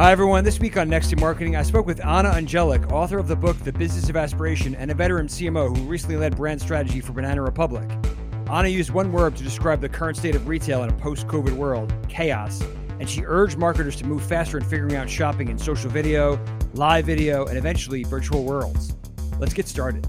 Hi, 0.00 0.12
everyone. 0.12 0.44
This 0.44 0.58
week 0.58 0.78
on 0.78 0.88
Next 0.88 1.10
to 1.10 1.16
Marketing, 1.16 1.56
I 1.56 1.62
spoke 1.62 1.84
with 1.84 2.02
Ana 2.02 2.30
Andjelic, 2.30 2.90
author 2.90 3.18
of 3.18 3.28
the 3.28 3.36
book 3.36 3.58
The 3.58 3.70
Business 3.70 4.08
of 4.08 4.16
Aspiration 4.16 4.74
and 4.76 4.90
a 4.90 4.94
veteran 4.94 5.26
CMO 5.26 5.76
who 5.76 5.84
recently 5.84 6.16
led 6.16 6.38
brand 6.38 6.58
strategy 6.58 7.02
for 7.02 7.12
Banana 7.12 7.42
Republic. 7.42 7.86
Ana 8.48 8.68
used 8.68 8.92
one 8.92 9.12
word 9.12 9.36
to 9.36 9.44
describe 9.44 9.82
the 9.82 9.90
current 9.90 10.16
state 10.16 10.34
of 10.34 10.48
retail 10.48 10.84
in 10.84 10.88
a 10.88 10.94
post 10.94 11.26
COVID 11.26 11.52
world 11.52 11.92
chaos. 12.08 12.62
And 12.98 13.10
she 13.10 13.24
urged 13.26 13.58
marketers 13.58 13.94
to 13.96 14.06
move 14.06 14.22
faster 14.22 14.56
in 14.56 14.64
figuring 14.64 14.96
out 14.96 15.10
shopping 15.10 15.48
in 15.48 15.58
social 15.58 15.90
video, 15.90 16.42
live 16.72 17.04
video, 17.04 17.44
and 17.44 17.58
eventually 17.58 18.02
virtual 18.02 18.42
worlds. 18.42 18.94
Let's 19.38 19.52
get 19.52 19.68
started. 19.68 20.08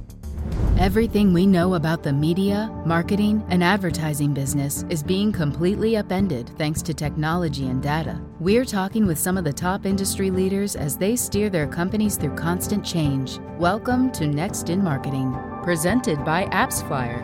Everything 0.79 1.31
we 1.31 1.45
know 1.45 1.75
about 1.75 2.01
the 2.01 2.11
media, 2.11 2.71
marketing, 2.85 3.45
and 3.49 3.63
advertising 3.63 4.33
business 4.33 4.83
is 4.89 5.03
being 5.03 5.31
completely 5.31 5.97
upended 5.97 6.49
thanks 6.57 6.81
to 6.81 6.93
technology 6.93 7.67
and 7.67 7.83
data. 7.83 8.19
We're 8.39 8.65
talking 8.65 9.05
with 9.05 9.19
some 9.19 9.37
of 9.37 9.43
the 9.43 9.53
top 9.53 9.85
industry 9.85 10.31
leaders 10.31 10.75
as 10.75 10.97
they 10.97 11.15
steer 11.15 11.49
their 11.49 11.67
companies 11.67 12.17
through 12.17 12.35
constant 12.35 12.83
change. 12.83 13.39
Welcome 13.59 14.11
to 14.13 14.25
Next 14.25 14.69
in 14.69 14.83
Marketing, 14.83 15.37
presented 15.63 16.25
by 16.25 16.45
AppsFlyer. 16.47 17.21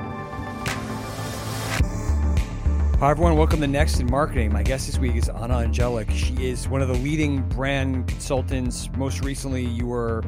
Hi, 2.99 3.11
everyone. 3.11 3.38
Welcome 3.38 3.61
to 3.61 3.67
Next 3.67 3.99
in 3.99 4.09
Marketing. 4.09 4.52
My 4.52 4.63
guest 4.63 4.88
this 4.88 4.97
week 4.97 5.16
is 5.16 5.30
Ana 5.30 5.55
Andjelic. 5.58 6.09
She 6.09 6.34
is 6.47 6.67
one 6.67 6.81
of 6.81 6.88
the 6.88 6.95
leading 6.95 7.41
brand 7.49 8.08
consultants. 8.08 8.89
Most 8.97 9.23
recently, 9.23 9.63
you 9.63 9.86
were 9.86 10.23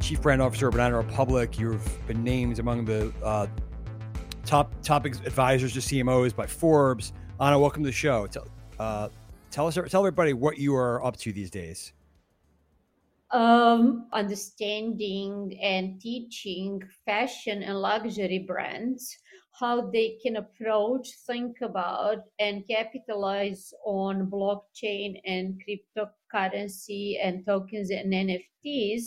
Chief 0.00 0.20
Brand 0.20 0.40
Officer 0.40 0.68
of 0.68 0.72
Banana 0.72 0.96
Republic. 0.96 1.58
You've 1.58 2.06
been 2.06 2.22
named 2.22 2.58
among 2.58 2.84
the 2.84 3.12
uh, 3.22 3.46
top 4.44 4.72
top 4.82 5.04
advisors 5.04 5.72
to 5.74 5.80
CMOs 5.80 6.34
by 6.34 6.46
Forbes. 6.46 7.12
Ana, 7.40 7.58
welcome 7.58 7.82
to 7.82 7.88
the 7.88 7.92
show. 7.92 8.26
Tell, 8.26 8.48
uh, 8.78 9.08
tell 9.50 9.66
us, 9.66 9.74
tell 9.74 10.00
everybody 10.00 10.32
what 10.32 10.58
you 10.58 10.74
are 10.74 11.04
up 11.04 11.16
to 11.18 11.32
these 11.32 11.50
days. 11.50 11.92
Um, 13.30 14.06
understanding 14.12 15.58
and 15.60 16.00
teaching 16.00 16.82
fashion 17.04 17.62
and 17.62 17.78
luxury 17.78 18.38
brands 18.38 19.18
how 19.58 19.90
they 19.90 20.18
can 20.22 20.36
approach, 20.36 21.08
think 21.26 21.60
about, 21.62 22.18
and 22.38 22.66
capitalize 22.68 23.72
on 23.84 24.30
blockchain 24.30 25.20
and 25.24 25.60
cryptocurrency 25.64 27.16
and 27.22 27.44
tokens 27.44 27.90
and 27.90 28.12
NFTs 28.12 29.06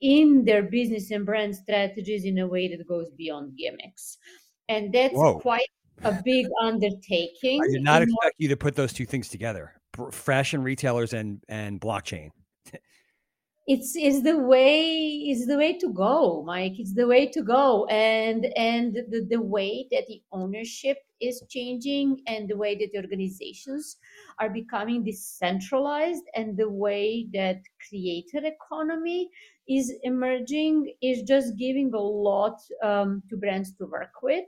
in 0.00 0.44
their 0.44 0.62
business 0.62 1.10
and 1.10 1.26
brand 1.26 1.56
strategies 1.56 2.24
in 2.24 2.38
a 2.38 2.46
way 2.46 2.68
that 2.68 2.86
goes 2.86 3.10
beyond 3.16 3.56
gimmicks. 3.56 4.18
And 4.68 4.92
that's 4.92 5.14
Whoa. 5.14 5.40
quite 5.40 5.68
a 6.04 6.20
big 6.24 6.46
undertaking. 6.62 7.60
I 7.62 7.72
did 7.72 7.82
not 7.82 8.02
expect 8.02 8.34
you 8.38 8.48
to 8.48 8.56
put 8.56 8.76
those 8.76 8.92
two 8.92 9.06
things 9.06 9.28
together 9.28 9.74
fashion 10.12 10.62
retailers 10.62 11.12
and, 11.12 11.42
and 11.48 11.80
blockchain 11.80 12.30
it's 13.68 13.94
is 13.94 14.22
the 14.22 14.38
way 14.38 14.88
is 15.30 15.46
the 15.46 15.58
way 15.58 15.76
to 15.78 15.92
go 15.92 16.42
mike. 16.42 16.78
It's 16.78 16.94
the 16.94 17.06
way 17.06 17.26
to 17.26 17.42
go. 17.42 17.84
And 17.86 18.46
and 18.56 18.94
the, 19.10 19.26
the 19.28 19.40
way 19.40 19.86
that 19.90 20.06
the 20.08 20.22
ownership 20.32 20.96
is 21.20 21.44
changing 21.50 22.22
and 22.26 22.48
the 22.48 22.56
way 22.56 22.76
that 22.76 22.90
the 22.92 22.98
organizations 22.98 23.98
are 24.40 24.48
becoming 24.48 25.04
decentralized 25.04 26.24
and 26.34 26.56
the 26.56 26.70
way 26.70 27.26
that 27.34 27.60
creator 27.88 28.40
economy 28.42 29.28
is 29.68 29.92
emerging 30.02 30.94
is 31.02 31.22
just 31.22 31.56
giving 31.58 31.92
a 31.92 32.00
lot 32.00 32.58
um, 32.82 33.22
to 33.28 33.36
brands 33.36 33.74
to 33.76 33.84
work 33.84 34.22
with 34.22 34.46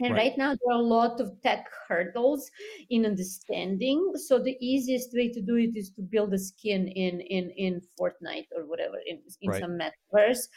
and 0.00 0.14
right. 0.14 0.30
right. 0.30 0.38
now, 0.38 0.50
there 0.50 0.76
are 0.76 0.80
a 0.80 0.82
lot 0.82 1.20
of 1.20 1.32
tech 1.42 1.66
hurdles 1.88 2.50
in 2.90 3.04
understanding. 3.04 4.12
So 4.14 4.38
the 4.38 4.56
easiest 4.60 5.12
way 5.12 5.28
to 5.30 5.40
do 5.40 5.56
it 5.56 5.76
is 5.76 5.90
to 5.90 6.02
build 6.02 6.32
a 6.34 6.38
skin 6.38 6.86
in 6.88 7.20
in 7.20 7.50
in 7.50 7.82
Fortnite 7.98 8.46
or 8.56 8.64
whatever 8.66 8.98
in, 9.06 9.20
in 9.40 9.50
right. 9.50 9.60
some 9.60 9.78
metaverse, 9.78 10.48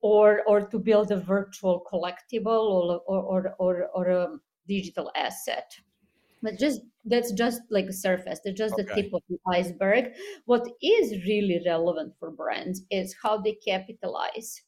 or 0.00 0.42
or 0.46 0.66
to 0.68 0.78
build 0.78 1.10
a 1.10 1.18
virtual 1.18 1.84
collectible 1.92 2.46
or 2.46 3.00
or 3.06 3.20
or 3.20 3.54
or, 3.58 3.88
or 3.94 4.08
a 4.08 4.38
digital 4.68 5.10
asset. 5.16 5.72
But 6.40 6.58
just 6.58 6.82
that's 7.04 7.32
just 7.32 7.62
like 7.70 7.86
a 7.86 7.92
surface. 7.92 8.40
That's 8.44 8.56
just 8.56 8.74
okay. 8.74 8.84
the 8.84 8.94
tip 8.94 9.14
of 9.14 9.22
the 9.28 9.38
iceberg. 9.48 10.12
What 10.44 10.68
is 10.80 11.24
really 11.26 11.60
relevant 11.66 12.14
for 12.20 12.30
brands 12.30 12.82
is 12.90 13.16
how 13.20 13.38
they 13.38 13.54
capitalize 13.54 14.62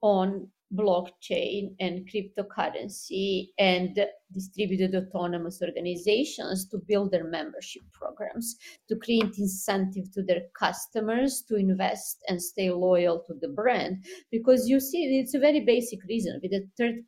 on 0.00 0.48
blockchain 0.74 1.74
and 1.80 2.08
cryptocurrency 2.08 3.48
and 3.58 3.98
distributed 4.32 4.94
autonomous 4.94 5.60
organizations 5.62 6.66
to 6.68 6.78
build 6.88 7.10
their 7.10 7.24
membership 7.24 7.82
programs, 7.92 8.56
to 8.88 8.96
create 8.96 9.38
incentive 9.38 10.10
to 10.12 10.22
their 10.22 10.42
customers 10.58 11.44
to 11.48 11.56
invest 11.56 12.18
and 12.28 12.42
stay 12.42 12.70
loyal 12.70 13.22
to 13.26 13.34
the 13.40 13.48
brand. 13.48 14.04
Because 14.30 14.68
you 14.68 14.80
see, 14.80 15.20
it's 15.20 15.34
a 15.34 15.38
very 15.38 15.60
basic 15.60 16.00
reason. 16.08 16.40
With 16.42 16.52
the 16.52 16.66
third 16.78 17.04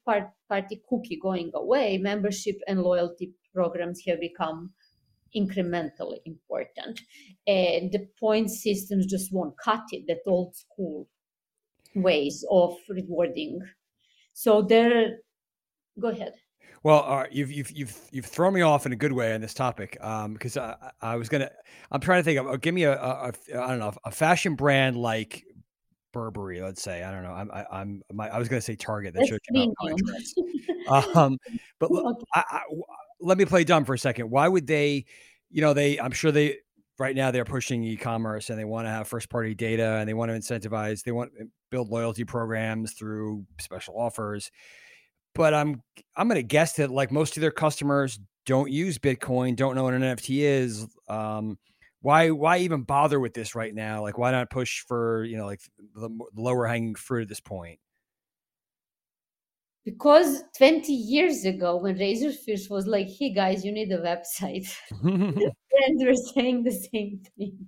party 0.49 0.83
cookie 0.89 1.19
going 1.21 1.51
away, 1.55 1.99
membership 1.99 2.57
and 2.67 2.83
loyalty 2.83 3.33
programs 3.55 4.03
have 4.07 4.21
become 4.21 4.73
incrementally 5.35 6.19
important. 6.27 7.01
And 7.47 7.91
the 7.91 8.07
point 8.21 8.51
systems 8.51 9.07
just 9.07 9.33
won't 9.33 9.55
cut 9.63 9.83
it, 9.91 10.05
that 10.07 10.21
old 10.27 10.55
school 10.55 11.09
ways 11.95 12.45
of 12.51 12.77
rewarding. 12.89 13.61
So 14.33 14.63
there, 14.63 15.19
go 15.99 16.09
ahead. 16.09 16.35
Well, 16.83 17.03
uh, 17.07 17.25
you've 17.31 17.51
you've 17.51 17.71
you've 17.71 17.99
you've 18.11 18.27
thrown 18.27 18.53
me 18.53 18.61
off 18.61 18.85
in 18.85 18.93
a 18.93 18.97
good 18.97 19.13
way 19.13 19.33
on 19.35 19.41
this 19.41 19.55
topic 19.55 19.97
um, 20.03 20.35
because 20.35 20.57
I, 20.59 20.77
I 21.01 21.17
was 21.17 21.31
gonna 21.31 21.51
I'm 21.91 22.01
trying 22.01 22.21
to 22.21 22.25
think 22.25 22.39
of 22.39 22.47
uh, 22.47 22.57
give 22.57 22.75
me 22.75 22.85
a, 22.85 22.93
a, 22.93 23.33
a 23.53 23.63
I 23.63 23.69
don't 23.69 23.79
know 23.79 23.93
a 24.05 24.11
fashion 24.11 24.55
brand 24.55 24.97
like 24.97 25.45
Burberry, 26.13 26.61
let's 26.61 26.83
say 26.83 27.03
I 27.03 27.11
don't 27.11 27.23
know 27.23 27.33
I'm 27.33 27.51
I, 27.51 27.65
I'm 27.73 28.03
my, 28.13 28.29
I 28.29 28.39
was 28.39 28.51
gonna 28.51 28.61
say 28.61 28.77
Target 28.77 29.15
that 29.15 29.27
should 29.27 29.41
out 30.89 31.17
um, 31.17 31.39
but 31.79 31.91
I, 32.35 32.45
I, 32.51 32.61
let 33.19 33.39
me 33.39 33.47
play 33.47 33.65
dumb 33.65 33.87
for 33.87 33.95
a 33.95 33.99
second. 33.99 34.31
Why 34.31 34.47
would 34.47 34.67
they? 34.67 35.07
You 35.51 35.63
know, 35.63 35.73
they 35.73 35.99
I'm 35.99 36.13
sure 36.13 36.33
they 36.33 36.59
right 36.99 37.17
now 37.17 37.31
they're 37.31 37.45
pushing 37.45 37.83
e-commerce 37.83 38.51
and 38.51 38.59
they 38.59 38.65
want 38.65 38.87
to 38.87 38.91
have 38.91 39.09
first 39.09 39.29
party 39.29 39.55
data 39.55 39.97
and 39.97 40.09
they 40.09 40.15
want 40.15 40.31
to 40.31 40.37
incentivize 40.37 41.03
they 41.03 41.13
want 41.13 41.33
to 41.39 41.47
build 41.71 41.89
loyalty 41.89 42.25
programs 42.25 42.93
through 42.93 43.45
special 43.61 43.99
offers. 43.99 44.51
But 45.35 45.53
i'm 45.55 45.83
i'm 46.17 46.29
going 46.29 46.41
to 46.41 46.47
guess 46.47 46.75
that 46.75 46.91
like 46.91 47.11
most 47.11 47.37
of 47.37 47.41
their 47.41 47.51
customers 47.51 48.21
don't 48.47 48.71
use 48.71 48.99
bitcoin 48.99 49.57
don't 49.57 49.75
know 49.75 49.85
what 49.85 49.95
an 49.95 50.03
nft 50.03 50.29
is 50.29 50.87
um, 51.09 51.59
why 52.05 52.31
why 52.31 52.59
even 52.59 52.83
bother 52.83 53.19
with 53.19 53.33
this 53.33 53.55
right 53.55 53.75
now? 53.75 54.03
Like 54.03 54.19
why 54.19 54.31
not 54.31 54.51
push 54.51 54.85
for 54.87 55.25
you 55.25 55.39
know 55.39 55.47
like 55.47 55.63
the 55.95 56.11
lower 56.37 56.67
hanging 56.67 56.97
fruit 56.97 57.23
at 57.23 57.29
this 57.31 57.41
point 57.41 57.79
because 59.85 60.43
20 60.57 60.93
years 60.93 61.45
ago 61.45 61.77
when 61.77 61.97
razorfish 61.97 62.71
was 62.71 62.87
like 62.87 63.09
hey 63.19 63.33
guys 63.33 63.65
you 63.65 63.73
need 63.73 63.93
a 63.93 63.99
website. 63.99 64.69
And 65.87 65.99
we're 65.99 66.15
saying 66.15 66.63
the 66.63 66.71
same 66.71 67.21
thing 67.37 67.67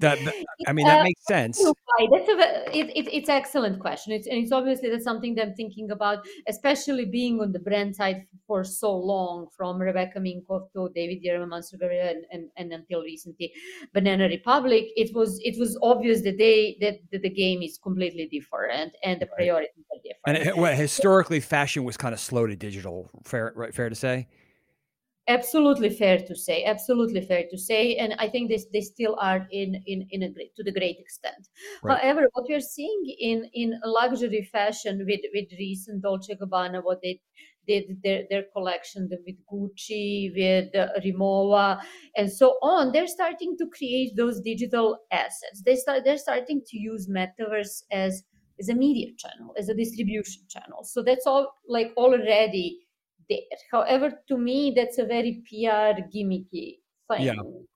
that, 0.00 0.18
that 0.24 0.34
I 0.66 0.72
mean, 0.72 0.86
that 0.86 1.00
uh, 1.00 1.04
makes 1.04 1.24
sense. 1.26 1.58
That's 1.58 2.28
a 2.28 2.76
it, 2.76 2.90
it, 2.96 3.08
it's 3.12 3.28
excellent 3.28 3.80
question. 3.80 4.12
It's 4.12 4.26
and 4.26 4.38
it's 4.38 4.52
obviously 4.52 4.90
that's 4.90 5.04
something 5.04 5.34
that 5.36 5.48
I'm 5.48 5.54
thinking 5.54 5.90
about, 5.90 6.26
especially 6.48 7.04
being 7.04 7.40
on 7.40 7.52
the 7.52 7.58
brand 7.58 7.96
side 7.96 8.26
for 8.46 8.64
so 8.64 8.96
long, 8.96 9.48
from 9.56 9.78
Rebecca 9.78 10.20
Minkoff 10.20 10.72
to 10.72 10.90
David 10.94 11.22
Yurman, 11.24 11.48
Mansoor 11.48 11.78
and, 11.82 12.24
and, 12.30 12.48
and 12.56 12.72
until 12.72 13.02
recently, 13.02 13.52
Banana 13.92 14.28
Republic. 14.28 14.86
It 14.96 15.14
was 15.14 15.40
it 15.42 15.58
was 15.58 15.78
obvious 15.82 16.22
that 16.22 16.38
they 16.38 16.76
that, 16.80 16.98
that 17.12 17.22
the 17.22 17.30
game 17.30 17.62
is 17.62 17.78
completely 17.78 18.28
different 18.30 18.94
and 19.02 19.20
the 19.20 19.26
right. 19.26 19.36
priorities 19.36 19.84
are 19.92 19.98
different. 20.04 20.38
And 20.38 20.48
it, 20.48 20.56
well, 20.56 20.74
historically, 20.74 21.40
fashion 21.40 21.84
was 21.84 21.96
kind 21.96 22.12
of 22.12 22.20
slow 22.20 22.46
to 22.46 22.56
digital. 22.56 23.10
Fair, 23.24 23.52
right? 23.56 23.74
Fair 23.74 23.88
to 23.88 23.94
say 23.94 24.28
absolutely 25.28 25.90
fair 25.90 26.18
to 26.18 26.34
say 26.34 26.64
absolutely 26.64 27.20
fair 27.20 27.44
to 27.50 27.58
say 27.58 27.96
and 27.96 28.14
i 28.18 28.28
think 28.28 28.48
they, 28.50 28.58
they 28.72 28.80
still 28.80 29.16
are 29.20 29.46
in 29.52 29.82
in 29.86 30.06
in 30.10 30.22
a 30.22 30.30
great 30.30 30.54
to 30.56 30.62
the 30.62 30.72
great 30.72 30.98
extent. 30.98 31.48
Right. 31.82 32.00
however 32.00 32.28
what 32.32 32.46
we're 32.48 32.60
seeing 32.60 33.02
in 33.20 33.44
in 33.52 33.78
luxury 33.84 34.48
fashion 34.50 35.04
with 35.06 35.20
with 35.34 35.48
recent 35.58 36.02
dolce 36.02 36.34
gabbana 36.34 36.82
what 36.82 37.00
they 37.02 37.20
did 37.66 37.98
their, 38.02 38.22
their 38.30 38.44
collection 38.54 39.08
with 39.10 39.36
gucci 39.52 40.32
with 40.34 40.74
uh, 40.74 40.88
rimowa 41.04 41.78
and 42.16 42.32
so 42.32 42.56
on 42.62 42.90
they're 42.92 43.06
starting 43.06 43.56
to 43.58 43.66
create 43.76 44.16
those 44.16 44.40
digital 44.40 44.98
assets. 45.12 45.62
They 45.64 45.76
start 45.76 46.04
they're 46.04 46.18
starting 46.18 46.62
to 46.66 46.78
use 46.78 47.08
metaverse 47.08 47.82
as 47.92 48.24
as 48.58 48.68
a 48.68 48.74
media 48.74 49.12
channel 49.18 49.54
as 49.58 49.68
a 49.68 49.74
distribution 49.74 50.42
channel. 50.48 50.82
So 50.84 51.02
that's 51.02 51.26
all 51.26 51.52
like 51.68 51.92
already 51.96 52.87
there. 53.28 53.58
However, 53.70 54.12
to 54.28 54.36
me, 54.36 54.72
that's 54.74 54.98
a 54.98 55.04
very 55.04 55.42
PR 55.48 56.00
gimmicky 56.14 56.78
thing 57.08 57.26
yeah. 57.26 57.34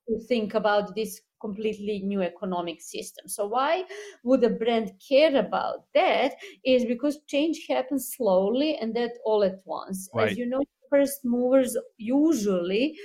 to 0.08 0.18
think 0.28 0.54
about 0.54 0.94
this 0.94 1.20
completely 1.40 2.00
new 2.04 2.22
economic 2.22 2.80
system. 2.80 3.28
So 3.28 3.46
why 3.46 3.84
would 4.22 4.44
a 4.44 4.50
brand 4.50 4.92
care 5.06 5.36
about 5.36 5.86
that? 5.94 6.34
Is 6.64 6.84
because 6.84 7.18
change 7.26 7.66
happens 7.68 8.14
slowly 8.16 8.76
and 8.76 8.94
that 8.94 9.12
all 9.24 9.42
at 9.42 9.58
once. 9.64 10.08
Right. 10.14 10.30
As 10.30 10.38
you 10.38 10.46
know, 10.46 10.62
first 10.90 11.24
movers 11.24 11.76
usually 11.96 12.96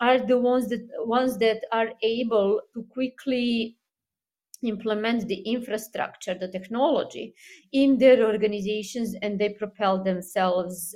are 0.00 0.18
the 0.18 0.38
ones 0.38 0.68
that 0.68 0.86
ones 1.00 1.38
that 1.38 1.62
are 1.72 1.90
able 2.02 2.60
to 2.74 2.82
quickly 2.90 3.76
implement 4.62 5.28
the 5.28 5.40
infrastructure 5.40 6.34
the 6.34 6.48
technology 6.48 7.34
in 7.72 7.98
their 7.98 8.26
organizations 8.26 9.14
and 9.22 9.38
they 9.38 9.50
propel 9.50 10.02
themselves 10.02 10.94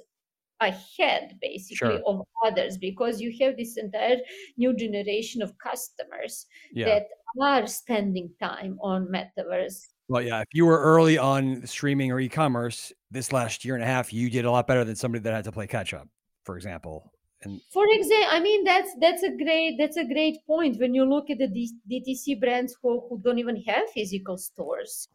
ahead 0.61 1.37
basically 1.41 1.77
sure. 1.77 2.01
of 2.07 2.23
others 2.45 2.77
because 2.79 3.21
you 3.21 3.33
have 3.41 3.57
this 3.57 3.77
entire 3.77 4.17
new 4.57 4.75
generation 4.75 5.43
of 5.43 5.57
customers 5.59 6.47
yeah. 6.73 6.87
that 6.87 7.07
are 7.41 7.67
spending 7.67 8.31
time 8.41 8.79
on 8.83 9.07
metaverse 9.07 9.81
well 10.09 10.23
yeah 10.23 10.41
if 10.41 10.49
you 10.53 10.67
were 10.67 10.81
early 10.81 11.17
on 11.17 11.65
streaming 11.67 12.13
or 12.13 12.21
e-commerce 12.21 12.93
this 13.11 13.33
last 13.33 13.65
year 13.65 13.75
and 13.75 13.85
a 13.85 13.87
half 13.87 14.13
you 14.13 14.29
did 14.29 14.45
a 14.45 14.51
lot 14.51 14.67
better 14.67 14.85
than 14.85 14.97
somebody 14.97 15.23
that 15.23 15.33
had 15.33 15.45
to 15.45 15.53
play 15.53 15.67
catch 15.67 15.95
up 15.95 16.09
for 16.45 16.57
example 16.57 17.13
and 17.43 17.61
for 17.73 17.85
example 17.91 18.29
i 18.31 18.41
mean 18.41 18.65
that's 18.65 18.91
that's 19.01 19.23
a 19.23 19.31
great 19.37 19.77
that's 19.79 19.97
a 19.97 20.05
great 20.05 20.39
point 20.47 20.79
when 20.79 20.95
you 20.95 21.05
look 21.05 21.31
at 21.31 21.39
the 21.39 21.49
dtc 21.91 22.39
brands 22.41 22.77
who, 22.83 23.03
who 23.09 23.19
don't 23.25 23.39
even 23.39 23.57
have 23.63 23.89
physical 23.91 24.37
stores 24.37 25.09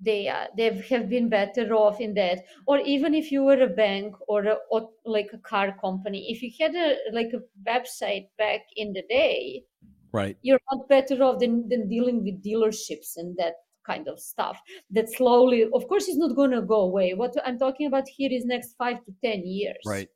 they 0.00 0.28
uh, 0.28 0.46
they 0.56 0.70
have 0.90 1.08
been 1.08 1.28
better 1.28 1.72
off 1.74 2.00
in 2.00 2.14
that. 2.14 2.44
Or 2.66 2.78
even 2.80 3.14
if 3.14 3.32
you 3.32 3.44
were 3.44 3.62
a 3.62 3.68
bank 3.68 4.14
or, 4.28 4.44
a, 4.44 4.56
or 4.70 4.90
like 5.04 5.30
a 5.32 5.38
car 5.38 5.76
company 5.80 6.26
if 6.30 6.42
you 6.42 6.50
had 6.60 6.74
a 6.74 6.96
like 7.12 7.32
a 7.32 7.42
website 7.68 8.28
back 8.38 8.60
in 8.76 8.92
the 8.92 9.02
day 9.08 9.64
right. 10.12 10.36
you're 10.42 10.60
not 10.72 10.88
better 10.88 11.22
off 11.22 11.38
than, 11.40 11.68
than 11.68 11.88
dealing 11.88 12.24
with 12.24 12.42
dealerships 12.42 13.16
and 13.16 13.36
that 13.36 13.54
kind 13.86 14.08
of 14.08 14.18
stuff 14.18 14.60
that 14.90 15.08
slowly 15.12 15.64
of 15.72 15.86
course 15.88 16.08
is 16.08 16.18
not 16.18 16.34
going 16.34 16.50
to 16.50 16.62
go 16.62 16.80
away. 16.80 17.14
What 17.14 17.34
i'm 17.44 17.58
talking 17.58 17.86
about 17.86 18.08
here 18.08 18.30
is 18.32 18.44
next 18.44 18.74
five 18.76 19.04
to 19.04 19.12
ten 19.24 19.46
years. 19.46 19.78
Right. 19.86 20.08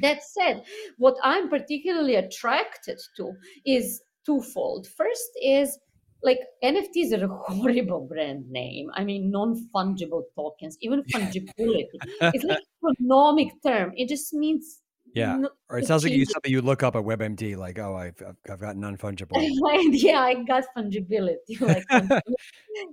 That 0.00 0.22
said 0.22 0.62
what 0.98 1.16
i'm 1.24 1.48
particularly 1.50 2.14
attracted 2.14 2.98
to 3.16 3.32
is 3.66 4.02
twofold. 4.24 4.86
First 4.86 5.30
is 5.42 5.78
like 6.22 6.40
NFTs 6.62 7.12
are 7.12 7.24
a 7.24 7.28
horrible 7.52 8.06
brand 8.06 8.50
name. 8.50 8.90
I 8.94 9.04
mean, 9.04 9.30
non-fungible 9.30 10.24
tokens, 10.34 10.76
even 10.80 11.02
fungibility. 11.04 11.88
it's 12.20 12.44
like 12.44 12.58
a 12.58 12.88
economic 12.92 13.48
term. 13.64 13.92
It 13.96 14.08
just 14.08 14.32
means 14.32 14.80
yeah, 15.14 15.42
or 15.68 15.78
it 15.78 15.86
sounds 15.86 16.04
like 16.04 16.12
you 16.12 16.24
something 16.24 16.52
you 16.52 16.62
look 16.62 16.82
up 16.82 16.94
at 16.94 17.02
WebMD, 17.02 17.56
like, 17.56 17.78
oh, 17.78 17.96
I've 17.96 18.22
I've 18.48 18.60
got 18.60 18.76
non-fungible. 18.76 19.30
yeah, 19.92 20.20
I 20.20 20.34
got 20.44 20.64
fungibility. 20.76 21.60
Like, 21.60 21.84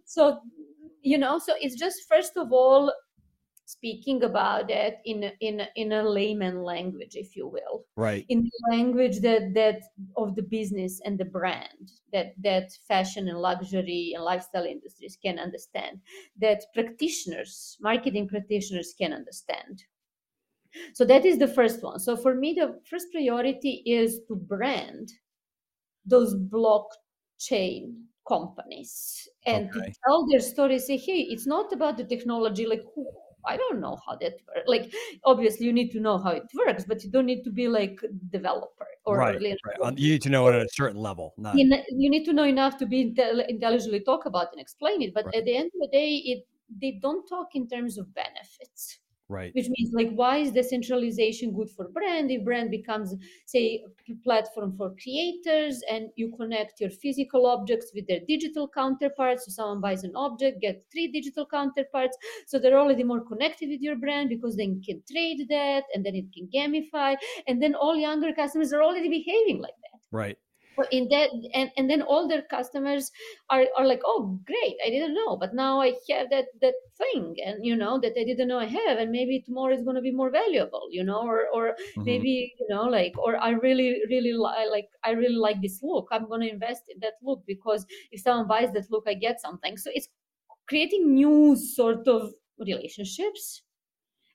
so 0.06 0.40
you 1.04 1.18
know, 1.18 1.38
so 1.40 1.54
it's 1.62 1.76
just 1.76 2.08
first 2.10 2.36
of 2.38 2.52
all 2.52 2.92
speaking 3.68 4.24
about 4.24 4.72
it 4.72 5.00
in 5.04 5.26
a, 5.26 5.34
in 5.42 5.62
in 5.76 5.92
a 5.92 6.02
layman 6.02 6.64
language 6.64 7.16
if 7.16 7.36
you 7.36 7.46
will. 7.46 7.86
Right. 7.98 8.26
In 8.30 8.44
the 8.44 8.76
language 8.76 9.20
that 9.20 9.54
that 9.56 9.82
of 10.16 10.36
the 10.36 10.42
business 10.42 11.02
and 11.04 11.20
the 11.20 11.26
brand 11.26 11.92
that 12.14 12.28
that 12.42 12.72
fashion 12.88 13.28
and 13.28 13.40
luxury 13.40 14.14
and 14.16 14.24
lifestyle 14.24 14.64
industries 14.64 15.18
can 15.22 15.38
understand 15.38 16.00
that 16.40 16.64
practitioners 16.74 17.78
marketing 17.82 18.30
practitioners 18.30 18.96
can 18.98 19.12
understand. 19.12 19.84
So 20.94 21.04
that 21.04 21.26
is 21.26 21.38
the 21.38 21.48
first 21.48 21.84
one. 21.84 22.00
So 22.00 22.16
for 22.16 22.36
me 22.36 22.54
the 22.54 22.80
first 22.90 23.12
priority 23.12 23.84
is 23.86 24.22
to 24.30 24.36
brand 24.36 25.12
those 26.06 26.34
blockchain 26.36 28.04
companies 28.26 29.28
and 29.46 29.70
okay. 29.70 29.88
to 29.88 29.94
tell 30.06 30.26
their 30.28 30.40
story 30.40 30.80
say 30.80 30.98
hey 30.98 31.22
it's 31.32 31.48
not 31.48 31.72
about 31.72 31.96
the 31.98 32.04
technology 32.04 32.66
like 32.66 32.84
who 32.94 33.08
I 33.48 33.58
don't 33.58 33.80
know 33.80 33.98
how 34.06 34.16
that 34.18 34.34
works. 34.48 34.68
Like, 34.68 34.94
obviously, 35.24 35.66
you 35.66 35.74
need 35.74 35.92
to 35.92 36.00
know 36.00 36.18
how 36.18 36.32
it 36.32 36.44
works, 36.54 36.84
but 36.86 37.04
you 37.04 37.10
don't 37.10 37.26
need 37.26 37.44
to 37.44 37.52
be 37.52 37.68
like 37.68 38.00
developer 38.30 38.88
or 39.06 39.18
right. 39.18 39.42
right. 39.42 39.78
Uh, 39.82 39.92
you 39.96 40.12
need 40.12 40.22
to 40.24 40.30
know 40.30 40.48
it 40.48 40.56
at 40.56 40.62
a 40.62 40.70
certain 40.74 41.00
level. 41.00 41.34
Not... 41.38 41.56
You, 41.58 41.66
you 41.90 42.10
need 42.10 42.26
to 42.26 42.34
know 42.34 42.44
enough 42.44 42.78
to 42.78 42.86
be 42.86 43.14
intelligently 43.50 44.02
talk 44.02 44.26
about 44.26 44.48
and 44.52 44.62
explain 44.62 45.02
it. 45.02 45.14
But 45.14 45.26
right. 45.26 45.36
at 45.36 45.46
the 45.46 45.56
end 45.56 45.72
of 45.76 45.82
the 45.82 45.90
day, 45.92 46.16
it 46.26 46.46
they 46.82 47.00
don't 47.02 47.26
talk 47.28 47.56
in 47.56 47.68
terms 47.68 47.98
of 47.98 48.14
benefits 48.14 49.00
right. 49.30 49.54
which 49.54 49.68
means 49.70 49.92
like 49.94 50.12
why 50.12 50.38
is 50.38 50.52
decentralization 50.52 51.54
good 51.54 51.70
for 51.70 51.88
brand? 51.90 52.32
If 52.32 52.44
brand 52.44 52.72
becomes 52.72 53.16
say 53.46 53.84
a 54.10 54.14
platform 54.24 54.76
for 54.78 54.96
creators 55.02 55.82
and 55.90 56.10
you 56.16 56.34
connect 56.36 56.80
your 56.80 56.90
physical 56.90 57.46
objects 57.46 57.92
with 57.94 58.08
their 58.08 58.22
digital 58.28 58.68
counterparts 58.68 59.46
so 59.46 59.52
someone 59.52 59.82
buys 59.82 60.04
an 60.04 60.16
object 60.16 60.62
get 60.62 60.86
three 60.92 61.08
digital 61.08 61.46
counterparts 61.46 62.18
so 62.46 62.60
they're 62.60 62.80
already 62.80 63.04
more 63.04 63.22
connected 63.22 63.70
with 63.70 63.82
your 63.82 63.96
brand 63.96 64.30
because 64.30 64.56
then 64.56 64.74
you 64.76 64.82
can 64.86 65.02
trade 65.12 65.46
that 65.50 65.84
and 65.94 66.06
then 66.06 66.16
it 66.16 66.26
can 66.34 66.48
gamify 66.54 67.16
and 67.48 67.62
then 67.62 67.76
all 67.76 67.96
younger 67.96 68.34
customers 68.34 68.74
are 68.74 68.84
already 68.84 69.10
behaving 69.10 69.60
like 69.62 69.76
that. 69.84 70.00
Right 70.12 70.38
in 70.92 71.08
that 71.10 71.30
and, 71.54 71.72
and 71.78 71.90
then 71.90 72.02
all 72.02 72.28
their 72.28 72.44
customers 72.44 73.12
are, 73.50 73.66
are 73.78 73.86
like 73.86 74.02
oh 74.06 74.40
great 74.46 74.76
i 74.86 74.90
didn't 74.90 75.14
know 75.14 75.36
but 75.38 75.54
now 75.54 75.82
i 75.82 75.94
have 76.10 76.30
that 76.30 76.46
that 76.62 76.74
thing 76.98 77.36
and 77.46 77.66
you 77.66 77.76
know 77.76 78.00
that 78.00 78.14
i 78.20 78.24
didn't 78.24 78.48
know 78.48 78.60
i 78.60 78.66
have 78.66 78.98
and 78.98 79.12
maybe 79.12 79.42
tomorrow 79.42 79.74
is 79.74 79.84
going 79.84 79.96
to 79.96 80.02
be 80.02 80.12
more 80.12 80.30
valuable 80.30 80.88
you 80.92 81.04
know 81.04 81.22
or 81.22 81.48
or 81.54 81.70
mm-hmm. 81.70 82.04
maybe 82.04 82.54
you 82.60 82.68
know 82.70 82.84
like 82.84 83.14
or 83.18 83.38
i 83.38 83.52
really 83.52 84.02
really 84.10 84.34
li- 84.34 84.70
like 84.70 84.90
i 85.04 85.12
really 85.12 85.36
like 85.36 85.62
this 85.62 85.80
look. 85.82 86.08
I'm 86.12 86.28
going 86.28 86.42
to 86.42 86.52
invest 86.52 86.84
in 86.90 87.00
that 87.02 87.14
look 87.22 87.44
because 87.48 87.86
if 88.12 88.22
someone 88.22 88.48
buys 88.48 88.72
that 88.74 88.90
look 88.92 89.06
i 89.08 89.14
get 89.14 89.42
something. 89.42 89.78
So 89.78 89.90
it's 89.94 90.10
creating 90.68 91.14
new 91.14 91.56
sort 91.56 92.08
of 92.08 92.34
relationships 92.60 93.62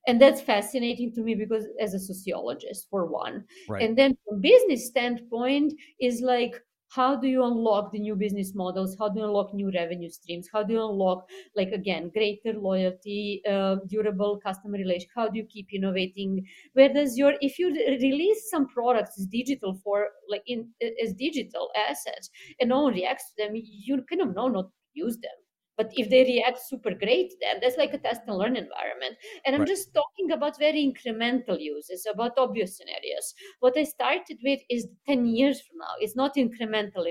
and 0.07 0.21
that's 0.21 0.41
fascinating 0.41 1.13
to 1.15 1.23
me 1.23 1.35
because 1.35 1.67
as 1.81 1.95
a 1.95 1.99
sociologist 1.99 2.89
for 2.91 3.07
one. 3.07 3.45
Right. 3.69 3.83
and 3.83 3.97
then 3.97 4.17
from 4.27 4.41
business 4.41 4.87
standpoint 4.87 5.75
is 6.01 6.21
like 6.21 6.61
how 6.95 7.17
do 7.17 7.27
you 7.27 7.43
unlock 7.43 7.91
the 7.91 7.99
new 7.99 8.15
business 8.15 8.55
models? 8.55 8.95
How 8.99 9.09
do 9.09 9.21
you 9.21 9.25
unlock 9.25 9.55
new 9.55 9.71
revenue 9.75 10.11
streams? 10.11 10.49
How 10.53 10.63
do 10.63 10.75
you 10.75 10.85
unlock 10.85 11.27
like 11.57 11.71
again 11.73 12.11
greater 12.11 12.53
loyalty 12.53 13.41
uh, 13.49 13.77
durable 13.89 14.39
customer 14.45 14.77
relation? 14.77 15.09
How 15.17 15.29
do 15.29 15.39
you 15.39 15.47
keep 15.47 15.69
innovating? 15.73 16.45
Where 16.75 16.93
does 16.93 17.17
your 17.17 17.35
if 17.41 17.59
you 17.59 17.69
release 17.71 18.51
some 18.51 18.69
products 18.69 19.19
as 19.19 19.27
digital 19.27 19.81
for 19.83 20.09
like 20.29 20.43
in 20.47 20.69
as 21.03 21.15
digital 21.15 21.71
assets 21.89 22.29
and 22.61 22.69
no 22.69 22.83
one 22.83 22.95
reacts 22.95 23.33
to 23.33 23.45
them 23.45 23.53
you 23.55 24.03
kind 24.09 24.21
of 24.21 24.35
know 24.35 24.49
not 24.49 24.65
to 24.65 24.77
use 24.95 25.17
them 25.17 25.39
but 25.83 25.93
if 25.97 26.09
they 26.11 26.23
react 26.23 26.61
super 26.65 26.95
great, 26.95 27.35
then 27.41 27.57
that's 27.61 27.77
like 27.77 27.93
a 27.93 27.99
test 27.99 28.21
and 28.27 28.37
learn 28.37 28.57
environment. 28.57 29.17
And 29.45 29.55
I'm 29.55 29.63
right. 29.63 29.69
just 29.69 29.93
talking 29.93 30.31
about 30.31 30.59
very 30.59 30.83
incremental 30.83 31.61
uses, 31.61 32.07
about 32.13 32.33
obvious 32.39 32.77
scenarios. 32.77 33.35
What 33.61 33.77
I 33.77 33.85
started 33.85 34.39
with 34.45 34.61
is 34.71 34.87
10 35.09 35.27
years 35.27 35.61
from 35.61 35.79
now. 35.79 35.95
It's 35.99 36.15
not 36.15 36.37
incremental 36.37 37.05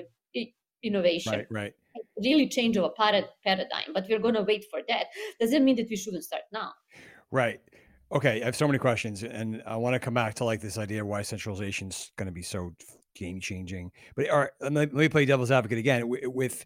innovation. 0.83 1.33
Right, 1.33 1.47
right. 1.51 1.73
Really 2.23 2.47
change 2.47 2.77
of 2.77 2.85
a 2.85 2.89
paradigm, 3.43 3.93
but 3.93 4.05
we're 4.09 4.19
going 4.19 4.35
to 4.35 4.43
wait 4.43 4.65
for 4.71 4.79
that. 4.87 5.07
Doesn't 5.39 5.65
mean 5.65 5.75
that 5.75 5.87
we 5.89 5.97
shouldn't 5.97 6.23
start 6.23 6.43
now. 6.53 6.71
Right. 7.29 7.59
Okay, 8.13 8.41
I 8.41 8.45
have 8.45 8.55
so 8.55 8.67
many 8.67 8.79
questions, 8.79 9.23
and 9.23 9.63
I 9.65 9.77
want 9.77 9.93
to 9.93 9.99
come 9.99 10.13
back 10.13 10.33
to 10.35 10.45
like 10.45 10.61
this 10.61 10.77
idea 10.77 11.01
of 11.01 11.07
why 11.07 11.21
centralization 11.21 11.89
is 11.89 12.11
going 12.17 12.25
to 12.27 12.33
be 12.33 12.41
so 12.41 12.73
game 13.15 13.39
changing. 13.39 13.91
But 14.15 14.29
all 14.29 14.39
right, 14.39 14.49
let 14.61 14.71
me, 14.71 14.79
let 14.79 14.93
me 14.93 15.09
play 15.09 15.25
devil's 15.25 15.51
advocate 15.51 15.77
again 15.77 16.03
with 16.07 16.65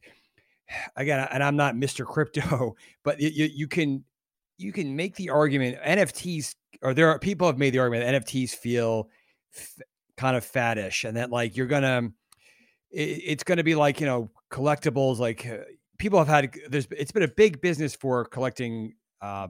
again, 0.96 1.28
and 1.32 1.44
I'm 1.44 1.56
not 1.56 1.76
Mr. 1.76 2.06
Crypto, 2.06 2.76
but 3.04 3.20
you, 3.20 3.50
you 3.54 3.68
can 3.68 4.04
you 4.58 4.72
can 4.72 4.96
make 4.96 5.16
the 5.16 5.30
argument 5.30 5.78
NFTs 5.86 6.56
or 6.82 6.94
there 6.94 7.10
are 7.10 7.20
people 7.20 7.48
have 7.48 7.58
made 7.58 7.72
the 7.72 7.80
argument 7.80 8.06
that 8.06 8.26
NFTs 8.26 8.52
feel 8.52 9.10
f- 9.56 9.80
kind 10.18 10.38
of 10.38 10.50
faddish 10.50 11.08
and 11.08 11.18
that 11.18 11.30
like 11.30 11.58
you're 11.58 11.68
gonna 11.68 12.10
it, 12.92 13.22
it's 13.26 13.44
gonna 13.44 13.64
be 13.64 13.76
like 13.76 14.00
you 14.00 14.06
know 14.06 14.32
collectibles 14.52 15.20
like 15.20 15.46
uh, 15.46 15.58
people 15.98 16.20
have 16.20 16.28
had 16.28 16.54
there's 16.70 16.88
it's 16.92 17.12
been 17.12 17.24
a 17.24 17.28
big 17.28 17.62
business 17.62 17.96
for 17.96 18.26
collecting 18.26 18.94
uh, 19.22 19.48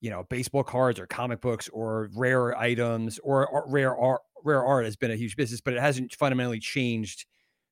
you 0.00 0.10
know 0.10 0.24
baseball 0.28 0.64
cards 0.64 0.98
or 0.98 1.06
comic 1.06 1.40
books 1.40 1.68
or 1.68 2.10
rare 2.14 2.56
items 2.58 3.18
or, 3.20 3.46
or 3.46 3.64
rare 3.68 3.96
art 3.96 4.22
rare 4.42 4.64
art 4.64 4.84
has 4.84 4.96
been 4.96 5.10
a 5.10 5.16
huge 5.16 5.36
business 5.36 5.60
but 5.60 5.74
it 5.74 5.80
hasn't 5.80 6.12
fundamentally 6.14 6.60
changed 6.60 7.24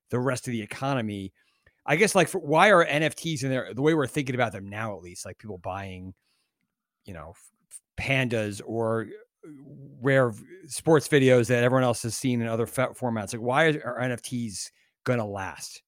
the 0.09 0.19
rest 0.19 0.47
of 0.47 0.51
the 0.51 0.61
economy 0.61 1.31
I 1.85 1.95
guess 1.95 2.15
like 2.15 2.29
for, 2.29 2.39
why 2.39 2.71
are 2.71 2.85
NFTs 2.85 3.43
in 3.43 3.49
there? 3.49 3.73
The 3.73 3.81
way 3.81 3.93
we're 3.93 4.07
thinking 4.07 4.35
about 4.35 4.51
them 4.51 4.69
now, 4.69 4.95
at 4.95 5.01
least, 5.01 5.25
like 5.25 5.37
people 5.37 5.57
buying, 5.57 6.13
you 7.05 7.13
know, 7.13 7.33
pandas 7.99 8.61
or 8.65 9.07
uh, 9.45 9.49
rare 10.01 10.33
sports 10.67 11.07
videos 11.07 11.47
that 11.47 11.63
everyone 11.63 11.83
else 11.83 12.03
has 12.03 12.15
seen 12.15 12.41
in 12.41 12.47
other 12.47 12.65
formats. 12.65 13.33
Like, 13.33 13.41
why 13.41 13.65
are 13.65 13.99
NFTs 14.01 14.71
gonna 15.03 15.27
last? 15.27 15.81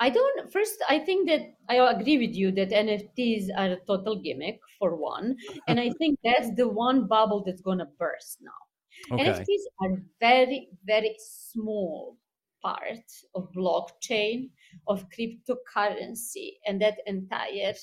I 0.00 0.10
don't. 0.10 0.52
First, 0.52 0.82
I 0.88 1.00
think 1.00 1.28
that 1.28 1.40
I 1.68 1.76
agree 1.76 2.18
with 2.18 2.34
you 2.34 2.52
that 2.52 2.70
NFTs 2.70 3.48
are 3.56 3.72
a 3.72 3.76
total 3.86 4.16
gimmick 4.20 4.60
for 4.78 4.96
one, 4.96 5.36
and 5.66 5.78
I 5.80 5.90
think 5.98 6.18
that's 6.24 6.54
the 6.54 6.68
one 6.68 7.06
bubble 7.06 7.42
that's 7.44 7.62
gonna 7.62 7.88
burst 7.98 8.38
now. 8.40 9.14
Okay. 9.14 9.30
NFTs 9.30 9.64
are 9.80 10.02
very, 10.20 10.68
very 10.84 11.16
small 11.18 12.16
part 12.62 13.04
of 13.34 13.50
blockchain 13.52 14.50
of 14.86 15.06
cryptocurrency 15.10 16.52
and 16.66 16.80
that 16.80 16.98
entire 17.06 17.74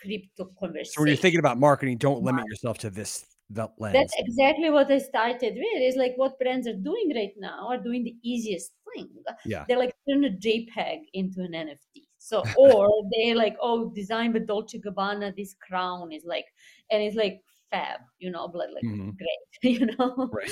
crypto 0.00 0.50
conversation. 0.58 0.92
So 0.92 1.00
when 1.02 1.08
you're 1.08 1.16
thinking 1.16 1.40
about 1.40 1.58
marketing, 1.58 1.98
don't 1.98 2.22
limit 2.22 2.44
yourself 2.46 2.78
to 2.78 2.90
this 2.90 3.26
that 3.50 3.72
lens. 3.78 3.94
That's 3.94 4.14
exactly 4.18 4.70
what 4.70 4.90
I 4.90 4.98
started 4.98 5.54
with. 5.54 5.82
Is 5.82 5.96
like 5.96 6.14
what 6.16 6.38
brands 6.38 6.66
are 6.66 6.76
doing 6.76 7.12
right 7.14 7.32
now 7.38 7.68
are 7.68 7.78
doing 7.78 8.04
the 8.04 8.16
easiest 8.22 8.72
thing. 8.94 9.08
Yeah. 9.44 9.64
They're 9.68 9.78
like 9.78 9.94
turn 10.08 10.24
a 10.24 10.30
JPEG 10.30 10.98
into 11.12 11.42
an 11.42 11.52
NFT. 11.52 12.06
So 12.18 12.42
or 12.58 12.88
they 13.14 13.34
like, 13.34 13.56
oh, 13.60 13.90
design 13.94 14.32
by 14.32 14.40
Dolce 14.40 14.80
Gabbana, 14.80 15.36
this 15.36 15.54
crown 15.66 16.12
is 16.12 16.24
like 16.24 16.46
and 16.90 17.02
it's 17.02 17.16
like 17.16 17.42
fab, 17.70 18.00
you 18.18 18.30
know, 18.30 18.48
but 18.48 18.68
like 18.72 18.84
Mhm. 18.84 19.14
great, 19.16 19.62
you 19.80 19.86
know. 19.98 20.30
Right. 20.32 20.50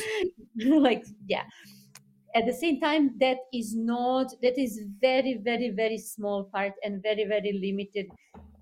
like 0.57 1.05
yeah. 1.27 1.45
At 2.35 2.47
the 2.47 2.53
same 2.53 2.81
time, 2.81 3.19
that 3.19 3.39
is 3.53 3.75
not 3.77 4.33
that 4.43 4.59
is 4.59 4.81
very, 5.01 5.35
very, 5.35 5.71
very 5.71 5.99
small 5.99 6.45
part 6.45 6.73
and 6.83 7.03
very, 7.03 7.25
very 7.25 7.53
limited 7.53 8.07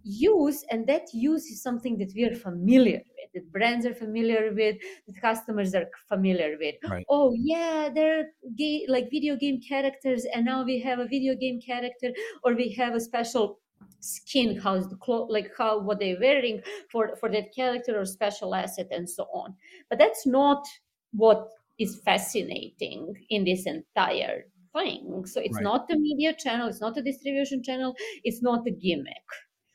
use 0.03 0.65
and 0.71 0.87
that 0.87 1.13
use 1.13 1.45
is 1.47 1.63
something 1.63 1.99
that 1.99 2.11
we 2.15 2.25
are 2.25 2.35
familiar 2.35 3.03
with 3.17 3.33
that 3.35 3.53
brands 3.53 3.85
are 3.85 3.95
familiar 3.95 4.51
with 4.55 4.77
that 5.07 5.21
customers 5.21 5.75
are 5.75 5.87
familiar 6.09 6.57
with 6.59 6.75
Right. 6.83 7.07
oh 7.09 7.35
yeah 7.37 7.91
they're 7.95 8.31
ga- 8.57 8.87
like 8.89 9.11
video 9.11 9.37
game 9.37 9.61
characters 9.61 10.25
and 10.25 10.47
now 10.47 10.65
we 10.65 10.81
have 10.81 10.99
a 11.01 11.05
video 11.07 11.35
game 11.35 11.61
character 11.61 12.13
or 12.43 12.55
we 12.55 12.71
have 12.73 12.95
a 12.95 13.01
special 13.01 13.61
skin 14.01 14.57
how's 14.57 14.89
the 14.89 14.97
clo- 14.97 15.27
like 15.27 15.53
how 15.59 15.79
what 15.79 15.99
they're 15.99 16.19
wearing 16.19 16.63
for 16.91 17.15
for 17.17 17.29
that 17.31 17.55
character 17.55 18.01
or 18.01 18.07
special 18.07 18.55
asset 18.55 18.89
and 18.91 19.09
so 19.09 19.25
on 19.35 19.55
but 19.91 19.99
that's 19.99 20.27
not 20.27 20.67
what 21.13 21.51
is 21.81 22.01
fascinating 22.05 23.15
in 23.31 23.45
this 23.45 23.67
entire 23.67 24.45
thing 24.75 25.25
so 25.27 25.41
it's 25.41 25.61
Right. 25.61 25.71
not 25.71 25.91
a 25.91 25.97
media 25.99 26.33
channel 26.35 26.69
it's 26.69 26.81
not 26.81 26.97
a 26.97 27.03
distribution 27.03 27.63
channel 27.63 27.95
it's 28.25 28.43
not 28.43 28.67
a 28.67 28.71
gimmick 28.71 29.27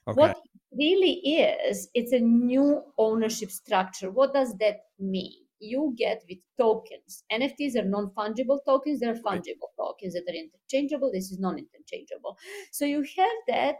Okay. 0.07 0.31
what 0.31 0.37
it 0.43 0.51
really 0.77 1.13
is, 1.39 1.89
it's 1.93 2.11
a 2.13 2.19
new 2.19 2.81
ownership 2.97 3.51
structure. 3.51 4.09
What 4.11 4.33
does 4.33 4.55
that 4.59 4.77
mean? 4.99 5.43
You 5.59 5.93
get 5.97 6.23
with 6.29 6.39
tokens. 6.57 7.23
NFTs 7.31 7.75
are 7.75 7.85
non 7.85 8.11
fungible 8.11 8.59
tokens, 8.65 8.99
they're 8.99 9.15
Right. 9.29 9.41
fungible 9.41 9.69
tokens 9.77 10.13
that 10.13 10.23
are 10.27 10.33
interchangeable. 10.35 11.11
This 11.11 11.31
is 11.31 11.39
non 11.39 11.57
interchangeable. 11.57 12.37
So 12.71 12.85
you 12.85 12.99
have 13.17 13.37
that 13.47 13.75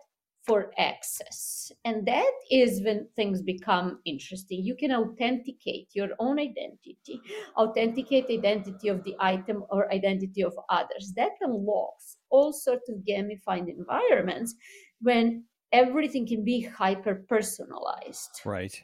for 0.46 0.72
access. 0.78 1.72
And 1.86 2.06
that 2.06 2.32
is 2.52 2.84
when 2.84 3.08
things 3.16 3.42
become 3.42 4.00
interesting. 4.06 4.64
You 4.64 4.76
can 4.76 4.92
authenticate 4.92 5.90
your 5.94 6.10
own 6.20 6.40
identity, 6.40 7.20
authenticate 7.58 8.26
identity 8.30 8.90
of 8.90 9.04
the 9.04 9.16
item 9.20 9.64
or 9.70 9.92
identity 9.92 10.44
of 10.44 10.54
others. 10.70 11.14
That 11.16 11.32
unlocks 11.42 12.18
all 12.30 12.54
sorts 12.54 12.90
of 12.90 13.04
gamified 13.08 13.68
environments 13.68 14.56
when 15.02 15.46
everything 15.72 16.28
can 16.28 16.44
be 16.44 16.62
hyper 16.62 17.26
personalized. 17.28 18.42
Right. 18.46 18.82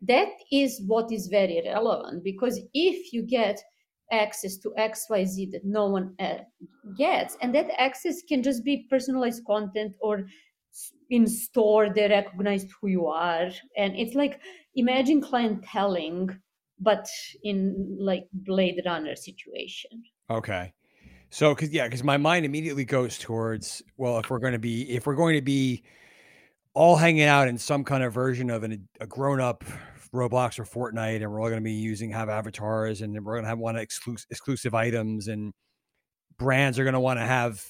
That 0.00 0.30
is 0.50 0.82
what 0.86 1.12
is 1.12 1.26
very 1.26 1.62
relevant 1.64 2.24
because 2.24 2.60
if 2.72 3.12
you 3.12 3.22
get 3.22 3.62
access 4.10 4.56
to 4.58 4.72
XYZ 4.78 5.50
that 5.52 5.64
no 5.64 5.86
one 5.86 6.14
uh, 6.20 6.38
gets, 6.96 7.36
and 7.42 7.54
that 7.54 7.68
access 7.78 8.22
can 8.22 8.42
just 8.42 8.64
be 8.64 8.86
personalized 8.88 9.44
content 9.46 9.94
or 10.00 10.26
in 11.10 11.26
store 11.26 11.88
they 11.88 12.08
recognized 12.08 12.68
who 12.80 12.88
you 12.88 13.06
are 13.06 13.48
and 13.76 13.94
it's 13.96 14.14
like 14.14 14.40
imagine 14.74 15.20
clienteling 15.20 16.36
but 16.78 17.06
in 17.42 17.96
like 17.98 18.26
blade 18.32 18.82
runner 18.84 19.16
situation 19.16 20.02
Okay. 20.30 20.72
So, 21.30 21.54
cause 21.54 21.70
yeah, 21.70 21.88
cause 21.88 22.02
my 22.02 22.16
mind 22.16 22.44
immediately 22.44 22.84
goes 22.84 23.18
towards, 23.18 23.82
well, 23.96 24.18
if 24.18 24.30
we're 24.30 24.38
going 24.38 24.52
to 24.52 24.58
be, 24.58 24.90
if 24.94 25.06
we're 25.06 25.14
going 25.14 25.34
to 25.34 25.42
be 25.42 25.82
all 26.74 26.96
hanging 26.96 27.22
out 27.22 27.48
in 27.48 27.58
some 27.58 27.84
kind 27.84 28.02
of 28.02 28.12
version 28.12 28.50
of 28.50 28.62
an, 28.62 28.88
a 29.00 29.06
grown 29.06 29.40
up 29.40 29.64
Roblox 30.12 30.58
or 30.58 30.64
Fortnite, 30.64 31.22
and 31.22 31.30
we're 31.30 31.40
all 31.40 31.48
going 31.48 31.60
to 31.60 31.64
be 31.64 31.72
using, 31.72 32.10
have 32.10 32.28
avatars 32.28 33.00
and 33.02 33.12
we're 33.24 33.34
going 33.34 33.44
to 33.44 33.48
have 33.48 33.58
one 33.58 33.76
exclusive, 33.76 34.26
exclusive 34.30 34.74
items 34.74 35.28
and 35.28 35.52
brands 36.38 36.78
are 36.78 36.84
going 36.84 36.94
to 36.94 37.00
want 37.00 37.18
to 37.18 37.24
have, 37.24 37.64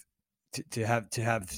to, 0.53 0.63
to 0.71 0.87
have, 0.87 1.11
to 1.11 1.23
have 1.23 1.51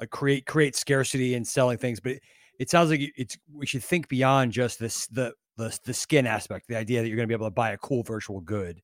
like 0.00 0.10
create, 0.10 0.46
create 0.46 0.76
scarcity 0.76 1.34
and 1.34 1.46
selling 1.46 1.78
things. 1.78 2.00
But 2.00 2.12
it, 2.12 2.22
it 2.58 2.70
sounds 2.70 2.90
like 2.90 3.00
it's, 3.16 3.36
we 3.52 3.66
should 3.66 3.82
think 3.84 4.08
beyond 4.08 4.52
just 4.52 4.78
this, 4.78 5.06
the, 5.08 5.32
the, 5.56 5.76
the 5.84 5.94
skin 5.94 6.26
aspect, 6.26 6.66
the 6.68 6.76
idea 6.76 7.00
that 7.02 7.08
you're 7.08 7.16
going 7.16 7.28
to 7.28 7.32
be 7.32 7.34
able 7.34 7.46
to 7.46 7.50
buy 7.54 7.70
a 7.72 7.78
cool 7.78 8.02
virtual 8.02 8.40
good. 8.40 8.80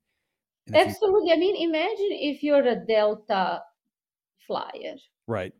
absolutely 0.75 1.33
i 1.33 1.37
mean 1.37 1.57
imagine 1.57 2.13
if 2.13 2.43
you're 2.45 2.67
a 2.67 2.77
delta 2.87 3.61
flyer 4.47 4.95
Right. 5.27 5.53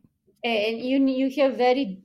and 0.43 0.79
you 0.79 1.05
you 1.05 1.29
have 1.41 1.57
very 1.57 1.99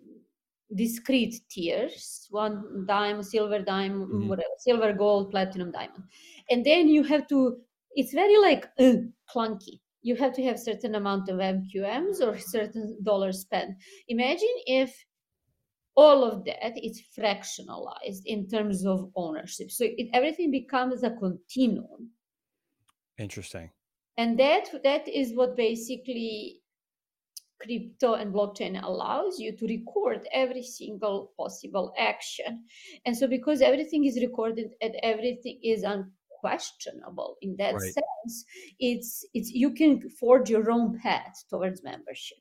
discrete 0.74 1.40
tiers 1.48 2.26
one 2.30 2.84
dime 2.88 3.22
silver 3.22 3.60
dime 3.62 4.06
Mhm. 4.06 4.28
whatever 4.28 4.56
silver 4.58 4.92
gold 4.92 5.30
platinum 5.30 5.70
diamond 5.70 6.02
and 6.50 6.64
then 6.66 6.88
you 6.88 7.02
have 7.04 7.26
to 7.28 7.58
it's 7.94 8.12
very 8.12 8.38
like 8.38 8.66
uh, 8.78 8.94
clunky 9.32 9.80
you 10.06 10.14
have 10.22 10.32
to 10.38 10.42
have 10.48 10.58
certain 10.70 10.94
amount 10.94 11.28
of 11.28 11.36
mqms 11.56 12.16
or 12.26 12.38
certain 12.38 12.96
dollars 13.02 13.40
spent. 13.40 13.70
Imagine 14.16 14.56
if 14.80 14.90
all 15.96 16.20
of 16.30 16.44
that 16.44 16.74
is 16.88 17.02
fractionalized 17.18 18.22
in 18.24 18.46
terms 18.48 18.86
of 18.86 19.10
ownership. 19.16 19.68
So 19.70 19.84
it, 19.84 20.08
everything 20.12 20.50
becomes 20.50 21.02
a 21.02 21.10
continuum. 21.24 22.10
Interesting. 23.18 23.70
and 24.18 24.38
that 24.38 24.66
that 24.84 25.04
is 25.08 25.34
what 25.34 25.56
basically 25.56 26.60
crypto 27.62 28.14
and 28.20 28.34
blockchain 28.34 28.74
allows 28.90 29.38
you 29.38 29.50
to 29.56 29.66
record 29.66 30.20
every 30.32 30.62
single 30.62 31.32
possible 31.38 31.92
action. 31.98 32.64
And 33.04 33.16
so 33.16 33.26
because 33.26 33.60
everything 33.62 34.04
is 34.04 34.16
recorded 34.26 34.68
and 34.84 34.94
everything 35.02 35.58
is 35.62 35.82
unquestionable 36.46 37.36
in 37.42 37.56
that 37.56 37.80
Right. 37.80 37.82
sense 37.82 38.44
it's 38.78 39.26
it's 39.34 39.50
you 39.52 39.72
can 39.72 40.08
forge 40.10 40.50
your 40.50 40.70
own 40.70 40.98
path 40.98 41.44
towards 41.50 41.82
membership 41.82 42.38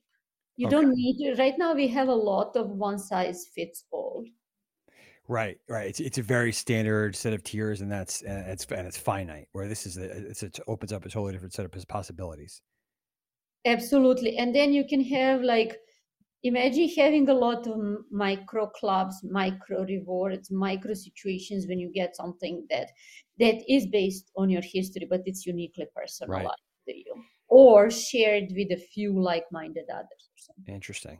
you 0.57 0.67
Okay. 0.67 0.69
don't 0.69 0.93
need 0.93 1.17
to 1.17 1.41
right 1.41 1.57
now 1.57 1.73
we 1.73 1.87
have 1.87 2.07
a 2.07 2.15
lot 2.15 2.55
of 2.55 2.69
one 2.69 2.99
size 2.99 3.47
fits 3.55 3.85
all 3.91 4.25
Right, 5.27 5.59
right. 5.67 5.87
It's 5.89 5.99
it's 5.99 6.17
a 6.19 6.21
very 6.21 6.51
standard 6.51 7.15
set 7.15 7.33
of 7.33 7.43
tiers, 7.43 7.81
and 7.81 7.91
that's 7.91 8.21
and 8.21 8.47
it's 8.47 8.65
and 8.65 8.85
it's 8.87 8.97
finite. 8.97 9.47
Where 9.53 9.67
this 9.67 9.85
is 9.87 9.97
a, 9.97 10.03
it's 10.29 10.43
it 10.43 10.59
opens 10.67 10.93
up 10.93 11.03
a 11.05 11.09
totally 11.09 11.31
different 11.33 11.53
set 11.53 11.65
of 11.65 11.87
possibilities. 11.87 12.61
Absolutely. 13.65 14.37
And 14.37 14.53
then 14.55 14.73
you 14.73 14.85
can 14.87 15.01
have 15.05 15.41
like, 15.41 15.77
imagine 16.45 16.89
having 16.95 17.27
a 17.29 17.33
lot 17.33 17.67
of 17.67 17.77
micro 18.11 18.67
clubs, 18.67 19.21
micro 19.23 19.83
rewards, 19.83 20.51
micro 20.51 20.93
situations 20.93 21.65
when 21.67 21.79
you 21.79 21.91
get 21.91 22.15
something 22.15 22.65
that 22.69 22.89
that 23.39 23.55
is 23.67 23.87
based 23.87 24.31
on 24.37 24.49
your 24.49 24.61
history, 24.61 25.07
but 25.09 25.21
it's 25.25 25.45
uniquely 25.45 25.85
personalized 25.95 26.61
to 26.87 26.95
you, 26.95 27.13
or 27.49 27.89
shared 27.91 28.45
with 28.55 28.71
a 28.71 28.77
few 28.77 29.19
like-minded 29.21 29.85
others 29.91 30.29
or 30.31 30.37
something. 30.37 30.73
Interesting. 30.73 31.19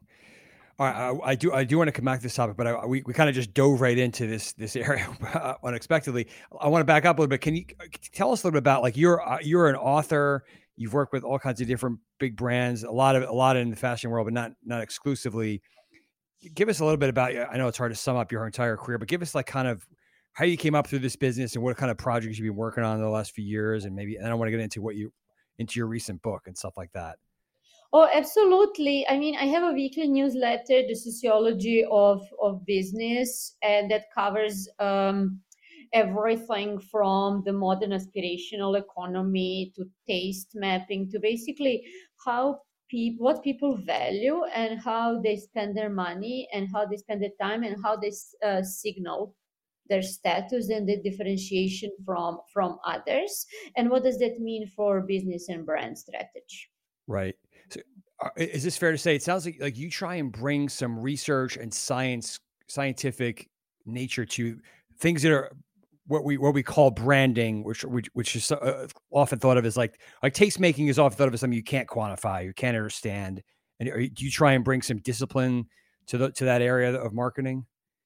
All 0.77 0.85
right, 0.85 0.95
I, 0.95 1.31
I 1.31 1.35
do 1.35 1.53
I 1.53 1.63
do 1.63 1.77
want 1.77 1.87
to 1.87 1.93
come 1.93 2.05
back 2.05 2.19
to 2.19 2.23
this 2.23 2.35
topic, 2.35 2.57
but 2.57 2.67
I, 2.67 2.85
we 2.85 3.01
we 3.05 3.13
kind 3.13 3.29
of 3.29 3.35
just 3.35 3.53
dove 3.53 3.81
right 3.81 3.97
into 3.97 4.27
this 4.27 4.53
this 4.53 4.75
area 4.75 5.07
unexpectedly. 5.63 6.27
I 6.59 6.67
want 6.67 6.81
to 6.81 6.85
back 6.85 7.05
up 7.05 7.17
a 7.17 7.21
little 7.21 7.29
bit. 7.29 7.41
Can 7.41 7.55
you 7.55 7.65
uh, 7.79 7.85
tell 8.13 8.31
us 8.31 8.43
a 8.43 8.47
little 8.47 8.55
bit 8.55 8.59
about 8.59 8.81
like 8.81 8.97
you're 8.97 9.21
uh, 9.27 9.39
you're 9.41 9.69
an 9.69 9.75
author. 9.75 10.43
You've 10.77 10.93
worked 10.93 11.13
with 11.13 11.23
all 11.23 11.39
kinds 11.39 11.61
of 11.61 11.67
different 11.67 11.99
big 12.19 12.35
brands, 12.35 12.83
a 12.83 12.91
lot 12.91 13.15
of 13.15 13.23
a 13.23 13.31
lot 13.31 13.55
in 13.57 13.69
the 13.69 13.75
fashion 13.75 14.09
world, 14.09 14.25
but 14.25 14.33
not 14.33 14.51
not 14.63 14.81
exclusively. 14.81 15.61
Give 16.53 16.69
us 16.69 16.79
a 16.79 16.83
little 16.85 16.97
bit 16.97 17.09
about. 17.09 17.31
I 17.35 17.57
know 17.57 17.67
it's 17.67 17.77
hard 17.77 17.91
to 17.91 17.97
sum 17.97 18.17
up 18.17 18.31
your 18.31 18.45
entire 18.45 18.77
career, 18.77 18.97
but 18.97 19.07
give 19.07 19.21
us 19.21 19.33
like 19.33 19.45
kind 19.45 19.67
of 19.67 19.87
how 20.33 20.45
you 20.45 20.57
came 20.57 20.75
up 20.75 20.87
through 20.87 20.99
this 20.99 21.15
business 21.15 21.55
and 21.55 21.63
what 21.63 21.77
kind 21.77 21.89
of 21.89 21.97
projects 21.97 22.37
you've 22.37 22.47
been 22.47 22.57
working 22.57 22.83
on 22.83 22.97
in 22.97 23.01
the 23.01 23.09
last 23.09 23.31
few 23.31 23.45
years, 23.45 23.85
and 23.85 23.95
maybe. 23.95 24.17
And 24.17 24.27
I 24.27 24.33
want 24.33 24.47
to 24.47 24.51
get 24.51 24.59
into 24.59 24.81
what 24.81 24.95
you 24.95 25.11
into 25.57 25.79
your 25.79 25.87
recent 25.87 26.21
book 26.21 26.43
and 26.47 26.57
stuff 26.57 26.73
like 26.77 26.91
that. 26.93 27.17
Oh, 27.93 28.09
absolutely. 28.13 29.07
I 29.07 29.17
mean, 29.17 29.37
I 29.37 29.45
have 29.45 29.63
a 29.63 29.71
weekly 29.71 30.09
newsletter, 30.09 30.85
The 30.85 30.95
Sociology 30.95 31.85
of, 31.89 32.27
of 32.41 32.65
Business, 32.65 33.55
and 33.63 33.89
that 33.89 34.11
covers 34.13 34.67
um, 34.79 35.39
everything 35.93 36.79
from 36.79 37.43
the 37.45 37.53
modern 37.53 37.91
aspirational 37.91 38.79
economy 38.79 39.71
to 39.75 39.85
taste 40.07 40.51
mapping 40.55 41.09
to 41.11 41.19
basically 41.19 41.83
how 42.25 42.59
people 42.89 43.25
what 43.25 43.43
people 43.43 43.77
value 43.77 44.43
and 44.53 44.79
how 44.79 45.19
they 45.21 45.35
spend 45.35 45.75
their 45.75 45.89
money 45.89 46.47
and 46.53 46.67
how 46.73 46.85
they 46.85 46.97
spend 46.97 47.21
their 47.21 47.37
time 47.41 47.63
and 47.63 47.77
how 47.83 47.95
they 47.95 48.11
uh, 48.45 48.61
signal 48.61 49.35
their 49.87 50.01
status 50.01 50.69
and 50.69 50.87
the 50.87 51.01
differentiation 51.01 51.91
from 52.05 52.39
from 52.53 52.77
others 52.85 53.45
and 53.77 53.89
what 53.89 54.03
does 54.03 54.19
that 54.19 54.39
mean 54.39 54.67
for 54.75 55.01
business 55.01 55.49
and 55.49 55.65
brand 55.65 55.97
strategy 55.97 56.69
Right. 57.07 57.35
So, 57.69 57.81
uh, 58.23 58.29
is 58.37 58.63
this 58.63 58.77
fair 58.77 58.91
to 58.91 58.97
say? 58.97 59.15
It 59.15 59.23
sounds 59.23 59.45
like 59.45 59.57
like 59.59 59.77
you 59.77 59.89
try 59.89 60.15
and 60.15 60.31
bring 60.31 60.69
some 60.69 60.99
research 60.99 61.57
and 61.57 61.73
science, 61.73 62.39
scientific 62.67 63.47
nature 63.85 64.25
to 64.25 64.59
things 64.97 65.21
that 65.21 65.31
are 65.31 65.51
what 66.07 66.23
we 66.23 66.37
what 66.37 66.53
we 66.53 66.63
call 66.63 66.91
branding, 66.91 67.63
which 67.63 67.83
which, 67.83 68.07
which 68.13 68.35
is 68.35 68.51
uh, 68.51 68.87
often 69.11 69.39
thought 69.39 69.57
of 69.57 69.65
as 69.65 69.77
like 69.77 69.99
like 70.21 70.33
taste 70.33 70.59
making 70.59 70.87
is 70.87 70.99
often 70.99 71.17
thought 71.17 71.27
of 71.27 71.33
as 71.33 71.41
something 71.41 71.57
you 71.57 71.63
can't 71.63 71.87
quantify, 71.87 72.43
you 72.43 72.53
can't 72.53 72.77
understand. 72.77 73.41
And 73.79 73.89
are 73.89 74.07
do 74.07 74.25
you 74.25 74.31
try 74.31 74.53
and 74.53 74.63
bring 74.63 74.81
some 74.81 74.97
discipline 74.97 75.65
to 76.07 76.17
the 76.17 76.31
to 76.31 76.45
that 76.45 76.61
area 76.61 76.93
of 76.95 77.13
marketing? 77.13 77.65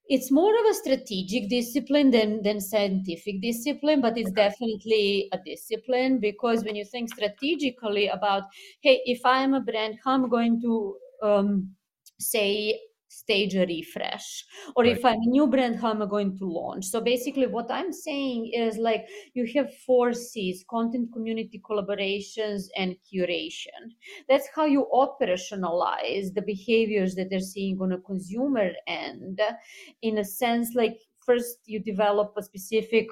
it's 0.09 0.31
more 0.31 0.53
of 0.59 0.65
a 0.65 0.73
strategic 0.73 1.49
discipline 1.49 2.09
than 2.09 2.41
than 2.41 2.59
scientific 2.59 3.41
discipline 3.41 4.01
but 4.01 4.17
it's 4.17 4.31
definitely 4.31 5.29
a 5.31 5.37
discipline 5.45 6.19
because 6.19 6.63
when 6.63 6.75
you 6.75 6.83
think 6.83 7.13
strategically 7.13 8.07
about 8.07 8.43
hey 8.81 9.01
if 9.05 9.21
i'm 9.23 9.53
a 9.53 9.61
brand 9.61 9.97
how 10.03 10.13
am 10.15 10.23
i'm 10.23 10.29
going 10.29 10.59
to 10.59 10.95
um, 11.21 11.69
say 12.19 12.79
stage 13.19 13.55
a 13.55 13.65
refresh. 13.65 14.45
Or 14.75 14.83
right. 14.83 14.97
if 14.97 15.05
i'm 15.05 15.21
a 15.27 15.31
new 15.35 15.47
brand 15.47 15.75
how 15.79 15.91
am 15.91 16.01
i 16.01 16.05
going 16.05 16.37
to 16.37 16.45
launch? 16.45 16.85
So 16.85 17.01
basically 17.01 17.47
what 17.47 17.69
i'm 17.69 17.91
saying 17.91 18.51
is 18.53 18.77
like 18.77 19.05
you 19.33 19.45
have 19.55 19.75
four 19.85 20.13
c's 20.13 20.63
content 20.69 21.11
community 21.13 21.61
collaborations 21.69 22.63
and 22.77 22.95
curation. 23.07 23.81
That's 24.27 24.47
how 24.55 24.65
you 24.65 24.87
operationalize 24.93 26.33
the 26.33 26.45
behaviors 26.53 27.15
that 27.15 27.29
they're 27.29 27.51
seeing 27.55 27.79
on 27.81 27.91
a 27.93 27.99
consumer 27.99 28.69
end. 28.87 29.41
In 30.01 30.19
a 30.19 30.25
sense 30.25 30.75
like 30.75 30.97
first 31.25 31.57
you 31.65 31.79
develop 31.79 32.33
a 32.37 32.43
specific 32.43 33.07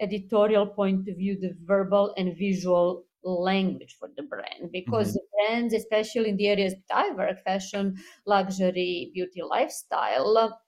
editorial 0.00 0.66
point 0.66 1.08
of 1.08 1.16
view 1.16 1.38
the 1.40 1.54
verbal 1.64 2.12
and 2.18 2.36
visual 2.36 3.04
language 3.28 3.96
for 3.98 4.08
the 4.16 4.22
brand 4.22 4.70
because 4.72 5.08
mm-hmm. 5.08 5.14
the 5.14 5.48
brands, 5.48 5.74
especially 5.74 6.30
in 6.30 6.36
the 6.36 6.48
areas 6.48 6.74
that 6.74 6.96
I 6.96 7.10
work, 7.14 7.42
fashion, 7.44 7.96
luxury, 8.26 9.10
beauty, 9.14 9.42
lifestyle, 9.42 10.60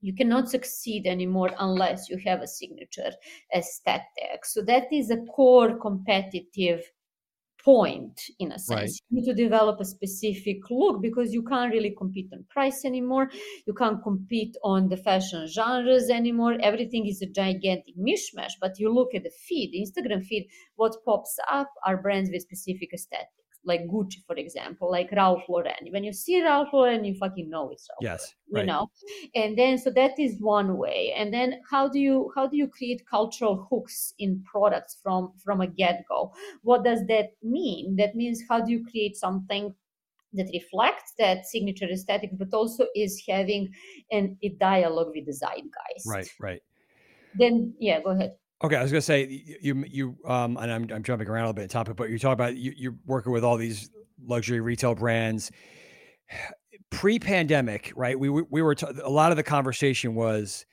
you 0.00 0.14
cannot 0.14 0.48
succeed 0.48 1.06
anymore 1.06 1.50
unless 1.58 2.08
you 2.08 2.18
have 2.24 2.40
a 2.40 2.46
signature 2.46 3.12
aesthetic. 3.54 4.44
So 4.44 4.62
that 4.62 4.92
is 4.92 5.10
a 5.10 5.18
core 5.34 5.78
competitive 5.78 6.82
point 7.64 8.20
in 8.38 8.52
a 8.52 8.58
sense. 8.58 8.70
Right. 8.70 8.90
you 9.10 9.20
need 9.20 9.26
to 9.26 9.34
develop 9.34 9.80
a 9.80 9.84
specific 9.84 10.58
look 10.70 11.02
because 11.02 11.32
you 11.32 11.42
can't 11.42 11.72
really 11.72 11.94
compete 11.96 12.28
on 12.32 12.44
price 12.50 12.84
anymore. 12.84 13.30
You 13.66 13.74
can't 13.74 14.02
compete 14.02 14.56
on 14.64 14.88
the 14.88 14.96
fashion 14.96 15.46
genres 15.46 16.10
anymore. 16.10 16.56
Everything 16.62 17.06
is 17.06 17.22
a 17.22 17.26
gigantic 17.26 17.94
mishmash 17.98 18.52
but 18.60 18.78
you 18.78 18.92
look 18.92 19.14
at 19.14 19.22
the 19.22 19.30
feed 19.46 19.70
the 19.72 19.80
instagram 19.80 20.24
feed 20.24 20.48
what 20.76 20.94
pops 21.04 21.38
up 21.50 21.70
are 21.86 21.96
brands 21.96 22.30
with 22.32 22.42
specific 22.42 22.90
aesthetics 22.92 23.39
like 23.64 23.86
Gucci, 23.88 24.24
for 24.26 24.36
example, 24.36 24.90
like 24.90 25.12
Ralph 25.12 25.42
Lauren. 25.48 25.90
When 25.90 26.04
you 26.04 26.12
see 26.12 26.42
Ralph 26.42 26.68
Lauren, 26.72 27.04
you 27.04 27.14
fucking 27.14 27.50
know 27.50 27.70
it's 27.70 27.88
Ralph. 27.90 28.02
Yes, 28.02 28.34
Lauren, 28.50 28.66
you 28.66 28.72
know. 28.72 28.90
And 29.34 29.58
then 29.58 29.78
so 29.78 29.90
that 29.90 30.18
is 30.18 30.40
one 30.40 30.76
way. 30.76 31.12
And 31.16 31.32
then 31.32 31.60
how 31.70 31.88
do 31.88 31.98
you 31.98 32.32
how 32.34 32.46
do 32.46 32.56
you 32.56 32.68
create 32.68 33.02
cultural 33.08 33.66
hooks 33.70 34.14
in 34.18 34.42
products 34.44 34.98
from 35.02 35.32
from 35.44 35.60
a 35.60 35.66
get 35.66 36.04
go? 36.08 36.32
What 36.62 36.84
does 36.84 37.06
that 37.08 37.30
mean? 37.42 37.96
That 37.96 38.14
means 38.14 38.42
how 38.48 38.60
do 38.60 38.72
you 38.72 38.84
create 38.84 39.16
something 39.16 39.74
that 40.32 40.48
reflects 40.52 41.12
that 41.18 41.46
signature 41.46 41.86
aesthetic, 41.90 42.30
but 42.38 42.54
also 42.54 42.86
is 42.94 43.22
having 43.28 43.72
an, 44.12 44.36
a 44.42 44.50
dialogue 44.50 45.10
with 45.14 45.26
the 45.26 45.32
zeitgeist. 45.32 46.06
Right, 46.06 46.28
right. 46.38 46.62
Then 47.34 47.74
yeah, 47.78 48.00
go 48.00 48.10
ahead. 48.10 48.36
Okay, 48.62 48.76
I 48.76 48.82
was 48.82 48.92
gonna 48.92 49.00
say 49.00 49.58
you 49.62 49.84
you 49.88 50.16
um 50.26 50.58
and 50.58 50.70
I'm 50.70 50.86
I'm 50.92 51.02
jumping 51.02 51.28
around 51.28 51.44
a 51.44 51.48
little 51.48 51.62
bit 51.62 51.70
topic, 51.70 51.96
but 51.96 52.10
you 52.10 52.18
talk 52.18 52.34
about 52.34 52.56
you 52.56 52.72
you're 52.76 52.96
working 53.06 53.32
with 53.32 53.42
all 53.42 53.56
these 53.56 53.90
luxury 54.22 54.60
retail 54.60 54.94
brands. 54.94 55.50
Pre-pandemic, 56.90 57.92
right? 57.94 58.18
We 58.18 58.28
we 58.28 58.62
were 58.62 58.74
t- 58.74 58.86
a 59.02 59.08
lot 59.08 59.30
of 59.30 59.36
the 59.36 59.44
conversation 59.44 60.14
was 60.14 60.66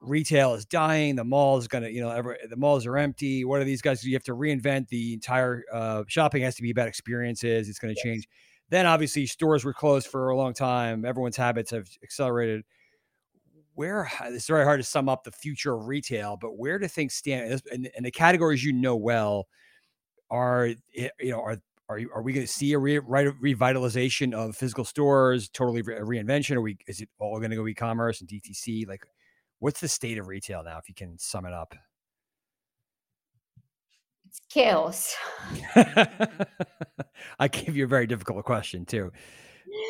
retail 0.00 0.54
is 0.54 0.66
dying. 0.66 1.14
The 1.14 1.24
mall 1.24 1.58
is 1.58 1.68
gonna 1.68 1.88
you 1.88 2.00
know 2.00 2.10
every, 2.10 2.36
the 2.50 2.56
malls 2.56 2.86
are 2.86 2.96
empty. 2.98 3.44
What 3.44 3.60
are 3.60 3.64
these 3.64 3.80
guys? 3.80 4.04
You 4.04 4.14
have 4.14 4.24
to 4.24 4.34
reinvent 4.34 4.88
the 4.88 5.14
entire 5.14 5.62
uh, 5.72 6.02
shopping 6.08 6.42
has 6.42 6.56
to 6.56 6.62
be 6.62 6.70
about 6.72 6.88
experiences. 6.88 7.68
It's 7.68 7.78
going 7.78 7.94
to 7.94 7.98
yes. 7.98 8.04
change. 8.04 8.28
Then 8.70 8.84
obviously 8.86 9.26
stores 9.26 9.64
were 9.64 9.72
closed 9.72 10.08
for 10.08 10.28
a 10.28 10.36
long 10.36 10.54
time. 10.54 11.04
Everyone's 11.04 11.36
habits 11.36 11.70
have 11.70 11.88
accelerated 12.02 12.64
where 13.74 14.10
it's 14.24 14.46
very 14.46 14.64
hard 14.64 14.80
to 14.80 14.84
sum 14.84 15.08
up 15.08 15.24
the 15.24 15.32
future 15.32 15.74
of 15.74 15.86
retail, 15.86 16.36
but 16.40 16.56
where 16.56 16.78
do 16.78 16.88
things 16.88 17.14
stand? 17.14 17.60
And, 17.70 17.90
and 17.96 18.06
the 18.06 18.10
categories 18.10 18.64
you 18.64 18.72
know 18.72 18.96
well 18.96 19.46
are 20.30 20.70
eh, 20.96 21.08
you 21.20 21.30
know 21.30 21.40
are 21.40 21.58
are, 21.88 22.00
are 22.14 22.22
we 22.22 22.32
going 22.32 22.46
to 22.46 22.52
see 22.52 22.72
a 22.72 22.78
re, 22.78 22.98
revitalization 22.98 24.32
of 24.32 24.56
physical 24.56 24.84
stores, 24.84 25.48
totally 25.48 25.82
re- 25.82 25.96
reinvention? 25.96 26.56
Are 26.56 26.60
we 26.60 26.78
is 26.86 27.00
it 27.00 27.08
all 27.18 27.38
going 27.38 27.50
to 27.50 27.56
go 27.56 27.66
e-commerce 27.66 28.20
and 28.20 28.28
DTC? 28.28 28.88
Like, 28.88 29.04
what's 29.58 29.80
the 29.80 29.88
state 29.88 30.18
of 30.18 30.28
retail 30.28 30.62
now? 30.64 30.78
If 30.78 30.88
you 30.88 30.94
can 30.94 31.18
sum 31.18 31.44
it 31.46 31.52
up, 31.52 31.74
it's 34.26 34.40
chaos. 34.48 35.14
I 37.38 37.48
gave 37.48 37.76
you 37.76 37.84
a 37.84 37.88
very 37.88 38.06
difficult 38.06 38.44
question 38.44 38.86
too. 38.86 39.12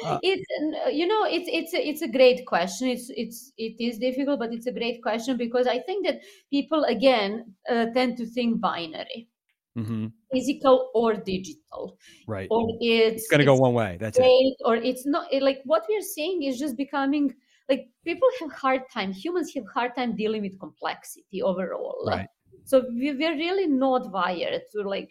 Uh, 0.04 0.18
it's 0.22 0.44
you 0.92 1.06
know 1.06 1.24
it's 1.24 1.48
it's 1.52 1.74
a, 1.74 1.88
it's 1.88 2.02
a 2.02 2.08
great 2.08 2.46
question. 2.46 2.88
It's 2.88 3.10
it's 3.10 3.52
it 3.58 3.76
is 3.78 3.98
difficult 3.98 4.38
but 4.38 4.52
it's 4.52 4.66
a 4.66 4.72
great 4.72 5.02
question 5.02 5.36
because 5.36 5.66
i 5.66 5.78
think 5.78 6.06
that 6.06 6.20
people 6.50 6.84
again 6.84 7.54
uh, 7.70 7.86
tend 7.94 8.16
to 8.18 8.26
think 8.26 8.60
binary. 8.60 9.28
Mm-hmm. 9.76 10.06
physical 10.32 10.90
or 10.94 11.14
digital. 11.14 11.98
Right. 12.28 12.46
Or 12.48 12.64
it's, 12.78 13.22
it's 13.22 13.28
gonna 13.28 13.44
go 13.44 13.56
one 13.56 13.74
way. 13.74 13.96
That's 13.98 14.16
it. 14.20 14.56
or 14.64 14.76
it's 14.76 15.04
not 15.04 15.26
like 15.40 15.62
what 15.64 15.84
we're 15.88 16.00
saying 16.00 16.44
is 16.44 16.60
just 16.60 16.76
becoming 16.76 17.34
like 17.68 17.88
people 18.04 18.28
have 18.38 18.52
hard 18.52 18.82
time 18.92 19.12
humans 19.12 19.52
have 19.56 19.64
hard 19.74 19.96
time 19.96 20.14
dealing 20.14 20.42
with 20.42 20.60
complexity 20.60 21.42
overall. 21.42 22.04
Right. 22.06 22.28
So 22.64 22.84
we, 22.88 23.12
we're 23.14 23.34
really 23.36 23.66
not 23.66 24.12
wired 24.12 24.62
to 24.72 24.82
like 24.82 25.10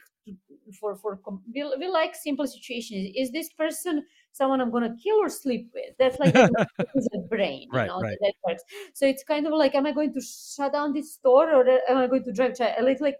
for 0.80 0.96
for 0.96 1.20
we, 1.54 1.64
we 1.78 1.88
like 1.88 2.16
simple 2.16 2.48
situations 2.48 3.12
is 3.16 3.32
this 3.32 3.50
person 3.54 4.04
someone 4.34 4.60
i'm 4.60 4.72
going 4.72 4.84
to 4.84 4.96
kill 5.02 5.17
or 5.17 5.30
sleep 5.30 5.72
with. 5.74 5.96
That's 5.98 6.19
like 6.19 6.36
a 6.36 7.19
brain 7.30 7.69
right, 7.72 7.84
you 7.84 7.88
know 7.88 8.02
right. 8.02 8.17
that 8.19 8.34
works. 8.46 8.63
So 8.93 9.06
it's 9.06 9.24
kind 9.24 9.48
of 9.48 9.54
like 9.54 9.76
am 9.76 9.86
i 9.86 9.91
going 9.91 10.13
to 10.13 10.22
shut 10.22 10.74
down 10.74 10.93
this 10.93 11.13
store 11.13 11.54
or 11.54 11.69
uh, 11.69 11.78
am 11.88 11.98
i 11.98 12.08
going 12.08 12.24
to 12.26 12.34
drive 12.34 12.60
like 12.82 13.00
like 13.00 13.19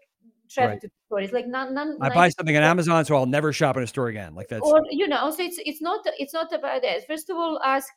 traffic 0.50 0.72
right. 0.72 0.82
to 0.82 0.88
the 0.88 0.94
store? 1.06 1.20
It's 1.22 1.34
like 1.34 1.48
none, 1.48 1.74
none 1.74 1.98
i 2.02 2.10
buy 2.10 2.30
something 2.30 2.58
on 2.58 2.64
amazon 2.64 3.06
so 3.06 3.16
i'll 3.16 3.26
never 3.26 3.54
shop 3.54 3.78
in 3.78 3.84
a 3.84 3.88
store 3.88 4.08
again. 4.08 4.36
Like 4.36 4.50
that's 4.50 4.66
or 4.66 4.82
you 4.90 5.08
know 5.08 5.30
so 5.32 5.44
it's 5.44 5.60
it's 5.66 5.82
not 5.82 6.06
it's 6.18 6.34
not 6.34 6.52
about 6.52 6.82
that. 6.82 7.08
First 7.08 7.30
of 7.30 7.38
all 7.38 7.62
ask 7.64 7.90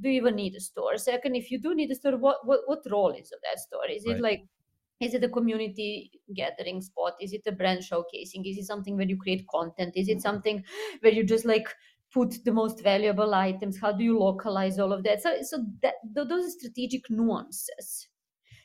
do 0.00 0.08
you 0.08 0.20
even 0.20 0.36
need 0.36 0.54
a 0.54 0.60
store? 0.60 0.96
Second 0.96 1.36
if 1.36 1.50
you 1.50 1.58
do 1.60 1.74
need 1.74 1.90
a 1.90 1.94
store 1.94 2.16
what 2.16 2.46
what, 2.46 2.60
what 2.66 2.80
role 2.90 3.10
is 3.10 3.32
of 3.32 3.40
that 3.42 3.58
store? 3.58 3.88
Is 3.90 4.04
it 4.06 4.20
like 4.20 4.44
is 5.02 5.14
it 5.14 5.24
a 5.24 5.28
community 5.28 6.12
gathering 6.32 6.80
spot? 6.80 7.14
Is 7.20 7.32
it 7.32 7.42
a 7.46 7.52
brand 7.52 7.80
showcasing? 7.80 8.46
Is 8.48 8.56
it 8.56 8.66
something 8.66 8.96
where 8.96 9.06
you 9.06 9.16
create 9.16 9.44
content? 9.48 9.92
Is 9.96 10.08
it 10.08 10.22
something 10.22 10.62
where 11.00 11.12
you 11.12 11.24
just 11.24 11.44
like 11.44 11.66
put 12.12 12.44
the 12.44 12.52
most 12.52 12.82
valuable 12.82 13.34
items 13.34 13.78
how 13.78 13.92
do 13.92 14.04
you 14.04 14.18
localize 14.18 14.78
all 14.78 14.92
of 14.92 15.02
that 15.02 15.22
so 15.22 15.36
so 15.42 15.64
that 15.82 15.94
those 16.14 16.52
strategic 16.52 17.08
nuances 17.10 18.08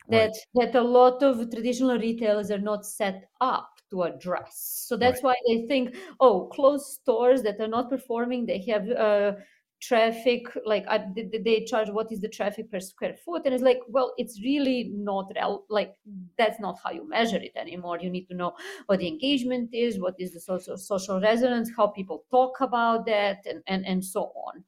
that 0.09 0.31
right. 0.55 0.71
that 0.73 0.75
a 0.75 0.81
lot 0.81 1.21
of 1.23 1.49
traditional 1.51 1.97
retailers 1.97 2.51
are 2.51 2.59
not 2.59 2.85
set 2.85 3.29
up 3.41 3.69
to 3.89 4.03
address 4.03 4.85
so 4.87 4.97
that's 4.97 5.23
right. 5.23 5.35
why 5.35 5.35
they 5.47 5.67
think 5.67 5.95
oh 6.19 6.47
closed 6.53 6.85
stores 6.85 7.41
that 7.41 7.59
are 7.59 7.67
not 7.67 7.89
performing 7.89 8.45
they 8.45 8.63
have 8.67 8.89
uh, 8.89 9.33
traffic 9.79 10.47
like 10.65 10.85
uh, 10.87 10.93
I, 10.93 11.05
they, 11.15 11.39
they 11.43 11.63
charge 11.65 11.89
what 11.89 12.11
is 12.11 12.21
the 12.21 12.27
traffic 12.27 12.71
per 12.71 12.79
square 12.79 13.13
foot 13.13 13.43
and 13.45 13.53
it's 13.53 13.63
like 13.63 13.79
well 13.87 14.13
it's 14.17 14.41
really 14.41 14.91
not 14.93 15.31
real 15.35 15.65
like 15.69 15.95
that's 16.37 16.59
not 16.59 16.79
how 16.83 16.91
you 16.91 17.07
measure 17.07 17.37
it 17.37 17.51
anymore. 17.55 17.99
You 17.99 18.09
need 18.09 18.25
to 18.25 18.33
know 18.33 18.53
what 18.87 18.99
the 18.99 19.07
engagement 19.07 19.69
is 19.73 19.99
what 19.99 20.15
is 20.17 20.33
the 20.33 20.39
social 20.39 20.77
social 20.77 21.21
resonance 21.21 21.69
how 21.75 21.87
people 21.87 22.23
talk 22.31 22.59
about 22.61 23.05
that 23.05 23.45
and 23.45 23.61
and, 23.67 23.85
and 23.85 24.03
so 24.03 24.31
on 24.47 24.63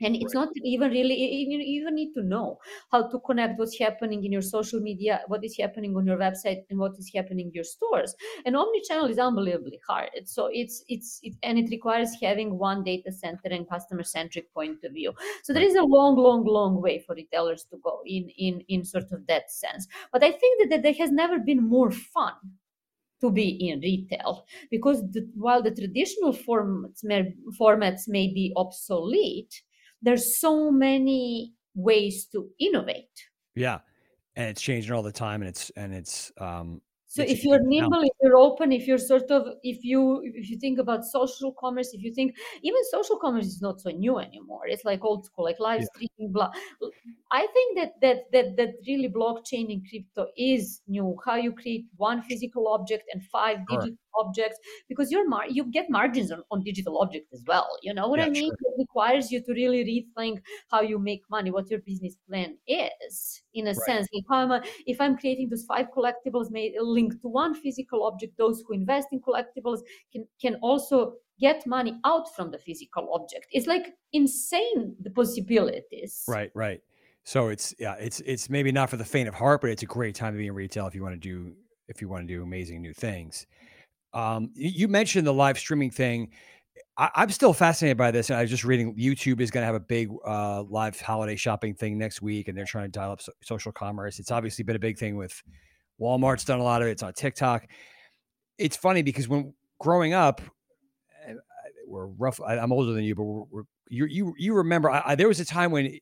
and 0.00 0.14
it's 0.14 0.34
right. 0.34 0.44
not 0.44 0.48
even 0.64 0.90
really 0.90 1.14
you 1.14 1.58
even 1.58 1.94
need 1.94 2.12
to 2.12 2.22
know 2.22 2.58
how 2.92 3.08
to 3.08 3.18
connect 3.20 3.58
what's 3.58 3.78
happening 3.78 4.24
in 4.24 4.32
your 4.32 4.42
social 4.42 4.80
media 4.80 5.20
what 5.28 5.44
is 5.44 5.56
happening 5.58 5.96
on 5.96 6.06
your 6.06 6.18
website 6.18 6.62
and 6.70 6.78
what 6.78 6.92
is 6.98 7.10
happening 7.14 7.46
in 7.46 7.52
your 7.52 7.64
stores. 7.64 8.14
And 8.44 8.56
omni-channel 8.56 9.06
is 9.06 9.18
unbelievably 9.18 9.80
hard. 9.86 10.10
So 10.24 10.48
it's 10.52 10.84
it's 10.88 11.20
it, 11.22 11.34
and 11.42 11.58
it 11.58 11.70
requires 11.70 12.10
having 12.20 12.58
one 12.58 12.84
data 12.84 13.12
center 13.12 13.48
and 13.50 13.68
customer 13.68 14.02
centric 14.02 14.52
point 14.52 14.84
of 14.84 14.92
view. 14.92 15.12
So 15.42 15.52
there 15.52 15.62
is 15.62 15.76
a 15.76 15.82
long 15.82 16.16
long 16.16 16.44
long 16.44 16.80
way 16.80 16.98
for 16.98 17.14
retailers 17.14 17.64
to 17.70 17.78
go 17.82 18.00
in 18.04 18.28
in 18.36 18.60
in 18.68 18.84
sort 18.84 19.12
of 19.12 19.26
that 19.26 19.50
sense. 19.50 19.86
But 20.12 20.22
i 20.22 20.30
think 20.30 20.60
that, 20.60 20.68
that 20.70 20.82
there 20.82 20.94
has 20.94 21.10
never 21.10 21.38
been 21.38 21.62
more 21.68 21.90
fun 21.90 22.34
to 23.20 23.30
be 23.30 23.48
in 23.68 23.80
retail 23.80 24.46
because 24.70 25.00
the, 25.12 25.28
while 25.34 25.62
the 25.62 25.70
traditional 25.70 26.32
formats 26.32 27.02
may, 27.02 27.34
formats 27.58 28.02
may 28.08 28.26
be 28.32 28.52
obsolete 28.56 29.62
there's 30.06 30.38
so 30.38 30.70
many 30.70 31.52
ways 31.74 32.26
to 32.26 32.48
innovate 32.58 33.16
yeah 33.54 33.78
and 34.36 34.48
it's 34.48 34.62
changing 34.62 34.92
all 34.92 35.02
the 35.02 35.12
time 35.12 35.42
and 35.42 35.48
it's 35.48 35.70
and 35.76 35.94
it's 35.94 36.32
um 36.40 36.80
so 37.08 37.22
if 37.22 37.44
you're 37.44 37.60
nimble 37.62 38.02
if 38.02 38.12
you're 38.22 38.36
open 38.36 38.72
if 38.72 38.86
you're 38.86 38.98
sort 38.98 39.30
of 39.30 39.46
if 39.62 39.82
you 39.82 40.20
if 40.24 40.50
you 40.50 40.58
think 40.58 40.78
about 40.78 41.04
social 41.04 41.52
commerce 41.58 41.94
if 41.94 42.02
you 42.02 42.12
think 42.12 42.34
even 42.62 42.80
social 42.90 43.18
commerce 43.18 43.46
is 43.46 43.62
not 43.62 43.80
so 43.80 43.90
new 43.90 44.18
anymore 44.18 44.62
it's 44.66 44.84
like 44.84 45.02
old 45.04 45.24
school 45.24 45.44
like 45.44 45.58
live 45.60 45.80
yeah. 45.80 45.86
streaming 45.94 46.32
blah. 46.32 46.50
I 47.32 47.46
think 47.52 47.78
that 47.78 47.92
that 48.02 48.30
that 48.32 48.56
that 48.56 48.74
really 48.86 49.08
blockchain 49.08 49.70
in 49.70 49.82
crypto 49.88 50.28
is 50.36 50.80
new. 50.86 51.16
How 51.24 51.36
you 51.36 51.52
create 51.52 51.86
one 51.96 52.22
physical 52.22 52.68
object 52.68 53.04
and 53.12 53.22
five 53.24 53.58
digital 53.68 53.96
objects 54.18 54.58
because 54.88 55.10
you're 55.10 55.28
mar- 55.28 55.48
you 55.48 55.64
get 55.64 55.90
margins 55.90 56.30
on, 56.32 56.42
on 56.50 56.62
digital 56.62 56.98
objects 57.00 57.32
as 57.32 57.42
well. 57.46 57.68
You 57.82 57.94
know 57.94 58.08
what 58.08 58.20
yeah, 58.20 58.26
I 58.26 58.30
mean? 58.30 58.50
Sure. 58.50 58.72
It 58.72 58.78
requires 58.78 59.30
you 59.30 59.42
to 59.42 59.52
really 59.52 59.84
rethink 59.84 60.40
how 60.70 60.80
you 60.80 60.98
make 60.98 61.22
money, 61.30 61.50
what 61.50 61.70
your 61.70 61.80
business 61.80 62.16
plan 62.28 62.56
is. 62.66 63.42
In 63.54 63.66
a 63.66 63.70
right. 63.70 63.76
sense, 63.76 64.08
if 64.12 64.24
I'm 64.30 64.50
a, 64.50 64.62
if 64.86 65.00
I'm 65.00 65.16
creating 65.16 65.48
those 65.48 65.64
five 65.64 65.86
collectibles 65.96 66.50
made 66.50 66.74
linked 66.80 67.22
to 67.22 67.28
one 67.28 67.54
physical 67.54 68.04
object, 68.04 68.36
those 68.38 68.62
who 68.66 68.74
invest 68.74 69.08
in 69.12 69.20
collectibles 69.20 69.80
can 70.12 70.26
can 70.40 70.56
also 70.56 71.14
get 71.38 71.66
money 71.66 71.98
out 72.04 72.34
from 72.34 72.50
the 72.50 72.58
physical 72.58 73.12
object. 73.12 73.46
It's 73.50 73.66
like 73.66 73.94
insane 74.12 74.96
the 75.00 75.10
possibilities. 75.10 76.24
Right, 76.26 76.50
right. 76.54 76.80
So 77.24 77.48
it's 77.48 77.74
yeah, 77.78 77.94
it's 77.94 78.20
it's 78.20 78.48
maybe 78.48 78.70
not 78.70 78.88
for 78.88 78.96
the 78.96 79.04
faint 79.04 79.28
of 79.28 79.34
heart, 79.34 79.60
but 79.60 79.70
it's 79.70 79.82
a 79.82 79.86
great 79.86 80.14
time 80.14 80.32
to 80.32 80.38
be 80.38 80.46
in 80.46 80.54
retail 80.54 80.86
if 80.86 80.94
you 80.94 81.02
want 81.02 81.20
to 81.20 81.28
do 81.28 81.54
if 81.88 82.00
you 82.00 82.08
want 82.08 82.26
to 82.26 82.32
do 82.32 82.42
amazing 82.42 82.80
new 82.80 82.94
things. 82.94 83.46
Um, 84.16 84.50
you 84.54 84.88
mentioned 84.88 85.26
the 85.26 85.34
live 85.34 85.58
streaming 85.58 85.90
thing. 85.90 86.30
I, 86.96 87.10
am 87.16 87.28
still 87.28 87.52
fascinated 87.52 87.98
by 87.98 88.10
this, 88.10 88.30
and 88.30 88.38
I 88.38 88.40
was 88.40 88.50
just 88.50 88.64
reading 88.64 88.96
YouTube 88.96 89.42
is 89.42 89.50
going 89.50 89.60
to 89.60 89.66
have 89.66 89.74
a 89.74 89.80
big 89.80 90.08
uh, 90.26 90.62
live 90.62 90.98
holiday 90.98 91.36
shopping 91.36 91.74
thing 91.74 91.98
next 91.98 92.22
week, 92.22 92.48
and 92.48 92.56
they're 92.56 92.64
trying 92.64 92.86
to 92.86 92.90
dial 92.90 93.12
up 93.12 93.20
so- 93.20 93.32
social 93.42 93.72
commerce. 93.72 94.18
It's 94.18 94.30
obviously 94.30 94.64
been 94.64 94.74
a 94.74 94.78
big 94.78 94.96
thing 94.96 95.16
with 95.16 95.42
Walmart's 96.00 96.46
done 96.46 96.60
a 96.60 96.62
lot 96.62 96.80
of 96.80 96.88
it. 96.88 96.92
It's 96.92 97.02
on 97.02 97.12
TikTok. 97.12 97.66
It's 98.56 98.74
funny 98.74 99.02
because 99.02 99.28
when 99.28 99.52
growing 99.78 100.14
up, 100.14 100.40
we're 101.86 102.06
rough. 102.06 102.40
I, 102.40 102.56
am 102.56 102.72
older 102.72 102.92
than 102.92 103.04
you, 103.04 103.14
but 103.14 103.24
we're, 103.24 103.44
we're, 103.50 103.62
you 103.90 104.06
you 104.06 104.34
you 104.38 104.54
remember? 104.54 104.90
I, 104.90 105.02
I, 105.04 105.14
there 105.14 105.28
was 105.28 105.40
a 105.40 105.44
time 105.44 105.70
when 105.70 105.98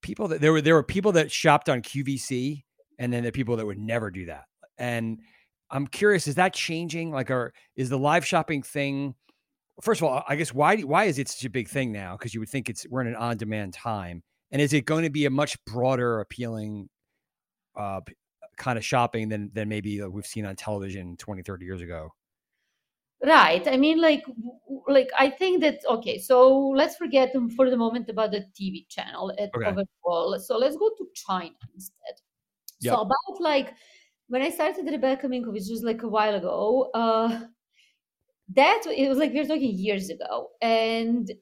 people 0.00 0.28
that 0.28 0.40
there 0.40 0.52
were 0.52 0.62
there 0.62 0.74
were 0.74 0.82
people 0.82 1.12
that 1.12 1.30
shopped 1.30 1.68
on 1.68 1.82
QVC, 1.82 2.64
and 2.98 3.12
then 3.12 3.24
the 3.24 3.30
people 3.32 3.56
that 3.56 3.66
would 3.66 3.78
never 3.78 4.10
do 4.10 4.24
that. 4.26 4.44
And 4.78 5.20
I'm 5.72 5.86
curious, 5.86 6.28
is 6.28 6.34
that 6.36 6.54
changing? 6.54 7.10
Like, 7.10 7.30
or 7.30 7.52
is 7.76 7.88
the 7.88 7.98
live 7.98 8.26
shopping 8.26 8.62
thing? 8.62 9.14
First 9.80 10.00
of 10.00 10.08
all, 10.08 10.22
I 10.28 10.36
guess 10.36 10.52
why 10.52 10.76
why 10.80 11.04
is 11.04 11.18
it 11.18 11.28
such 11.28 11.44
a 11.44 11.50
big 11.50 11.68
thing 11.68 11.92
now? 11.92 12.16
Because 12.16 12.34
you 12.34 12.40
would 12.40 12.50
think 12.50 12.68
it's 12.68 12.86
we're 12.88 13.00
in 13.00 13.08
an 13.08 13.16
on 13.16 13.38
demand 13.38 13.72
time, 13.72 14.22
and 14.50 14.60
is 14.60 14.72
it 14.72 14.84
going 14.84 15.04
to 15.04 15.10
be 15.10 15.24
a 15.24 15.30
much 15.30 15.56
broader, 15.64 16.20
appealing 16.20 16.88
uh, 17.76 18.00
kind 18.58 18.78
of 18.78 18.84
shopping 18.84 19.30
than 19.30 19.50
than 19.54 19.68
maybe 19.68 20.02
we've 20.02 20.26
seen 20.26 20.44
on 20.44 20.56
television 20.56 21.16
20, 21.16 21.42
30 21.42 21.64
years 21.64 21.80
ago? 21.80 22.12
right 23.24 23.68
i 23.68 23.76
mean 23.76 24.00
like 24.00 24.24
like 24.88 25.08
i 25.18 25.30
think 25.30 25.60
that 25.60 25.78
okay 25.88 26.18
so 26.18 26.68
let's 26.74 26.96
forget 26.96 27.32
for 27.54 27.70
the 27.70 27.76
moment 27.76 28.08
about 28.08 28.32
the 28.32 28.44
tv 28.58 28.86
channel 28.88 29.32
at 29.38 29.50
okay. 29.54 29.66
overall 29.66 30.38
so 30.38 30.58
let's 30.58 30.76
go 30.76 30.90
to 30.98 31.06
china 31.14 31.54
instead 31.74 32.14
yep. 32.80 32.94
so 32.94 33.00
about 33.02 33.40
like 33.40 33.74
when 34.32 34.42
i 34.42 34.50
started 34.50 34.90
rebecca 34.96 35.28
minkoff 35.28 35.56
just 35.70 35.84
like 35.84 36.02
a 36.02 36.08
while 36.08 36.34
ago 36.34 36.90
uh 36.94 37.40
that 38.48 38.82
it 38.86 39.08
was 39.08 39.18
like 39.18 39.32
we 39.32 39.40
are 39.40 39.46
talking 39.46 39.78
years 39.78 40.08
ago 40.10 40.48
and 40.60 41.32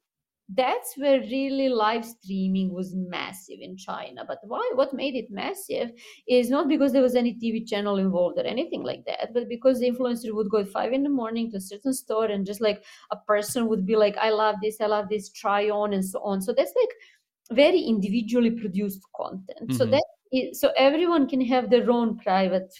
that's 0.54 0.96
where 0.96 1.20
really 1.20 1.68
live 1.68 2.04
streaming 2.04 2.74
was 2.74 2.94
massive 2.94 3.58
in 3.60 3.76
China. 3.76 4.24
But 4.26 4.38
why? 4.42 4.68
What 4.74 4.92
made 4.92 5.14
it 5.14 5.30
massive 5.30 5.92
is 6.26 6.50
not 6.50 6.68
because 6.68 6.92
there 6.92 7.02
was 7.02 7.14
any 7.14 7.34
TV 7.34 7.64
channel 7.68 7.98
involved 7.98 8.38
or 8.38 8.44
anything 8.44 8.82
like 8.82 9.04
that, 9.06 9.32
but 9.32 9.48
because 9.48 9.78
the 9.78 9.88
influencer 9.90 10.34
would 10.34 10.50
go 10.50 10.58
at 10.58 10.68
five 10.68 10.92
in 10.92 11.04
the 11.04 11.08
morning 11.08 11.50
to 11.50 11.58
a 11.58 11.60
certain 11.60 11.92
store 11.92 12.26
and 12.26 12.44
just 12.44 12.60
like 12.60 12.82
a 13.12 13.16
person 13.16 13.68
would 13.68 13.86
be 13.86 13.94
like, 13.94 14.16
"I 14.18 14.30
love 14.30 14.56
this, 14.60 14.80
I 14.80 14.86
love 14.86 15.08
this, 15.08 15.30
try 15.30 15.70
on," 15.70 15.92
and 15.92 16.04
so 16.04 16.20
on. 16.24 16.42
So 16.42 16.52
that's 16.52 16.74
like 16.74 17.56
very 17.56 17.80
individually 17.80 18.50
produced 18.50 19.02
content. 19.14 19.68
Mm-hmm. 19.68 19.76
So 19.76 19.86
that 19.86 20.04
so 20.52 20.70
everyone 20.76 21.28
can 21.28 21.40
have 21.40 21.70
their 21.70 21.90
own 21.90 22.18
private 22.18 22.72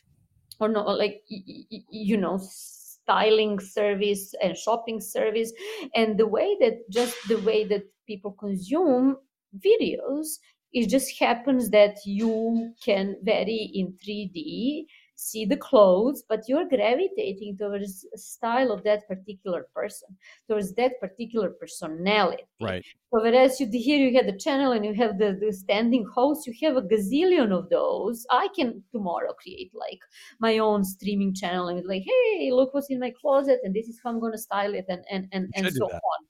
or 0.59 0.69
not 0.69 0.99
like 0.99 1.23
you 1.29 2.17
know 2.17 2.39
styling 2.41 3.59
service 3.59 4.35
and 4.43 4.57
shopping 4.57 5.01
service. 5.01 5.53
And 5.95 6.19
the 6.19 6.27
way 6.27 6.57
that 6.61 6.89
just 6.91 7.17
the 7.29 7.39
way 7.39 7.65
that 7.65 7.83
people 8.07 8.33
consume 8.33 9.17
videos 9.59 10.39
it 10.73 10.89
just 10.89 11.19
happens 11.19 11.71
that 11.71 11.97
you 12.05 12.73
can 12.85 13.17
vary 13.23 13.71
in 13.75 13.93
3d 14.05 14.87
see 15.21 15.45
the 15.45 15.57
clothes, 15.57 16.25
but 16.29 16.49
you're 16.49 16.69
gravitating 16.69 17.57
towards 17.59 18.07
a 18.15 18.19
style 18.19 18.73
of 18.73 18.83
that 18.85 19.07
particular 19.07 19.67
person, 19.75 20.09
towards 20.49 20.73
that 20.75 20.99
particular 20.99 21.51
personality. 21.51 22.45
Right. 22.61 22.85
So 23.13 23.21
whereas 23.23 23.61
you 23.61 23.69
here 23.71 23.99
you 23.99 24.17
have 24.17 24.27
the 24.27 24.39
channel 24.39 24.73
and 24.73 24.85
you 24.85 24.95
have 24.95 25.19
the, 25.19 25.39
the 25.39 25.53
standing 25.53 26.07
host, 26.07 26.47
you 26.47 26.55
have 26.67 26.77
a 26.77 26.83
gazillion 26.83 27.53
of 27.53 27.69
those. 27.69 28.27
I 28.31 28.49
can 28.57 28.83
tomorrow 28.93 29.33
create 29.35 29.73
like 29.75 30.01
my 30.39 30.59
own 30.59 30.85
streaming 30.85 31.35
channel 31.35 31.69
and 31.69 31.83
be 31.83 31.89
like, 31.89 32.05
hey, 32.07 32.51
look 32.53 32.73
what's 32.73 32.91
in 32.91 32.99
my 32.99 33.13
closet, 33.21 33.61
and 33.63 33.75
this 33.75 33.89
is 33.89 34.01
how 34.03 34.11
I'm 34.11 34.21
gonna 34.21 34.39
style 34.39 34.75
it, 34.75 34.87
and 34.89 35.05
and 35.11 35.29
and, 35.33 35.51
and 35.55 35.73
so 35.75 35.85
on. 35.85 36.21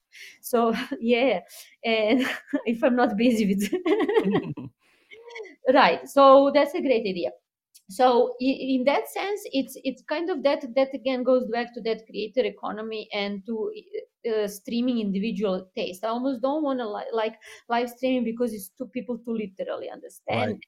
So 0.41 0.75
yeah, 1.01 1.41
and 1.85 2.27
if 2.67 2.83
I'm 2.83 2.97
not 2.97 3.17
busy 3.17 3.47
with 3.47 3.73
right, 5.73 6.09
so 6.09 6.51
that's 6.53 6.75
a 6.75 6.81
great 6.81 7.07
idea 7.07 7.31
so 7.91 8.37
in 8.39 8.85
that 8.85 9.09
sense 9.09 9.41
it's 9.53 9.77
it's 9.83 10.01
kind 10.03 10.31
of 10.31 10.45
that 10.45 10.65
that 10.77 10.95
again 10.95 11.25
goes 11.25 11.45
back 11.49 11.75
to 11.75 11.81
that 11.81 12.07
creator 12.07 12.43
economy 12.45 13.09
and 13.13 13.45
to 13.45 13.73
uh, 14.31 14.47
streaming 14.47 15.01
individual 15.01 15.69
taste. 15.77 16.05
I 16.05 16.09
almost 16.09 16.41
don't 16.41 16.63
want 16.63 16.79
to 16.79 16.89
li- 16.89 17.13
like 17.13 17.35
live 17.69 17.91
streaming 17.91 18.23
because 18.23 18.53
it's 18.53 18.71
two 18.79 18.87
people 18.87 19.19
to 19.19 19.33
literally 19.33 19.91
understand 19.91 20.53
right. 20.53 20.61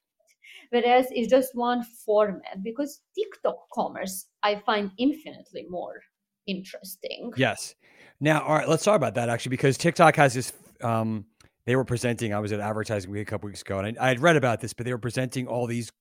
whereas 0.71 1.07
it's 1.11 1.29
just 1.29 1.55
one 1.55 1.85
format 2.05 2.63
because 2.65 3.03
tiktok 3.15 3.57
commerce 3.73 4.27
i 4.43 4.61
find 4.67 4.91
infinitely 4.99 5.67
more 5.69 6.01
interesting. 6.49 7.33
Yes. 7.37 7.77
Now 8.21 8.43
all 8.43 8.55
right 8.55 8.69
let's 8.69 8.83
talk 8.83 8.97
about 8.97 9.15
that 9.15 9.29
actually 9.29 9.51
because 9.51 9.79
tiktok 9.79 10.17
has 10.17 10.35
this 10.35 10.53
um 10.81 11.25
they 11.67 11.77
were 11.77 11.85
presenting 11.85 12.35
i 12.35 12.41
was 12.41 12.51
at 12.51 12.59
advertising 12.59 13.13
week 13.13 13.29
a 13.29 13.31
couple 13.31 13.47
weeks 13.47 13.63
ago 13.63 13.79
and 13.79 13.97
I, 13.97 14.07
I 14.07 14.09
had 14.09 14.21
read 14.21 14.37
about 14.37 14.61
this 14.61 14.73
but 14.73 14.87
they 14.87 14.93
were 14.93 14.99
presenting 14.99 15.47
all 15.47 15.69
these 15.69 15.93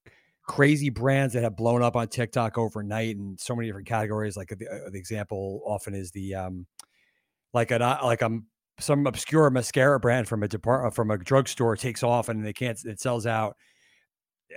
crazy 0.51 0.89
brands 0.89 1.33
that 1.33 1.43
have 1.43 1.55
blown 1.55 1.81
up 1.81 1.95
on 1.95 2.05
TikTok 2.09 2.57
overnight 2.57 3.15
in 3.15 3.37
so 3.39 3.55
many 3.55 3.69
different 3.69 3.87
categories. 3.87 4.35
Like 4.35 4.49
the, 4.49 4.67
uh, 4.67 4.89
the 4.89 4.99
example 4.99 5.61
often 5.65 5.95
is 5.95 6.11
the 6.11 6.35
um, 6.35 6.67
like 7.53 7.71
an 7.71 7.81
uh, 7.81 7.99
like 8.03 8.21
um 8.21 8.47
some 8.77 9.07
obscure 9.07 9.49
mascara 9.49 9.97
brand 9.97 10.27
from 10.27 10.43
a 10.43 10.49
department 10.49 10.91
uh, 10.91 10.93
from 10.93 11.09
a 11.09 11.17
drugstore 11.17 11.77
takes 11.77 12.03
off 12.03 12.27
and 12.27 12.45
they 12.45 12.51
can't 12.51 12.77
it 12.83 12.99
sells 12.99 13.25
out. 13.25 13.55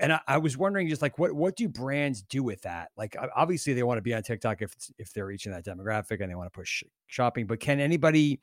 And 0.00 0.12
I, 0.12 0.20
I, 0.26 0.38
was 0.38 0.58
wondering, 0.58 0.88
just 0.88 1.00
like 1.00 1.16
what 1.16 1.32
what 1.32 1.54
do 1.54 1.68
brands 1.68 2.22
do 2.22 2.42
with 2.42 2.60
that? 2.62 2.90
Like 2.96 3.14
obviously 3.36 3.72
they 3.72 3.84
want 3.84 3.98
to 3.98 4.02
be 4.02 4.14
on 4.14 4.24
TikTok 4.24 4.62
if 4.62 4.74
if 4.98 5.12
they're 5.12 5.26
reaching 5.26 5.52
that 5.52 5.64
demographic 5.64 6.20
and 6.20 6.28
they 6.28 6.34
want 6.34 6.52
to 6.52 6.58
push 6.58 6.82
shopping, 7.06 7.46
but 7.46 7.60
can 7.60 7.78
anybody 7.78 8.40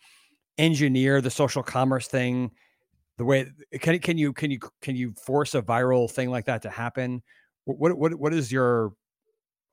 engineer 0.58 1.20
the 1.20 1.30
social 1.30 1.64
commerce 1.64 2.08
thing 2.08 2.52
the 3.18 3.26
way 3.26 3.46
can 3.82 4.00
can 4.00 4.18
you 4.18 4.32
can 4.32 4.52
you 4.52 4.60
can 4.82 4.96
you 4.96 5.14
force 5.26 5.54
a 5.54 5.62
viral 5.62 6.10
thing 6.10 6.30
like 6.30 6.46
that 6.46 6.62
to 6.62 6.70
happen? 6.70 7.22
What 7.66 7.98
what 7.98 8.16
what 8.16 8.34
is 8.34 8.52
your 8.52 8.94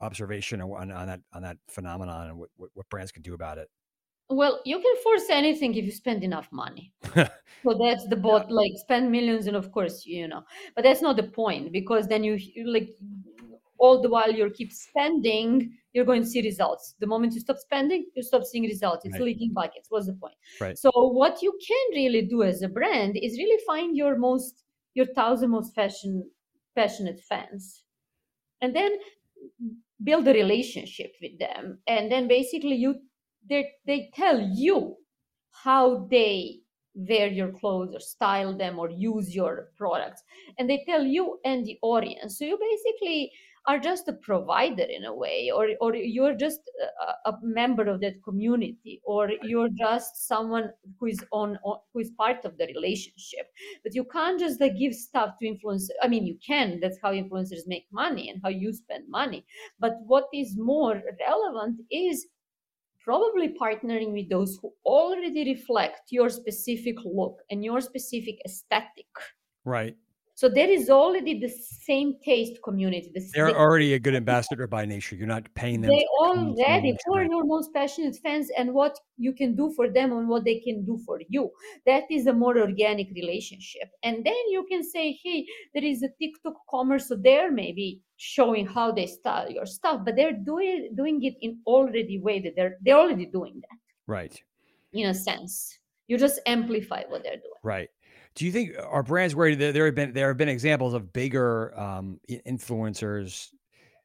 observation 0.00 0.60
on, 0.60 0.92
on 0.92 1.06
that 1.06 1.20
on 1.32 1.42
that 1.42 1.56
phenomenon 1.68 2.28
and 2.28 2.38
what, 2.38 2.50
what 2.74 2.88
brands 2.88 3.12
can 3.12 3.22
do 3.22 3.34
about 3.34 3.58
it? 3.58 3.68
Well, 4.30 4.60
you 4.66 4.78
can 4.78 4.94
force 5.02 5.30
anything 5.30 5.74
if 5.74 5.86
you 5.86 5.90
spend 5.90 6.22
enough 6.22 6.48
money. 6.52 6.92
so 7.14 7.78
that's 7.80 8.06
the 8.08 8.16
bot, 8.16 8.50
like 8.50 8.72
spend 8.76 9.10
millions, 9.10 9.46
and 9.46 9.56
of 9.56 9.72
course, 9.72 10.04
you 10.04 10.28
know, 10.28 10.42
but 10.76 10.84
that's 10.84 11.00
not 11.00 11.16
the 11.16 11.22
point 11.22 11.72
because 11.72 12.06
then 12.06 12.22
you 12.22 12.38
like 12.66 12.90
all 13.78 14.02
the 14.02 14.08
while 14.08 14.30
you 14.30 14.50
keep 14.50 14.72
spending, 14.72 15.72
you're 15.92 16.04
going 16.04 16.22
to 16.22 16.28
see 16.28 16.42
results. 16.42 16.94
The 16.98 17.06
moment 17.06 17.32
you 17.32 17.40
stop 17.40 17.58
spending, 17.58 18.06
you 18.14 18.22
stop 18.22 18.44
seeing 18.44 18.64
results. 18.64 19.04
It's 19.06 19.14
right. 19.14 19.22
leaking 19.22 19.52
buckets. 19.54 19.86
What's 19.88 20.06
the 20.06 20.14
point? 20.14 20.34
Right. 20.60 20.76
So 20.76 20.90
what 20.94 21.40
you 21.40 21.56
can 21.66 21.86
really 21.94 22.22
do 22.22 22.42
as 22.42 22.60
a 22.62 22.68
brand 22.68 23.16
is 23.16 23.38
really 23.38 23.58
find 23.66 23.96
your 23.96 24.18
most 24.18 24.64
your 24.94 25.06
thousand 25.06 25.50
most 25.50 25.74
fashion 25.74 26.28
passionate 26.80 27.20
fans, 27.28 27.84
and 28.62 28.74
then 28.78 28.92
build 30.08 30.28
a 30.28 30.32
relationship 30.32 31.12
with 31.22 31.34
them. 31.38 31.78
And 31.86 32.10
then 32.12 32.28
basically 32.28 32.76
you 32.84 32.92
they 33.50 33.62
they 33.86 34.10
tell 34.14 34.38
you 34.40 34.96
how 35.64 36.06
they 36.10 36.60
wear 37.10 37.28
your 37.28 37.52
clothes 37.52 37.94
or 37.94 38.00
style 38.00 38.56
them 38.56 38.78
or 38.78 38.90
use 38.90 39.34
your 39.34 39.52
products. 39.76 40.22
And 40.58 40.68
they 40.68 40.84
tell 40.86 41.04
you 41.16 41.38
and 41.44 41.64
the 41.64 41.78
audience. 41.82 42.38
So 42.38 42.44
you 42.44 42.58
basically 42.58 43.32
are 43.68 43.78
just 43.78 44.08
a 44.08 44.14
provider 44.14 44.86
in 44.96 45.04
a 45.04 45.14
way 45.14 45.50
or 45.54 45.68
or 45.82 45.94
you're 45.94 46.34
just 46.34 46.60
a, 47.06 47.30
a 47.30 47.38
member 47.42 47.86
of 47.86 48.00
that 48.00 48.14
community 48.24 49.00
or 49.04 49.30
you're 49.42 49.68
just 49.78 50.26
someone 50.26 50.70
who 50.98 51.06
is 51.06 51.22
on, 51.32 51.58
on, 51.64 51.78
who 51.92 52.00
is 52.00 52.10
part 52.18 52.46
of 52.46 52.56
the 52.56 52.66
relationship. 52.74 53.46
But 53.84 53.94
you 53.94 54.04
can't 54.04 54.40
just 54.40 54.58
like 54.60 54.78
give 54.78 54.94
stuff 54.94 55.34
to 55.38 55.46
influence 55.46 55.90
i 56.02 56.08
mean 56.08 56.26
you 56.26 56.38
can 56.44 56.80
that's 56.80 56.98
how 57.02 57.12
influencers 57.12 57.66
make 57.66 57.86
money 57.92 58.30
and 58.30 58.40
how 58.42 58.48
you 58.48 58.72
spend 58.72 59.04
money. 59.08 59.44
But 59.78 59.96
what 60.06 60.26
is 60.32 60.56
more 60.56 61.02
relevant 61.28 61.80
is 61.90 62.26
probably 63.04 63.54
partnering 63.60 64.12
with 64.12 64.28
those 64.30 64.58
who 64.60 64.72
already 64.84 65.44
reflect 65.54 66.02
your 66.10 66.30
specific 66.30 66.96
look 67.04 67.36
and 67.50 67.64
your 67.64 67.80
specific 67.80 68.36
aesthetic. 68.46 69.12
Right. 69.64 69.96
So 70.38 70.48
there 70.48 70.70
is 70.70 70.88
already 70.88 71.40
the 71.40 71.48
same 71.48 72.14
taste 72.24 72.62
community. 72.62 73.10
The, 73.12 73.28
They're 73.34 73.46
they, 73.46 73.54
already 73.54 73.94
a 73.94 73.98
good 73.98 74.14
ambassador 74.14 74.68
by 74.68 74.84
nature. 74.84 75.16
You're 75.16 75.26
not 75.26 75.52
paying 75.54 75.80
them. 75.80 75.90
they 75.90 76.06
already 76.20 76.96
who 77.04 77.14
are 77.16 77.24
your 77.24 77.44
most 77.44 77.74
passionate 77.74 78.14
fans 78.22 78.48
and 78.56 78.72
what 78.72 78.96
you 79.16 79.32
can 79.32 79.56
do 79.56 79.72
for 79.74 79.88
them 79.90 80.12
and 80.12 80.28
what 80.28 80.44
they 80.44 80.60
can 80.60 80.84
do 80.84 80.96
for 81.04 81.20
you. 81.28 81.50
That 81.86 82.04
is 82.08 82.28
a 82.28 82.32
more 82.32 82.56
organic 82.56 83.08
relationship. 83.16 83.88
And 84.04 84.24
then 84.24 84.42
you 84.50 84.64
can 84.70 84.84
say, 84.84 85.18
hey, 85.24 85.44
there 85.74 85.82
is 85.82 86.04
a 86.04 86.08
TikTok 86.20 86.54
commerce, 86.70 87.08
so 87.08 87.16
they're 87.16 87.50
maybe 87.50 88.00
showing 88.16 88.64
how 88.64 88.92
they 88.92 89.06
style 89.06 89.50
your 89.50 89.66
stuff, 89.66 90.02
but 90.04 90.14
they're 90.14 90.38
doing 90.50 90.92
doing 90.94 91.20
it 91.24 91.34
in 91.40 91.58
already 91.66 92.20
way 92.20 92.38
that 92.38 92.54
they're 92.54 92.76
they're 92.82 93.00
already 93.02 93.26
doing 93.26 93.60
that 93.68 93.78
Right. 94.06 94.40
in 94.92 95.08
a 95.08 95.14
sense. 95.14 95.80
You 96.06 96.16
just 96.16 96.38
amplify 96.46 97.02
what 97.08 97.24
they're 97.24 97.42
doing. 97.48 97.60
Right. 97.64 97.90
Do 98.38 98.46
you 98.46 98.52
think 98.52 98.76
our 98.88 99.02
brands 99.02 99.34
where 99.34 99.56
there, 99.56 99.72
there 99.72 99.86
have 99.86 99.96
been 99.96 100.12
there 100.12 100.28
have 100.28 100.36
been 100.36 100.48
examples 100.48 100.94
of 100.94 101.12
bigger 101.12 101.76
um, 101.76 102.20
influencers 102.30 103.48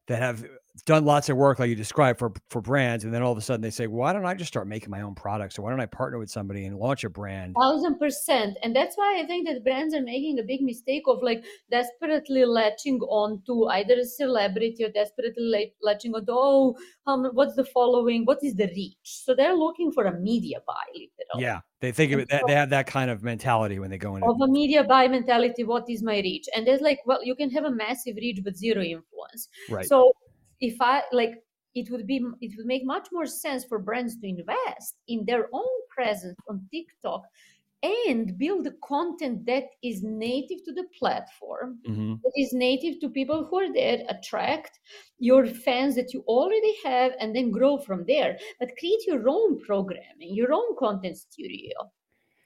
that 0.08 0.24
have 0.24 0.44
done 0.82 1.06
lots 1.06 1.30
of 1.30 1.38
work 1.38 1.60
like 1.60 1.70
you 1.70 1.76
described 1.76 2.18
for 2.18 2.34
for 2.50 2.62
brands, 2.62 3.04
and 3.04 3.14
then 3.14 3.22
all 3.22 3.32
of 3.32 3.38
a 3.38 3.42
sudden 3.42 3.62
they 3.62 3.70
say, 3.70 3.86
"Why 3.86 4.12
don't 4.12 4.26
I 4.26 4.34
just 4.34 4.48
start 4.48 4.68
making 4.68 4.90
my 4.90 5.02
own 5.02 5.14
products? 5.14 5.60
Or 5.60 5.62
why 5.62 5.70
don't 5.70 5.80
I 5.80 5.86
partner 5.86 6.18
with 6.18 6.32
somebody 6.32 6.66
and 6.66 6.78
launch 6.78 7.04
a 7.04 7.10
brand?" 7.10 7.56
Thousand 7.60 8.00
percent. 8.00 8.58
And 8.64 8.76
that's 8.76 8.98
why 8.98 9.20
I 9.22 9.28
think 9.28 9.48
that 9.48 9.64
brands 9.64 9.94
are 9.94 10.02
making 10.02 10.40
a 10.40 10.44
big 10.44 10.62
mistake 10.62 11.04
of 11.08 11.22
like 11.22 11.46
desperately 11.70 12.46
latching 12.46 13.00
on 13.02 13.44
to 13.46 13.68
either 13.68 13.96
a 14.00 14.06
celebrity 14.06 14.84
or 14.84 14.90
desperately 14.90 15.74
latching 15.82 16.16
on 16.16 16.26
to, 16.26 16.32
oh, 16.32 16.76
um, 17.06 17.30
what's 17.34 17.56
the 17.56 17.66
following? 17.66 18.26
What 18.26 18.40
is 18.42 18.56
the 18.56 18.68
reach? 18.68 18.96
So 19.04 19.36
they're 19.36 19.54
looking 19.54 19.92
for 19.92 20.06
a 20.06 20.20
media 20.20 20.58
buy, 20.66 20.74
literally. 20.94 21.44
Yeah, 21.44 21.60
they 21.82 21.92
think 21.92 22.14
of 22.14 22.20
it. 22.20 22.30
They, 22.48 22.54
have 22.54 22.72
that 22.72 22.88
kind 22.88 23.12
of 23.12 23.22
mentality 23.22 23.78
when 23.78 23.92
they 23.92 23.98
go 23.98 24.16
into. 24.16 24.28
Of 24.28 24.42
a 24.42 24.48
media 24.48 24.84
buy 24.84 25.08
mentality, 25.08 25.64
what 25.64 25.86
is 25.88 26.02
my 26.02 26.18
reach? 26.18 26.48
And 26.56 26.66
there's 26.66 26.82
like, 26.82 27.00
well, 27.06 27.24
you 27.24 27.36
can 27.36 27.52
have 27.52 27.66
a 27.66 27.72
massive 27.72 28.16
reach 28.16 28.40
but 28.44 28.56
zero 28.56 28.82
influence. 28.82 29.50
Right. 29.70 29.86
So 29.86 30.14
if 30.64 30.82
I 30.82 31.04
like, 31.14 31.34
it 31.76 31.92
would 31.92 32.08
be 32.08 32.18
it 32.42 32.54
would 32.58 32.68
make 32.68 32.86
much 32.86 33.10
more 33.14 33.28
sense 33.28 33.66
for 33.66 33.80
brands 33.80 34.18
to 34.22 34.28
invest 34.28 34.96
in 35.08 35.26
their 35.26 35.50
own 35.54 35.76
presence 35.96 36.38
on 36.50 36.68
TikTok 36.74 37.24
and 37.84 38.38
build 38.38 38.66
the 38.66 38.78
content 38.84 39.46
that 39.46 39.66
is 39.84 40.04
native 40.04 40.64
to 40.66 40.74
the 40.74 40.86
platform 41.00 41.80
hmm 41.86 42.16
that 42.24 42.34
is 42.38 42.54
native 42.54 43.00
to 43.02 43.10
people 43.10 43.46
who 43.46 43.58
are 43.60 43.74
there 43.74 44.04
attract 44.10 44.80
your 45.20 45.46
fans 45.46 45.96
that 45.96 46.14
you 46.14 46.24
already 46.28 46.76
have 46.86 47.14
and 47.20 47.36
then 47.36 47.52
grow 47.52 47.78
from 47.78 48.06
there 48.08 48.38
but 48.60 48.72
create 48.80 49.06
your 49.08 49.28
own 49.30 49.60
programming 49.60 50.34
your 50.34 50.54
own 50.54 50.76
content 50.80 51.18
studio 51.18 51.92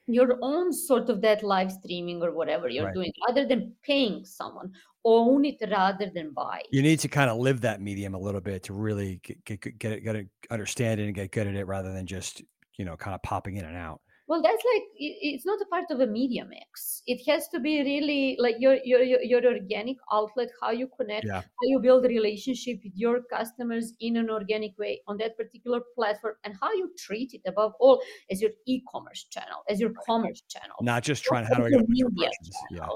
your 0.06 0.38
own 0.42 0.72
sort 0.72 1.10
of 1.10 1.20
that 1.20 1.42
live 1.42 1.70
streaming 1.72 2.22
or 2.22 2.32
whatever 2.32 2.68
you're 2.68 2.86
Right. 2.86 2.98
doing 2.98 3.12
other 3.28 3.46
than 3.46 3.74
paying 3.82 4.24
someone 4.24 4.72
own 5.16 5.44
it 5.44 5.58
rather 5.70 6.10
than 6.14 6.32
buy. 6.32 6.60
You 6.70 6.82
need 6.82 7.00
to 7.00 7.08
kind 7.08 7.30
of 7.30 7.36
live 7.38 7.60
that 7.62 7.80
medium 7.80 8.14
a 8.14 8.18
little 8.26 8.40
bit 8.50 8.62
to 8.64 8.72
really 8.72 9.20
get 9.22 9.44
get 9.44 9.78
get 9.78 9.92
it, 9.92 10.00
get 10.04 10.16
it, 10.16 10.28
understand 10.50 11.00
it 11.00 11.04
and 11.06 11.14
get 11.14 11.32
good 11.32 11.46
at 11.46 11.54
it, 11.54 11.66
rather 11.66 11.92
than 11.92 12.06
just 12.06 12.42
you 12.78 12.84
know 12.84 12.96
kind 12.96 13.14
of 13.14 13.22
popping 13.22 13.56
in 13.60 13.64
and 13.64 13.76
out. 13.88 14.00
well 14.30 14.42
that's 14.46 14.64
like 14.72 14.84
it's 15.34 15.46
not 15.50 15.58
a 15.66 15.68
part 15.74 15.88
of 15.94 15.98
a 16.06 16.06
media 16.06 16.42
mix 16.54 17.02
it 17.12 17.20
has 17.28 17.42
to 17.52 17.58
be 17.66 17.72
really 17.90 18.36
like 18.44 18.56
your 18.64 18.74
your 18.90 19.00
your, 19.10 19.20
your 19.32 19.42
organic 19.52 19.96
outlet 20.16 20.50
how 20.60 20.70
you 20.80 20.86
connect 20.98 21.24
Yeah. 21.30 21.40
how 21.58 21.64
you 21.72 21.78
build 21.86 22.02
a 22.08 22.10
relationship 22.18 22.76
with 22.84 22.96
your 23.04 23.16
customers 23.34 23.86
in 24.08 24.18
an 24.22 24.28
organic 24.38 24.74
way 24.84 24.94
on 25.08 25.16
that 25.22 25.32
particular 25.40 25.80
platform 25.96 26.34
and 26.44 26.52
how 26.62 26.70
you 26.80 26.86
treat 27.06 27.30
it 27.38 27.44
above 27.52 27.72
all 27.80 27.96
as 28.30 28.42
your 28.44 28.52
e-commerce 28.74 29.22
channel 29.36 29.60
as 29.72 29.80
your 29.84 29.92
commerce 30.10 30.40
channel 30.54 30.76
Not 30.92 31.02
just 31.10 31.24
trying 31.30 31.46
how 31.50 31.54
do 31.60 31.64
I 31.66 31.70
get 31.70 31.80
a 31.80 31.88
bunch 31.90 32.02
of 32.08 32.12
media. 32.12 32.30
Yeah. 32.80 32.86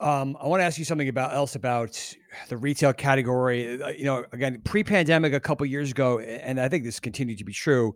Um, 0.00 0.36
I 0.40 0.46
want 0.46 0.60
to 0.60 0.64
ask 0.64 0.78
you 0.78 0.84
something 0.84 1.08
about 1.08 1.34
else 1.34 1.56
about 1.56 2.14
the 2.48 2.56
retail 2.56 2.92
category. 2.92 3.82
Uh, 3.82 3.88
You 3.88 4.04
know, 4.04 4.24
again, 4.32 4.60
pre-pandemic, 4.64 5.32
a 5.32 5.40
couple 5.40 5.66
years 5.66 5.90
ago, 5.90 6.20
and 6.20 6.60
I 6.60 6.68
think 6.68 6.84
this 6.84 7.00
continued 7.00 7.38
to 7.38 7.44
be 7.44 7.52
true. 7.52 7.94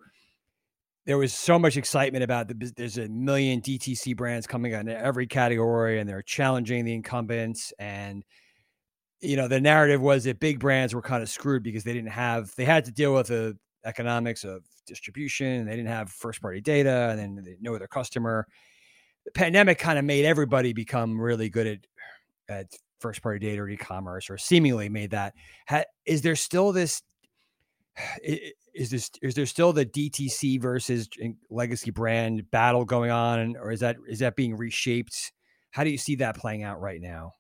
There 1.07 1.19
was 1.19 1.33
so 1.33 1.59
much 1.59 1.77
excitement 1.77 2.25
about 2.25 2.49
the. 2.49 2.73
There's 2.77 2.99
a 2.99 3.09
million 3.09 3.61
DTC 3.61 4.17
brands 4.17 4.47
coming 4.47 4.75
out 4.75 4.83
in 4.83 4.89
every 4.89 5.27
category, 5.27 5.99
and 6.01 6.09
they're 6.09 6.23
challenging 6.23 6.85
the 6.85 6.95
incumbents. 6.95 7.73
And 7.79 8.25
you 9.21 9.37
know, 9.37 9.47
the 9.47 9.61
narrative 9.61 10.01
was 10.01 10.25
that 10.25 10.41
big 10.41 10.59
brands 10.59 10.95
were 10.95 11.03
kind 11.03 11.23
of 11.23 11.29
screwed 11.29 11.63
because 11.63 11.85
they 11.85 11.93
didn't 11.93 12.11
have. 12.11 12.53
They 12.57 12.65
had 12.65 12.85
to 12.87 12.93
deal 12.93 13.15
with 13.15 13.29
the 13.29 13.57
economics 13.85 14.45
of 14.45 14.65
distribution. 14.87 15.47
And 15.47 15.69
they 15.69 15.77
didn't 15.77 15.89
have 15.89 16.11
first-party 16.11 16.61
data, 16.61 17.09
and 17.11 17.19
then 17.19 17.45
they 17.45 17.57
know 17.61 17.79
their 17.79 17.89
customer. 17.89 18.47
The 19.25 19.31
pandemic 19.33 19.79
kind 19.79 19.99
of 19.99 20.05
made 20.05 20.25
everybody 20.25 20.73
become 20.73 21.21
really 21.21 21.49
good 21.49 21.67
at 21.67 21.79
Uh, 22.51 22.55
at 22.55 22.67
first 23.01 23.23
party 23.23 23.39
data 23.39 23.61
or 23.61 23.69
e-commerce 23.69 24.31
or 24.31 24.39
seemingly 24.39 24.89
made 24.89 25.11
that 25.11 25.35
ha, 25.69 25.83
is 26.07 26.23
there 26.23 26.37
still 26.37 26.73
this 26.73 27.03
is 28.23 28.91
this 28.91 29.11
is 29.21 29.35
there 29.35 29.47
still 29.47 29.73
the 29.73 29.85
DTC 29.85 30.61
versus 30.61 31.09
legacy 31.51 31.91
brand 31.91 32.51
battle 32.51 32.85
going 32.85 33.11
on 33.11 33.57
or 33.57 33.71
is 33.71 33.81
that 33.81 33.97
is 34.09 34.21
that 34.21 34.37
being 34.37 34.57
reshaped? 34.57 35.33
How 35.71 35.85
do 35.85 35.91
you 35.91 35.99
see 35.99 36.17
that 36.17 36.37
playing 36.37 36.63
out 36.63 36.81
right 36.81 37.01
now 37.01 37.35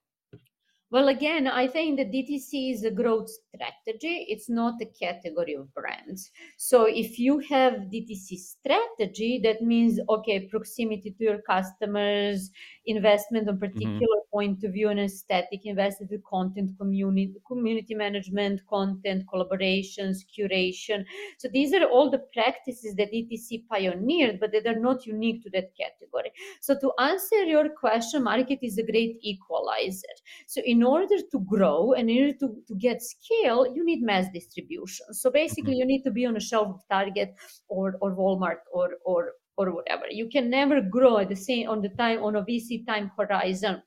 Well, 0.93 1.09
again, 1.09 1.49
I 1.49 1.69
think 1.69 1.97
the 1.97 2.05
DTC 2.05 2.75
is 2.75 2.85
a 2.85 2.91
growth 2.91 3.31
strategy. 3.31 4.27
It's 4.29 4.51
not 4.51 4.75
a 4.83 4.85
category 4.85 5.55
of 5.55 5.73
brands. 5.73 6.31
So 6.59 6.85
if 6.85 7.19
you 7.19 7.39
have 7.49 7.89
DTC 7.91 8.37
strategy, 8.37 9.41
that 9.43 9.63
means 9.63 9.99
okay, 10.11 10.41
proximity 10.49 11.13
to 11.13 11.25
your 11.25 11.41
customers, 11.49 12.51
investment 12.85 13.49
on 13.49 13.55
mm-hmm. 13.57 13.73
particular 13.73 14.19
point 14.31 14.65
of 14.65 14.75
view 14.75 14.91
and 14.91 15.01
aesthetic, 15.01 15.65
invested 15.65 16.13
in 16.13 16.23
content 16.29 16.73
community, 16.79 17.33
community 17.47 17.95
management, 17.95 18.61
content 18.69 19.25
collaborations, 19.33 20.19
curation. 20.37 21.07
So 21.39 21.49
these 21.51 21.73
are 21.73 21.85
all 21.85 22.11
the 22.11 22.23
practices 22.35 22.95
that 22.97 23.13
DTC 23.13 23.67
pioneered, 23.67 24.41
but 24.41 24.53
that 24.53 24.67
are 24.67 24.79
not 24.79 25.07
unique 25.07 25.43
to 25.45 25.51
that 25.51 25.73
category. 25.75 26.33
So 26.61 26.79
to 26.79 26.93
answer 26.99 27.45
your 27.45 27.71
question, 27.71 28.25
market 28.25 28.59
is 28.61 28.77
a 28.77 28.83
great 28.83 29.17
equalizer. 29.23 30.17
So 30.47 30.61
in 30.67 30.82
order 30.85 31.17
to 31.31 31.39
grow 31.41 31.93
and 31.93 32.11
in 32.11 32.25
order 32.25 32.39
to, 32.39 32.57
to 32.69 32.75
get 32.77 33.03
scale, 33.03 33.67
you 33.75 33.85
need 33.85 34.03
mass 34.03 34.27
distribution. 34.33 35.07
So 35.13 35.31
basically 35.31 35.73
mm-hmm. 35.73 35.79
you 35.81 35.87
need 35.87 36.03
to 36.03 36.11
be 36.11 36.27
on 36.27 36.37
a 36.37 36.41
shelf 36.41 36.69
of 36.69 36.81
Target 36.91 37.35
or, 37.69 37.97
or 38.01 38.15
Walmart 38.17 38.61
or 38.73 38.91
or 39.05 39.33
or 39.57 39.75
whatever. 39.75 40.05
You 40.11 40.29
can 40.29 40.49
never 40.49 40.81
grow 40.81 41.19
at 41.19 41.29
the 41.29 41.37
same 41.37 41.69
on 41.69 41.83
the 41.83 41.91
time 41.91 42.23
on 42.23 42.37
a 42.37 42.43
VC 42.43 42.87
time 42.87 43.11
horizon 43.19 43.83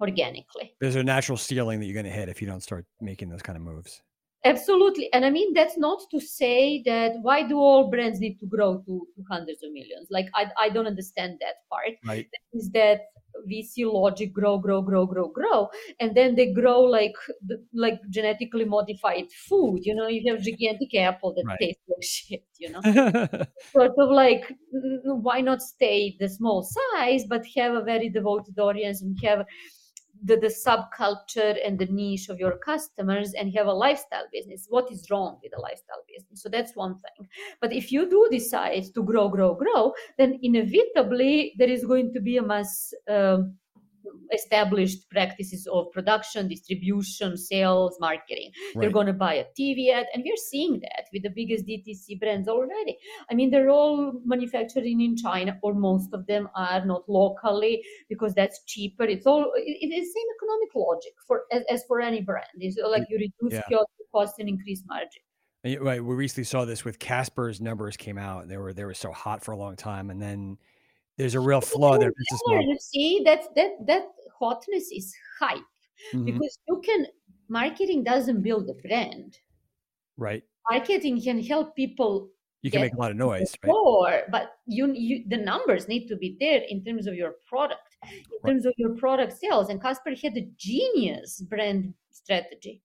organically. 0.00 0.74
there's 0.80 0.96
a 0.96 1.02
natural 1.02 1.36
ceiling 1.36 1.78
that 1.78 1.84
you're 1.84 1.94
going 1.94 2.06
to 2.06 2.10
hit 2.10 2.30
if 2.30 2.40
you 2.40 2.48
don't 2.48 2.62
start 2.62 2.86
making 3.02 3.28
those 3.28 3.42
kind 3.42 3.56
of 3.56 3.62
moves 3.62 4.00
Absolutely. 4.44 5.12
And 5.12 5.24
I 5.24 5.30
mean, 5.30 5.52
that's 5.52 5.76
not 5.76 6.00
to 6.10 6.20
say 6.20 6.82
that 6.86 7.12
why 7.20 7.46
do 7.46 7.58
all 7.58 7.90
brands 7.90 8.20
need 8.20 8.38
to 8.40 8.46
grow 8.46 8.78
to, 8.78 9.06
to 9.14 9.24
hundreds 9.30 9.62
of 9.62 9.72
millions? 9.72 10.08
Like, 10.10 10.28
I, 10.34 10.46
I 10.58 10.70
don't 10.70 10.86
understand 10.86 11.38
that 11.40 11.56
part. 11.70 11.96
right 12.06 12.26
Is 12.54 12.70
that 12.70 13.00
VC 13.46 13.84
logic 13.84 14.32
grow, 14.32 14.58
grow, 14.58 14.82
grow, 14.82 15.06
grow, 15.06 15.28
grow, 15.28 15.68
and 16.00 16.14
then 16.16 16.34
they 16.34 16.52
grow 16.52 16.80
like 16.82 17.14
like 17.72 18.00
genetically 18.10 18.64
modified 18.64 19.30
food. 19.32 19.80
You 19.84 19.94
know, 19.94 20.06
you 20.08 20.30
have 20.32 20.42
gigantic 20.42 20.94
apple 20.94 21.34
that 21.34 21.46
Right. 21.46 21.60
tastes 21.60 21.82
like 21.88 22.02
shit. 22.02 22.44
You 22.58 22.70
know, 22.70 22.82
sort 23.76 23.92
of 23.98 24.10
like 24.10 24.52
why 25.04 25.40
not 25.40 25.62
stay 25.62 26.16
the 26.18 26.28
small 26.28 26.62
size, 26.62 27.24
but 27.28 27.46
have 27.56 27.74
a 27.74 27.82
very 27.82 28.08
devoted 28.08 28.58
audience 28.58 29.02
and 29.02 29.16
have 29.22 29.46
the, 30.22 30.36
the 30.36 30.48
subculture 30.48 31.56
and 31.64 31.78
the 31.78 31.86
niche 31.86 32.28
of 32.28 32.38
your 32.38 32.58
customers 32.58 33.32
and 33.34 33.54
have 33.54 33.66
a 33.66 33.72
lifestyle 33.72 34.26
business. 34.32 34.66
What 34.68 34.90
is 34.90 35.10
wrong 35.10 35.38
with 35.42 35.52
a 35.56 35.60
lifestyle 35.60 36.02
business? 36.08 36.42
So 36.42 36.48
that's 36.48 36.76
one 36.76 36.94
thing. 36.94 37.28
But 37.60 37.72
if 37.72 37.90
you 37.92 38.08
do 38.08 38.28
decide 38.30 38.84
to 38.94 39.02
grow, 39.02 39.28
grow, 39.28 39.54
grow, 39.54 39.92
then 40.18 40.38
inevitably 40.42 41.54
there 41.58 41.68
is 41.68 41.84
going 41.84 42.12
to 42.12 42.20
be 42.20 42.36
a 42.36 42.42
mass 42.42 42.92
um, 43.08 43.56
established 44.32 45.08
practices 45.10 45.66
of 45.66 45.90
production, 45.92 46.48
distribution, 46.48 47.36
sales, 47.36 47.96
marketing. 48.00 48.50
They're 48.74 48.90
going 48.90 49.06
to 49.06 49.12
buy 49.12 49.34
a 49.34 49.44
TV 49.58 49.92
ad, 49.92 50.06
and 50.14 50.22
we're 50.24 50.36
seeing 50.36 50.80
that 50.80 51.06
with 51.12 51.22
the 51.22 51.30
biggest 51.30 51.66
DTC 51.66 52.20
brands 52.20 52.48
already. 52.48 52.96
I 53.30 53.34
mean, 53.34 53.50
they're 53.50 53.70
all 53.70 54.12
manufacturing 54.24 55.00
in 55.00 55.16
China, 55.16 55.58
or 55.62 55.74
most 55.74 56.12
of 56.12 56.26
them 56.26 56.48
are 56.54 56.84
not 56.84 57.08
locally 57.08 57.82
because 58.08 58.34
that's 58.34 58.62
cheaper. 58.66 59.04
It's 59.04 59.26
all 59.26 59.50
it, 59.56 59.78
it 59.80 59.92
is 59.92 60.12
same 60.12 60.26
economic 60.36 60.74
logic 60.74 61.12
for 61.26 61.42
as, 61.52 61.62
as 61.70 61.84
for 61.86 62.00
any 62.00 62.20
brand. 62.20 62.46
It's 62.58 62.78
like 62.78 63.04
you 63.08 63.18
reduce 63.18 63.58
Yeah. 63.58 63.62
your 63.70 63.86
cost 64.12 64.38
and 64.38 64.48
increase 64.48 64.82
margin. 64.86 65.22
Right 65.62 66.02
we 66.02 66.14
recently 66.14 66.44
saw 66.44 66.64
this 66.64 66.86
with 66.86 66.98
casper's 66.98 67.60
numbers 67.60 67.94
came 67.98 68.16
out 68.16 68.48
they 68.48 68.56
were 68.56 68.72
they 68.72 68.86
were 68.86 68.94
so 68.94 69.12
hot 69.12 69.44
for 69.44 69.52
a 69.52 69.56
long 69.56 69.76
time 69.76 70.08
and 70.08 70.20
then 70.20 70.56
there's 71.20 71.34
a 71.34 71.40
real 71.40 71.60
flaw 71.60 71.94
in 71.94 72.00
their 72.00 72.12
business 72.20 72.40
Sure, 72.46 72.56
model 72.56 72.70
you 72.72 72.78
see 72.92 73.10
that 73.24 73.42
that 73.56 73.72
that 73.90 74.04
hotness 74.40 74.86
is 74.90 75.06
hype 75.38 75.70
Mhm, 76.14 76.24
because 76.28 76.54
you 76.68 76.80
can 76.88 77.00
marketing 77.48 78.00
doesn't 78.04 78.40
build 78.48 78.64
a 78.70 78.74
brand. 78.86 79.30
right 80.16 80.42
Marketing 80.70 81.20
can 81.26 81.38
help 81.52 81.74
people 81.82 82.12
you 82.62 82.70
can 82.70 82.80
make 82.86 82.94
a 82.98 83.00
lot 83.04 83.10
of 83.10 83.16
noise 83.16 83.50
right 83.64 84.24
but 84.34 84.46
you, 84.76 84.84
you 85.06 85.24
the 85.32 85.36
numbers 85.52 85.88
need 85.92 86.04
to 86.08 86.16
be 86.24 86.36
there 86.44 86.62
in 86.72 86.78
terms 86.86 87.04
of 87.10 87.14
your 87.14 87.32
product. 87.50 87.88
in 88.04 88.08
right. 88.44 88.50
terms 88.50 88.64
of 88.66 88.74
your 88.82 88.92
product 89.02 89.32
sales. 89.42 89.68
And 89.70 89.80
Casper 89.84 90.12
had 90.24 90.34
a 90.36 90.46
genius 90.68 91.30
brand 91.52 91.92
strategy. 92.20 92.76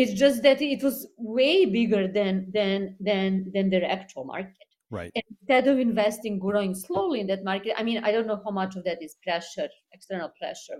It's 0.00 0.12
just 0.24 0.38
that 0.46 0.60
it 0.62 0.82
was 0.82 0.96
way 1.16 1.54
bigger 1.78 2.02
than 2.18 2.34
than 2.56 2.78
than 3.08 3.30
than 3.54 3.66
their 3.72 3.86
actual 3.98 4.24
market. 4.34 4.67
Right. 4.90 5.12
Instead 5.14 5.68
of 5.68 5.78
investing, 5.78 6.38
growing 6.38 6.74
slowly 6.74 7.20
in 7.20 7.26
that 7.26 7.44
market, 7.44 7.74
I 7.76 7.82
mean, 7.82 7.98
I 8.02 8.10
don't 8.10 8.26
know 8.26 8.40
how 8.42 8.50
much 8.50 8.74
of 8.74 8.84
that 8.84 9.02
is 9.02 9.16
pressure, 9.22 9.68
external 9.92 10.30
pressure 10.38 10.76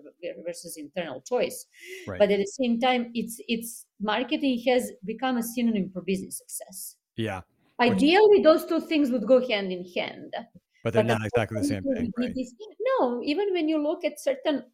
versus 0.46 0.78
internal 0.78 1.20
choice. 1.20 1.66
Right. 2.06 2.18
But 2.18 2.30
at 2.30 2.38
the 2.38 2.46
same 2.46 2.80
time, 2.80 3.10
it's 3.14 3.38
it's 3.48 3.84
marketing 4.00 4.62
has 4.66 4.92
become 5.04 5.36
a 5.36 5.42
synonym 5.42 5.90
for 5.92 6.00
business 6.02 6.38
success. 6.38 6.96
Yeah. 7.16 7.42
Ideally, 7.80 8.42
those 8.42 8.64
two 8.64 8.80
things 8.80 9.10
would 9.10 9.26
go 9.26 9.46
hand 9.46 9.70
in 9.72 9.84
hand. 9.94 10.32
But 10.82 10.94
they're 10.94 11.02
but 11.02 11.18
not 11.18 11.26
exactly 11.26 11.60
the 11.60 11.66
same 11.66 11.82
thing. 11.82 12.10
Right? 12.16 12.34
no, 12.98 13.20
even 13.22 13.52
when 13.52 13.68
you 13.68 13.82
look 13.82 14.04
at 14.04 14.18
certain 14.18 14.64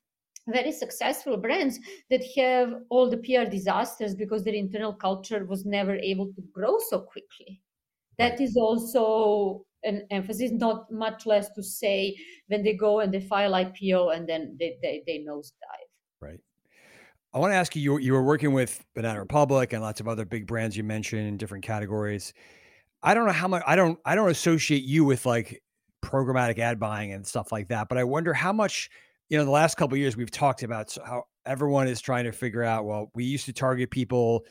very 0.46 0.72
successful 0.72 1.36
brands 1.36 1.78
that 2.10 2.22
have 2.36 2.74
all 2.90 3.08
the 3.10 3.16
PR 3.16 3.48
disasters 3.50 4.14
because 4.14 4.44
their 4.44 4.54
internal 4.54 4.92
culture 4.92 5.44
was 5.46 5.64
never 5.64 5.96
able 5.96 6.26
to 6.34 6.42
grow 6.52 6.76
so 6.90 7.00
quickly. 7.00 7.62
That 8.18 8.40
is 8.40 8.56
also 8.56 9.64
an 9.82 10.06
emphasis, 10.10 10.50
not 10.52 10.90
much 10.90 11.26
less 11.26 11.50
to 11.50 11.62
say 11.62 12.16
when 12.48 12.62
they 12.62 12.74
go 12.74 13.00
and 13.00 13.12
they 13.12 13.20
file 13.20 13.52
IPO 13.52 14.16
and 14.16 14.28
then 14.28 14.56
they, 14.58 14.76
they, 14.82 15.02
they 15.06 15.24
nosedive. 15.28 15.52
Right. 16.20 16.40
I 17.32 17.38
want 17.38 17.52
to 17.52 17.56
ask 17.56 17.74
you, 17.76 17.82
you, 17.82 17.98
you 17.98 18.12
were 18.12 18.22
working 18.22 18.52
with 18.52 18.84
Banana 18.94 19.20
Republic 19.20 19.72
and 19.72 19.82
lots 19.82 20.00
of 20.00 20.08
other 20.08 20.24
big 20.24 20.46
brands 20.46 20.76
you 20.76 20.84
mentioned 20.84 21.26
in 21.26 21.36
different 21.36 21.64
categories. 21.64 22.32
I 23.02 23.12
don't 23.12 23.26
know 23.26 23.32
how 23.32 23.48
much 23.48 23.62
I 23.66 23.76
don't 23.76 23.98
I 24.06 24.14
don't 24.14 24.30
associate 24.30 24.82
you 24.82 25.04
with 25.04 25.26
like 25.26 25.62
programmatic 26.02 26.58
ad 26.58 26.80
buying 26.80 27.12
and 27.12 27.26
stuff 27.26 27.52
like 27.52 27.68
that, 27.68 27.88
but 27.88 27.98
I 27.98 28.04
wonder 28.04 28.32
how 28.32 28.52
much 28.52 28.88
you 29.28 29.36
know 29.36 29.44
the 29.44 29.50
last 29.50 29.76
couple 29.76 29.98
years 29.98 30.16
we've 30.16 30.30
talked 30.30 30.62
about 30.62 30.96
how 31.04 31.24
everyone 31.44 31.86
is 31.86 32.00
trying 32.00 32.24
to 32.24 32.32
figure 32.32 32.62
out 32.62 32.86
well 32.86 33.10
we 33.14 33.24
used 33.24 33.44
to 33.46 33.52
target 33.52 33.90
people 33.90 34.44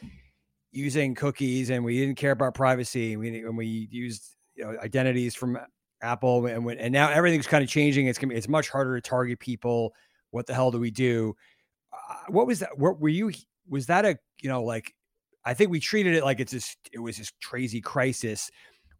using 0.73 1.15
cookies 1.15 1.69
and 1.69 1.86
we 1.86 1.97
didn't 1.99 2.15
care 2.15 2.31
about 2.31 2.55
privacy 2.55 3.13
and 3.13 3.21
we, 3.21 3.39
and 3.39 3.57
we 3.57 3.88
used 3.91 4.36
you 4.55 4.65
know, 4.65 4.77
identities 4.81 5.36
from 5.36 5.57
Apple 6.01 6.45
and 6.45 6.69
and 6.69 6.91
now 6.91 7.09
everything's 7.09 7.47
kind 7.47 7.63
of 7.63 7.69
changing. 7.69 8.07
It's 8.07 8.19
it's 8.21 8.49
much 8.49 8.69
harder 8.69 8.99
to 8.99 9.01
target 9.09 9.39
people. 9.39 9.93
What 10.31 10.47
the 10.47 10.53
hell 10.53 10.71
do 10.71 10.79
we 10.79 10.91
do? 10.91 11.36
Uh, 11.93 12.15
what 12.27 12.45
was 12.45 12.59
that? 12.59 12.77
What 12.77 12.99
were 12.99 13.09
you? 13.09 13.31
Was 13.69 13.86
that 13.88 14.03
a 14.05 14.17
you 14.41 14.49
know 14.49 14.63
like? 14.63 14.93
I 15.45 15.53
think 15.53 15.71
we 15.71 15.79
treated 15.79 16.15
it 16.15 16.23
like 16.23 16.39
it's 16.39 16.51
just 16.51 16.77
It 16.91 16.99
was 16.99 17.17
this 17.17 17.31
crazy 17.43 17.81
crisis 17.81 18.49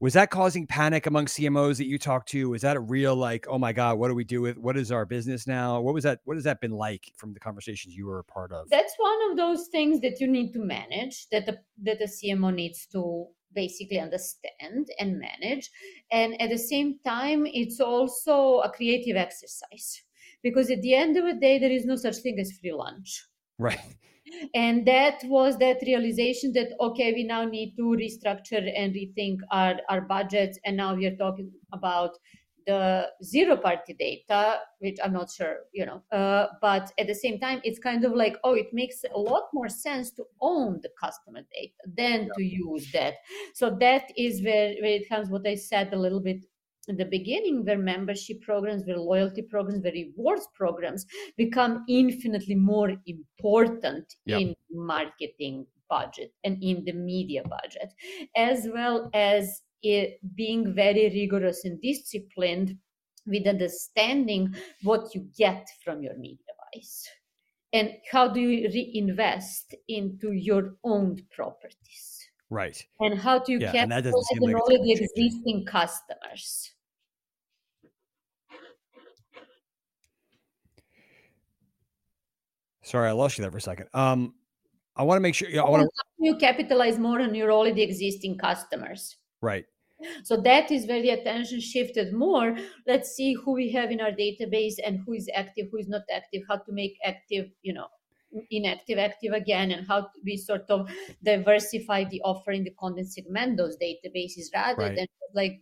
was 0.04 0.16
that 0.16 0.30
causing 0.30 0.68
panic 0.68 1.06
among 1.06 1.28
CMOs 1.28 1.78
that 1.78 1.86
you 1.86 1.98
talked 1.98 2.28
to? 2.28 2.50
Was 2.50 2.64
that 2.64 2.76
a 2.76 2.80
real 2.82 3.16
like, 3.16 3.46
oh 3.48 3.58
my 3.58 3.72
God, 3.72 3.98
what 3.98 4.10
do 4.10 4.16
we 4.16 4.26
do 4.26 4.42
with 4.42 4.58
what 4.58 4.76
is 4.76 4.92
our 4.92 5.06
business 5.06 5.48
now? 5.48 5.80
What 5.80 5.94
was 5.94 6.04
that? 6.04 6.20
What 6.26 6.36
has 6.36 6.44
that 6.44 6.60
been 6.60 6.74
like 6.74 7.14
from 7.16 7.34
the 7.34 7.40
conversations 7.40 7.96
you 7.96 8.06
were 8.06 8.20
a 8.20 8.24
part 8.26 8.52
of? 8.52 8.70
That's 8.70 8.94
one 8.98 9.32
of 9.32 9.38
those 9.38 9.68
things 9.68 10.02
that 10.02 10.20
you 10.20 10.28
need 10.28 10.52
to 10.56 10.60
manage, 10.60 11.30
that 11.30 11.46
the 11.46 11.58
that 11.84 12.00
the 12.00 12.12
CMO 12.18 12.54
needs 12.54 12.86
to 12.88 13.28
basically 13.56 13.98
understand 13.98 14.90
and 15.00 15.22
manage. 15.22 15.72
And 16.12 16.40
at 16.42 16.50
the 16.50 16.58
same 16.58 17.00
time, 17.06 17.46
it's 17.46 17.80
also 17.80 18.60
a 18.60 18.70
creative 18.70 19.16
exercise. 19.16 20.02
Because 20.42 20.70
at 20.70 20.82
the 20.82 20.96
end 20.96 21.16
of 21.16 21.24
the 21.24 21.40
day, 21.40 21.60
there 21.60 21.72
is 21.72 21.86
no 21.86 21.96
such 21.96 22.18
thing 22.18 22.38
as 22.42 22.52
free 22.60 22.74
lunch. 22.74 23.26
Right 23.58 23.80
and 24.54 24.86
that 24.86 25.22
was 25.26 25.58
that 25.58 25.78
realization 25.86 26.52
that 26.54 26.70
okay 26.80 27.14
we 27.14 27.24
now 27.24 27.44
need 27.44 27.76
to 27.76 27.84
restructure 27.84 28.72
and 28.76 28.94
rethink 28.94 29.38
our, 29.52 29.76
our 29.90 30.02
budgets 30.02 30.60
and 30.66 30.78
now 30.78 30.94
we 30.94 31.06
are 31.06 31.16
talking 31.16 31.52
about 31.72 32.12
the 32.66 33.08
zero 33.24 33.58
party 33.58 33.94
data 33.94 34.60
which 34.80 34.98
i'm 35.04 35.14
not 35.14 35.30
sure 35.30 35.58
you 35.74 35.86
know 35.86 36.02
uh, 36.12 36.48
but 36.62 36.92
at 36.98 37.08
the 37.08 37.16
same 37.16 37.40
time 37.40 37.60
it's 37.64 37.80
kind 37.80 38.06
of 38.06 38.14
like 38.14 38.38
oh 38.44 38.54
it 38.54 38.68
makes 38.74 39.04
a 39.14 39.20
lot 39.20 39.44
more 39.54 39.70
sense 39.70 40.12
to 40.12 40.24
own 40.42 40.80
the 40.82 40.90
customer 41.00 41.42
data 41.54 41.74
than 41.98 42.22
yeah. 42.22 42.30
to 42.38 42.44
use 42.44 42.92
that 42.92 43.16
so 43.54 43.76
that 43.80 44.12
is 44.18 44.42
where, 44.44 44.74
where 44.82 44.96
it 45.00 45.10
comes 45.10 45.30
what 45.30 45.46
i 45.48 45.56
said 45.56 45.92
a 45.94 45.98
little 45.98 46.22
bit 46.22 46.46
in 46.88 46.98
the 46.98 47.06
beginning 47.06 47.64
where 47.66 47.78
membership 47.78 48.42
programs 48.42 48.84
where 48.86 48.98
loyalty 48.98 49.42
programs 49.42 49.82
where 49.84 49.94
rewards 49.94 50.48
programs 50.54 51.06
become 51.38 51.84
infinitely 51.88 52.56
more 52.56 52.94
important 53.06 54.16
yep. 54.26 54.42
in 54.42 54.56
marketing 54.72 55.66
budget 55.90 56.32
and 56.44 56.62
in 56.62 56.84
the 56.86 56.94
media 56.94 57.44
budget 57.44 57.94
as 58.36 58.68
well 58.74 59.10
as 59.14 59.62
being 60.36 60.74
very 60.74 61.10
rigorous 61.10 61.66
and 61.66 61.82
disciplined 61.82 62.78
with 63.26 63.48
understanding 63.48 64.54
what 64.84 65.14
you 65.14 65.28
get 65.38 65.68
from 65.84 66.02
your 66.02 66.18
media 66.18 66.54
buys 66.74 67.06
and 67.74 67.92
how 68.12 68.28
do 68.28 68.40
you 68.40 68.70
reinvest 68.70 69.76
into 69.88 70.32
your 70.32 70.76
own 70.84 71.18
properties 71.36 72.13
Right. 72.54 72.86
And 73.00 73.18
how 73.18 73.40
do 73.40 73.52
you 73.52 73.58
yeah, 73.58 73.72
capitalize 73.72 74.14
on 74.40 74.54
all 74.54 74.68
the 74.68 74.92
existing 74.92 75.66
customers? 75.66 76.72
Sorry, 82.84 83.10
I 83.10 83.14
lost 83.14 83.40
you 83.40 83.42
there 83.42 83.50
for 83.50 83.58
a 83.58 83.62
second. 83.62 83.88
Um, 83.96 84.36
I 84.96 85.02
want 85.02 85.18
to 85.18 85.22
make 85.22 85.34
sure. 85.34 85.50
Yeah, 85.50 85.62
I 85.62 85.70
want 85.72 85.82
to. 85.82 85.90
You 86.20 86.36
capitalize 86.36 87.00
more 87.00 87.22
on 87.22 87.34
your 87.34 87.52
already 87.52 87.82
existing 87.82 88.38
customers. 88.38 89.18
Right. 89.42 89.66
So 90.24 90.40
that 90.42 90.70
is 90.70 90.86
where 90.86 91.02
the 91.02 91.10
attention 91.10 91.60
shifted 91.60 92.14
more. 92.14 92.56
Let's 92.86 93.16
see 93.16 93.34
who 93.34 93.54
we 93.54 93.72
have 93.72 93.90
in 93.90 94.00
our 94.00 94.12
database 94.12 94.76
and 94.86 95.00
who 95.04 95.14
is 95.14 95.28
active, 95.34 95.70
who 95.72 95.78
is 95.78 95.88
not 95.88 96.04
active, 96.14 96.44
how 96.48 96.58
to 96.58 96.72
make 96.72 97.00
active, 97.04 97.48
you 97.64 97.74
know, 97.74 97.88
inactive 98.52 98.98
active 98.98 99.34
again 99.34 99.72
and 99.72 99.88
how 99.88 100.08
we 100.24 100.38
sort 100.38 100.70
of 100.70 100.90
diversify 101.24 102.04
the 102.06 102.22
offering 102.22 102.64
the 102.64 102.74
content 102.80 103.12
segment 103.12 103.58
those 103.58 103.78
databases 103.78 104.46
rather 104.54 104.84
right. 104.84 104.96
than 104.96 105.08
like 105.34 105.62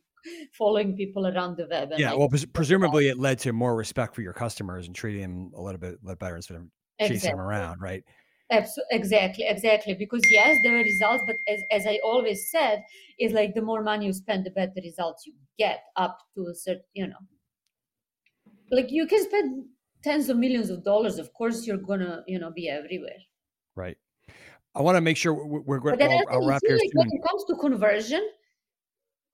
following 0.54 0.96
people 0.96 1.28
around 1.28 1.58
the 1.58 1.68
web 1.70 1.92
yeah 1.98 2.10
like, 2.10 2.20
well 2.20 2.30
pres- 2.30 2.46
presumably 2.46 3.08
it 3.08 3.18
led 3.18 3.40
to 3.40 3.52
more 3.52 3.76
respect 3.76 4.14
for 4.16 4.22
your 4.22 4.34
customers 4.34 4.86
and 4.86 4.96
treating 4.96 5.22
them 5.22 5.52
a 5.56 5.62
little 5.62 5.80
bit 5.80 5.98
better 6.20 6.36
instead 6.36 6.58
of 6.58 6.64
exactly. 7.00 7.16
chasing 7.16 7.32
them 7.32 7.40
around 7.40 7.82
right 7.82 8.04
exactly 8.92 9.46
exactly 9.48 9.94
because 9.94 10.22
yes 10.30 10.58
there 10.62 10.74
were 10.74 10.84
results 10.84 11.24
but 11.26 11.36
as, 11.48 11.62
as 11.72 11.88
i 11.88 11.98
always 12.04 12.52
said 12.52 12.84
is 13.18 13.32
like 13.32 13.54
the 13.54 13.62
more 13.62 13.82
money 13.82 14.06
you 14.06 14.14
spend 14.14 14.46
the 14.46 14.52
better 14.52 14.74
results 14.84 15.26
you 15.26 15.34
get 15.58 15.80
up 15.96 16.18
to 16.36 16.48
a 16.48 16.54
certain 16.54 16.84
you 16.94 17.08
know 17.08 17.16
like 18.72 18.92
you 18.92 19.08
can 19.08 19.24
spend 19.24 19.66
tens 20.04 20.30
of 20.30 20.38
millions 20.38 20.70
of 20.70 20.84
dollars, 20.84 21.18
of 21.18 21.34
course 21.34 21.66
you're 21.66 21.78
gonna, 21.78 22.24
you 22.28 22.40
know, 22.40 22.52
be 22.52 22.70
everywhere. 22.70 23.20
Right. 23.76 23.98
I 24.74 24.82
want 24.82 24.96
to 24.96 25.02
make 25.02 25.18
sure 25.18 25.34
we're, 25.34 25.80
going. 25.80 25.98
to 25.98 26.26
wrap 26.46 26.62
here. 26.66 26.78
Like 26.78 26.92
when 26.94 27.08
it 27.12 27.22
comes 27.28 27.44
to 27.46 27.56
conversion, 27.58 28.26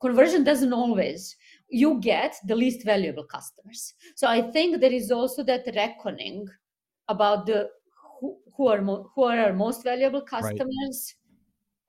conversion 0.01 0.43
doesn't 0.43 0.73
always. 0.73 1.35
You 1.69 1.99
get 1.99 2.35
the 2.45 2.55
least 2.55 2.83
valuable 2.83 3.23
customers. 3.23 3.93
So 4.15 4.27
I 4.27 4.41
think 4.51 4.81
there 4.81 4.91
is 4.91 5.11
also 5.11 5.43
that 5.43 5.69
reckoning 5.75 6.47
about 7.07 7.45
the 7.45 7.69
who, 8.19 8.37
who 8.55 8.67
are 8.67 8.81
mo- 8.81 9.11
who 9.13 9.23
are 9.23 9.37
our 9.37 9.53
most 9.53 9.83
valuable 9.83 10.21
customers, 10.21 11.15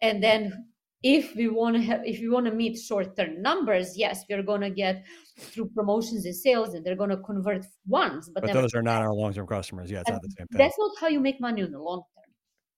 right. 0.02 0.08
and 0.10 0.22
then 0.22 0.66
if 1.02 1.34
we 1.36 1.48
want 1.48 1.76
to 1.76 1.82
have 1.82 2.00
if 2.04 2.20
we 2.20 2.28
want 2.28 2.46
to 2.46 2.52
meet 2.52 2.78
short-term 2.78 3.40
numbers 3.40 3.96
yes 3.96 4.24
we're 4.28 4.42
going 4.42 4.60
to 4.60 4.70
get 4.70 5.04
through 5.38 5.68
promotions 5.68 6.24
and 6.26 6.34
sales 6.34 6.74
and 6.74 6.84
they're 6.84 6.96
going 6.96 7.10
to 7.10 7.16
convert 7.18 7.64
once 7.86 8.28
but, 8.28 8.42
but 8.42 8.52
those 8.52 8.74
are 8.74 8.82
not 8.82 9.02
our 9.02 9.12
long-term 9.12 9.46
customers 9.46 9.90
yeah 9.90 10.00
it's 10.00 10.10
not 10.10 10.22
the 10.22 10.30
same 10.36 10.46
thing 10.48 10.58
that's 10.58 10.76
not 10.78 10.90
how 11.00 11.06
you 11.06 11.20
make 11.20 11.40
money 11.40 11.62
in 11.62 11.70
the 11.70 11.78
long 11.78 11.98
term 11.98 12.32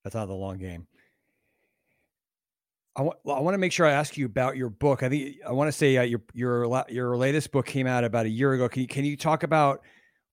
that's 0.05 0.15
not 0.15 0.27
the 0.27 0.35
long 0.35 0.59
game 0.59 0.87
I 2.97 3.03
want, 3.03 3.19
I 3.25 3.41
want 3.41 3.55
to 3.55 3.59
make 3.59 3.71
sure 3.71 3.87
I 3.87 3.93
ask 3.93 4.17
you 4.17 4.27
about 4.27 4.57
your 4.57 4.69
book. 4.69 5.05
I 5.05 5.09
think 5.09 5.37
I 5.47 5.53
want 5.53 5.69
to 5.69 5.73
say 5.73 5.97
uh, 5.97 6.03
your 6.03 6.21
your 6.35 6.85
your 6.89 7.17
latest 7.17 7.53
book 7.53 7.65
came 7.65 7.87
out 7.87 8.03
about 8.03 8.27
a 8.27 8.29
year 8.29 8.53
ago. 8.53 8.69
Can 8.69 8.83
you 8.83 8.89
can 8.89 9.05
you 9.05 9.17
talk 9.17 9.45
about 9.45 9.83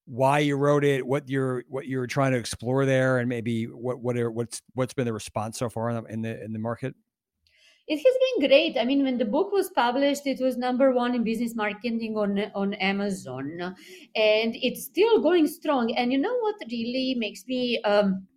why 0.05 0.39
you 0.39 0.57
wrote 0.57 0.83
it, 0.83 1.05
what 1.05 1.29
you're 1.29 1.63
what 1.69 1.85
you're 1.85 2.07
trying 2.07 2.31
to 2.31 2.37
explore 2.37 2.85
there, 2.85 3.19
and 3.19 3.29
maybe 3.29 3.65
what 3.65 3.99
what 3.99 4.17
are, 4.17 4.31
what's 4.31 4.63
what's 4.73 4.93
been 4.93 5.05
the 5.05 5.13
response 5.13 5.59
so 5.59 5.69
far 5.69 5.91
in 5.91 6.03
the 6.03 6.11
in 6.11 6.21
the, 6.23 6.43
in 6.43 6.51
the 6.51 6.59
market? 6.59 6.95
It 7.87 7.97
has 7.97 8.15
been 8.25 8.49
great. 8.49 8.77
I 8.77 8.83
mean, 8.83 9.03
when 9.03 9.17
the 9.17 9.25
book 9.25 9.51
was 9.51 9.69
published, 9.69 10.27
it 10.27 10.41
was 10.41 10.57
number 10.57 10.91
one 10.91 11.15
in 11.15 11.23
business 11.23 11.55
marketing 11.55 12.17
on 12.17 12.39
on 12.53 12.73
Amazon, 12.75 13.75
and 14.15 14.55
it's 14.61 14.83
still 14.83 15.21
going 15.21 15.47
strong. 15.47 15.95
And 15.95 16.11
you 16.11 16.17
know 16.17 16.37
what 16.39 16.55
really 16.69 17.15
makes 17.17 17.45
me 17.47 17.81
um, 17.83 18.27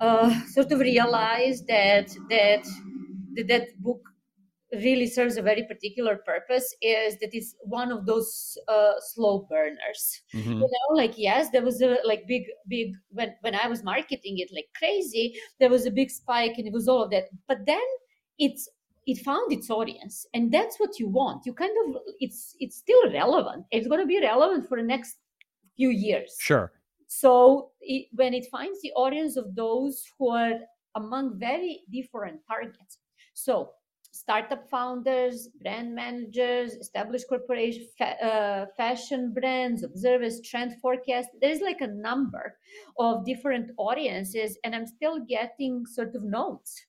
uh, 0.00 0.40
sort 0.46 0.72
of 0.72 0.80
realize 0.80 1.62
that 1.66 2.08
that 2.30 2.64
that, 3.34 3.48
that 3.48 3.82
book 3.82 4.00
really 4.72 5.06
serves 5.06 5.36
a 5.36 5.42
very 5.42 5.64
particular 5.64 6.16
purpose 6.16 6.74
is 6.80 7.18
that 7.18 7.28
it's 7.34 7.54
one 7.60 7.92
of 7.92 8.06
those 8.06 8.56
uh, 8.68 8.94
slow 9.00 9.46
burners 9.50 10.22
mm-hmm. 10.32 10.52
you 10.52 10.60
know 10.60 10.94
like 10.94 11.12
yes 11.18 11.50
there 11.50 11.62
was 11.62 11.82
a 11.82 11.98
like 12.06 12.26
big 12.26 12.44
big 12.68 12.94
when 13.10 13.34
when 13.42 13.54
i 13.54 13.68
was 13.68 13.84
marketing 13.84 14.38
it 14.38 14.48
like 14.54 14.64
crazy 14.74 15.34
there 15.60 15.68
was 15.68 15.84
a 15.84 15.90
big 15.90 16.10
spike 16.10 16.54
and 16.56 16.66
it 16.66 16.72
was 16.72 16.88
all 16.88 17.02
of 17.02 17.10
that 17.10 17.24
but 17.48 17.58
then 17.66 17.82
it's 18.38 18.68
it 19.06 19.18
found 19.24 19.52
its 19.52 19.68
audience 19.68 20.26
and 20.32 20.52
that's 20.52 20.78
what 20.78 20.98
you 20.98 21.08
want 21.08 21.44
you 21.44 21.52
kind 21.52 21.72
of 21.84 22.00
it's 22.20 22.54
it's 22.60 22.76
still 22.76 23.12
relevant 23.12 23.64
it's 23.72 23.88
going 23.88 24.00
to 24.00 24.06
be 24.06 24.20
relevant 24.20 24.68
for 24.68 24.78
the 24.78 24.86
next 24.86 25.16
few 25.76 25.90
years. 25.90 26.36
Sure. 26.40 26.72
So 27.08 27.70
it, 27.80 28.08
when 28.12 28.34
it 28.34 28.46
finds 28.50 28.80
the 28.82 28.92
audience 28.92 29.36
of 29.36 29.54
those 29.54 30.04
who 30.18 30.30
are 30.30 30.54
among 30.94 31.38
very 31.38 31.80
different 31.90 32.40
targets, 32.48 32.98
so 33.34 33.70
startup 34.12 34.68
founders, 34.68 35.48
brand 35.62 35.94
managers, 35.94 36.72
established 36.74 37.26
corporation, 37.28 37.86
fa- 37.98 38.22
uh, 38.24 38.66
fashion 38.76 39.32
brands, 39.32 39.82
observers, 39.82 40.40
trend 40.42 40.74
forecast. 40.80 41.28
There's 41.40 41.60
like 41.60 41.80
a 41.80 41.86
number 41.86 42.56
of 42.98 43.24
different 43.24 43.70
audiences, 43.78 44.58
and 44.64 44.74
I'm 44.74 44.86
still 44.86 45.20
getting 45.26 45.86
sort 45.86 46.14
of 46.14 46.24
notes 46.24 46.80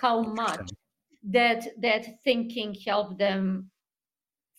how 0.00 0.22
much 0.22 0.70
that 1.22 1.66
that 1.80 2.06
thinking 2.24 2.76
helped 2.86 3.18
them 3.18 3.70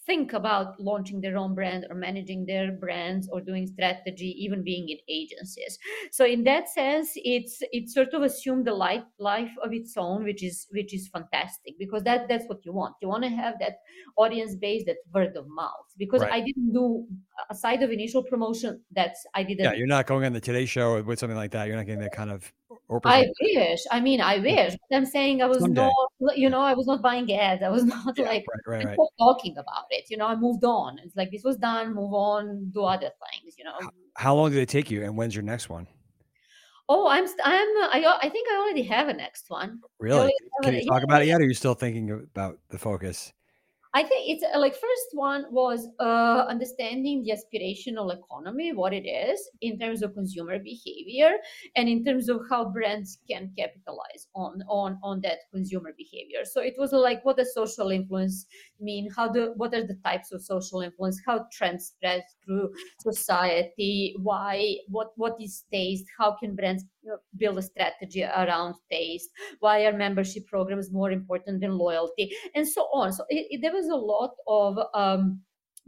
think 0.10 0.34
about 0.34 0.80
launching 0.80 1.22
their 1.22 1.38
own 1.38 1.54
brand 1.54 1.86
or 1.88 1.96
managing 1.96 2.44
their 2.48 2.72
brands 2.72 3.30
or 3.32 3.40
doing 3.42 3.68
strategy 3.68 4.36
even 4.40 4.64
being 4.64 4.90
in 4.90 4.98
agencies. 5.08 5.78
So 6.12 6.26
in 6.26 6.44
that 6.46 6.68
sense 6.68 7.12
it's 7.16 7.62
it's 7.72 7.94
sort 7.94 8.14
of 8.16 8.24
assumed 8.24 8.68
a 8.68 8.74
life 8.74 9.04
life 9.20 9.52
of 9.64 9.72
its 9.72 9.94
own 9.98 10.24
which 10.24 10.44
is 10.44 10.66
which 10.72 10.96
is 10.96 11.08
fantastic 11.10 11.76
because 11.78 12.02
that 12.04 12.28
that's 12.28 12.48
what 12.48 12.66
you 12.66 12.74
want. 12.74 12.96
You 13.02 13.10
want 13.10 13.24
to 13.26 13.30
have 13.30 13.56
that 13.60 13.76
audience 14.18 14.56
base 14.56 14.84
that 14.88 14.98
word 15.14 15.38
of 15.38 15.46
mouth. 15.48 15.88
Because 15.98 16.22
right. 16.22 16.34
i 16.34 16.40
didn't 16.40 16.74
do 16.74 17.06
aside 17.52 17.84
of 17.84 17.92
initial 17.92 18.24
promotion 18.24 18.82
that's 18.92 19.26
i 19.36 19.44
didn't 19.44 19.66
yeah 19.66 19.74
you're 19.74 19.94
not 19.98 20.08
going 20.08 20.26
on 20.26 20.34
the 20.34 20.42
today 20.42 20.66
show 20.66 21.02
with 21.04 21.20
something 21.20 21.38
like 21.38 21.52
that. 21.52 21.68
You're 21.68 21.76
not 21.76 21.86
getting 21.86 22.02
that 22.02 22.14
kind 22.14 22.32
of 22.32 22.52
I 23.06 23.28
wish. 23.42 23.82
I 23.92 24.00
mean, 24.00 24.20
I 24.20 24.40
wish. 24.40 24.76
I'm 24.92 25.06
saying 25.06 25.42
I 25.42 25.46
was 25.46 25.60
Someday. 25.60 25.90
not, 26.20 26.38
you 26.38 26.50
know, 26.50 26.62
I 26.62 26.74
was 26.74 26.88
not 26.88 27.02
buying 27.02 27.32
ads. 27.34 27.62
I 27.62 27.70
was 27.70 27.84
not 27.96 28.18
yeah, 28.18 28.26
like 28.26 28.46
right, 28.66 28.86
right, 28.86 28.86
right. 28.86 28.98
talking 29.20 29.56
about 29.58 29.86
it. 29.92 30.06
You 30.10 30.18
know, 30.18 30.26
I 30.26 30.36
moved 30.36 30.64
on. 30.64 31.00
It's 31.04 31.16
like 31.16 31.32
this 31.32 31.44
was 31.44 31.58
done. 31.58 31.94
Move 31.94 32.14
on. 32.14 32.72
Do 32.74 32.84
other 32.84 33.12
things. 33.32 33.56
You 33.58 33.66
know. 33.66 33.74
How, 33.80 33.92
how 34.16 34.36
long 34.36 34.52
did 34.52 34.60
it 34.60 34.70
take 34.70 34.90
you, 34.90 35.04
and 35.04 35.16
when's 35.16 35.36
your 35.36 35.44
next 35.44 35.70
one? 35.70 35.88
Oh, 36.88 37.08
I'm. 37.08 37.26
I'm. 37.26 37.30
I. 37.44 38.18
I 38.24 38.30
think 38.30 38.48
I 38.52 38.58
already 38.58 38.84
have 38.84 39.08
a 39.08 39.14
next 39.14 39.50
one. 39.50 39.82
Really? 40.00 40.34
Can 40.64 40.74
you 40.74 40.86
talk 40.88 41.04
about 41.04 41.22
it 41.22 41.28
yet? 41.28 41.40
Or 41.40 41.44
are 41.44 41.48
you 41.48 41.54
still 41.54 41.76
thinking 41.76 42.10
about 42.12 42.58
the 42.70 42.80
focus? 42.80 43.34
I 43.94 44.04
think 44.04 44.30
it's 44.30 44.44
uh, 44.44 44.60
like 44.60 44.74
first 44.74 45.10
one 45.14 45.46
was 45.50 45.88
uh, 46.00 46.46
understanding 46.48 47.24
the 47.24 47.32
aspirational 47.32 48.16
economy, 48.16 48.72
what 48.72 48.94
it 48.94 49.08
is 49.08 49.50
in 49.62 49.80
terms 49.80 50.04
of 50.04 50.14
consumer 50.14 50.60
behavior, 50.60 51.32
and 51.76 51.90
in 51.90 52.06
terms 52.06 52.30
of 52.30 52.42
how 52.52 52.70
brands 52.70 53.18
can 53.28 53.52
capitalize 53.58 54.28
on 54.36 54.62
on 54.70 55.00
on 55.02 55.22
that 55.22 55.40
consumer 55.52 55.92
behavior. 55.98 56.46
So 56.46 56.62
it 56.62 56.76
was 56.78 56.92
like 56.92 57.26
what 57.26 57.38
does 57.38 57.52
social 57.56 57.90
influence 57.90 58.46
mean? 58.80 59.10
How 59.16 59.28
do 59.28 59.54
what 59.56 59.74
are 59.74 59.88
the 59.88 59.98
types 60.06 60.32
of 60.32 60.44
social 60.44 60.82
influence? 60.82 61.20
How 61.26 61.48
trends 61.52 61.88
spread 61.88 62.24
through 62.46 62.72
society? 63.02 64.16
Why? 64.22 64.76
What 64.88 65.14
what 65.16 65.34
is 65.42 65.64
taste? 65.72 66.06
How 66.16 66.36
can 66.40 66.56
brands 66.56 66.86
build 67.38 67.58
a 67.58 67.62
strategy 67.62 68.24
around 68.24 68.76
taste 68.92 69.30
why 69.60 69.86
are 69.86 69.94
membership 69.94 70.46
programs 70.48 70.92
more 70.92 71.12
important 71.12 71.62
than 71.62 71.78
loyalty 71.78 72.32
and 72.56 72.68
so 72.68 72.82
on. 72.94 73.12
So 73.14 73.24
it, 73.30 73.48
it, 73.50 73.62
there 73.62 73.74
was 73.74 73.88
a 73.88 73.96
lot 73.96 74.32
of 74.48 74.78
um, 74.94 75.42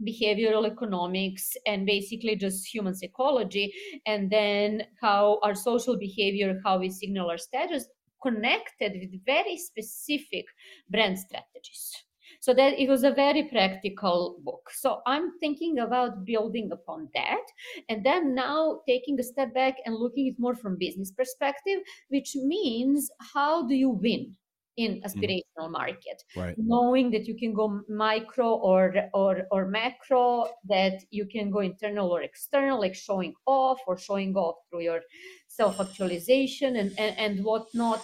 behavioral 0.04 0.70
economics 0.70 1.52
and 1.66 1.86
basically 1.86 2.36
just 2.36 2.66
human 2.66 2.94
psychology 2.94 3.72
and 4.06 4.30
then 4.30 4.82
how 5.00 5.38
our 5.42 5.54
social 5.54 5.98
behavior 5.98 6.60
how 6.64 6.78
we 6.78 6.90
signal 6.90 7.30
our 7.30 7.38
status 7.38 7.86
connected 8.22 8.92
with 8.94 9.24
very 9.24 9.56
specific 9.56 10.46
brand 10.90 11.18
strategies 11.18 12.04
so 12.40 12.54
that 12.54 12.78
it 12.78 12.88
was 12.88 13.04
a 13.04 13.10
very 13.10 13.44
practical 13.44 14.38
book 14.44 14.70
so 14.72 15.00
i'm 15.06 15.32
thinking 15.38 15.78
about 15.78 16.24
building 16.24 16.70
upon 16.72 17.08
that 17.14 17.44
and 17.88 18.04
then 18.04 18.34
now 18.34 18.80
taking 18.86 19.18
a 19.18 19.22
step 19.22 19.52
back 19.54 19.76
and 19.84 19.94
looking 19.94 20.28
at 20.28 20.38
more 20.38 20.54
from 20.54 20.76
business 20.76 21.10
perspective 21.10 21.80
which 22.08 22.34
means 22.34 23.10
how 23.34 23.66
do 23.66 23.74
you 23.74 23.90
win 23.90 24.34
in 24.76 25.00
mm. 25.00 25.04
aspirational 25.04 25.68
mm. 25.68 25.72
market 25.72 26.22
right. 26.36 26.54
knowing 26.58 27.10
that 27.10 27.26
you 27.26 27.34
can 27.34 27.52
go 27.52 27.80
micro 27.88 28.54
or 28.54 28.94
or 29.12 29.42
or 29.50 29.66
macro 29.66 30.46
that 30.68 31.02
you 31.10 31.26
can 31.26 31.50
go 31.50 31.60
internal 31.60 32.08
or 32.10 32.22
external 32.22 32.80
like 32.80 32.94
showing 32.94 33.34
off 33.46 33.78
or 33.86 33.98
showing 33.98 34.34
off 34.34 34.56
through 34.70 34.82
your 34.82 35.00
self 35.48 35.78
actualization 35.80 36.76
and, 36.76 36.92
and 36.98 37.18
and 37.18 37.44
whatnot 37.44 38.02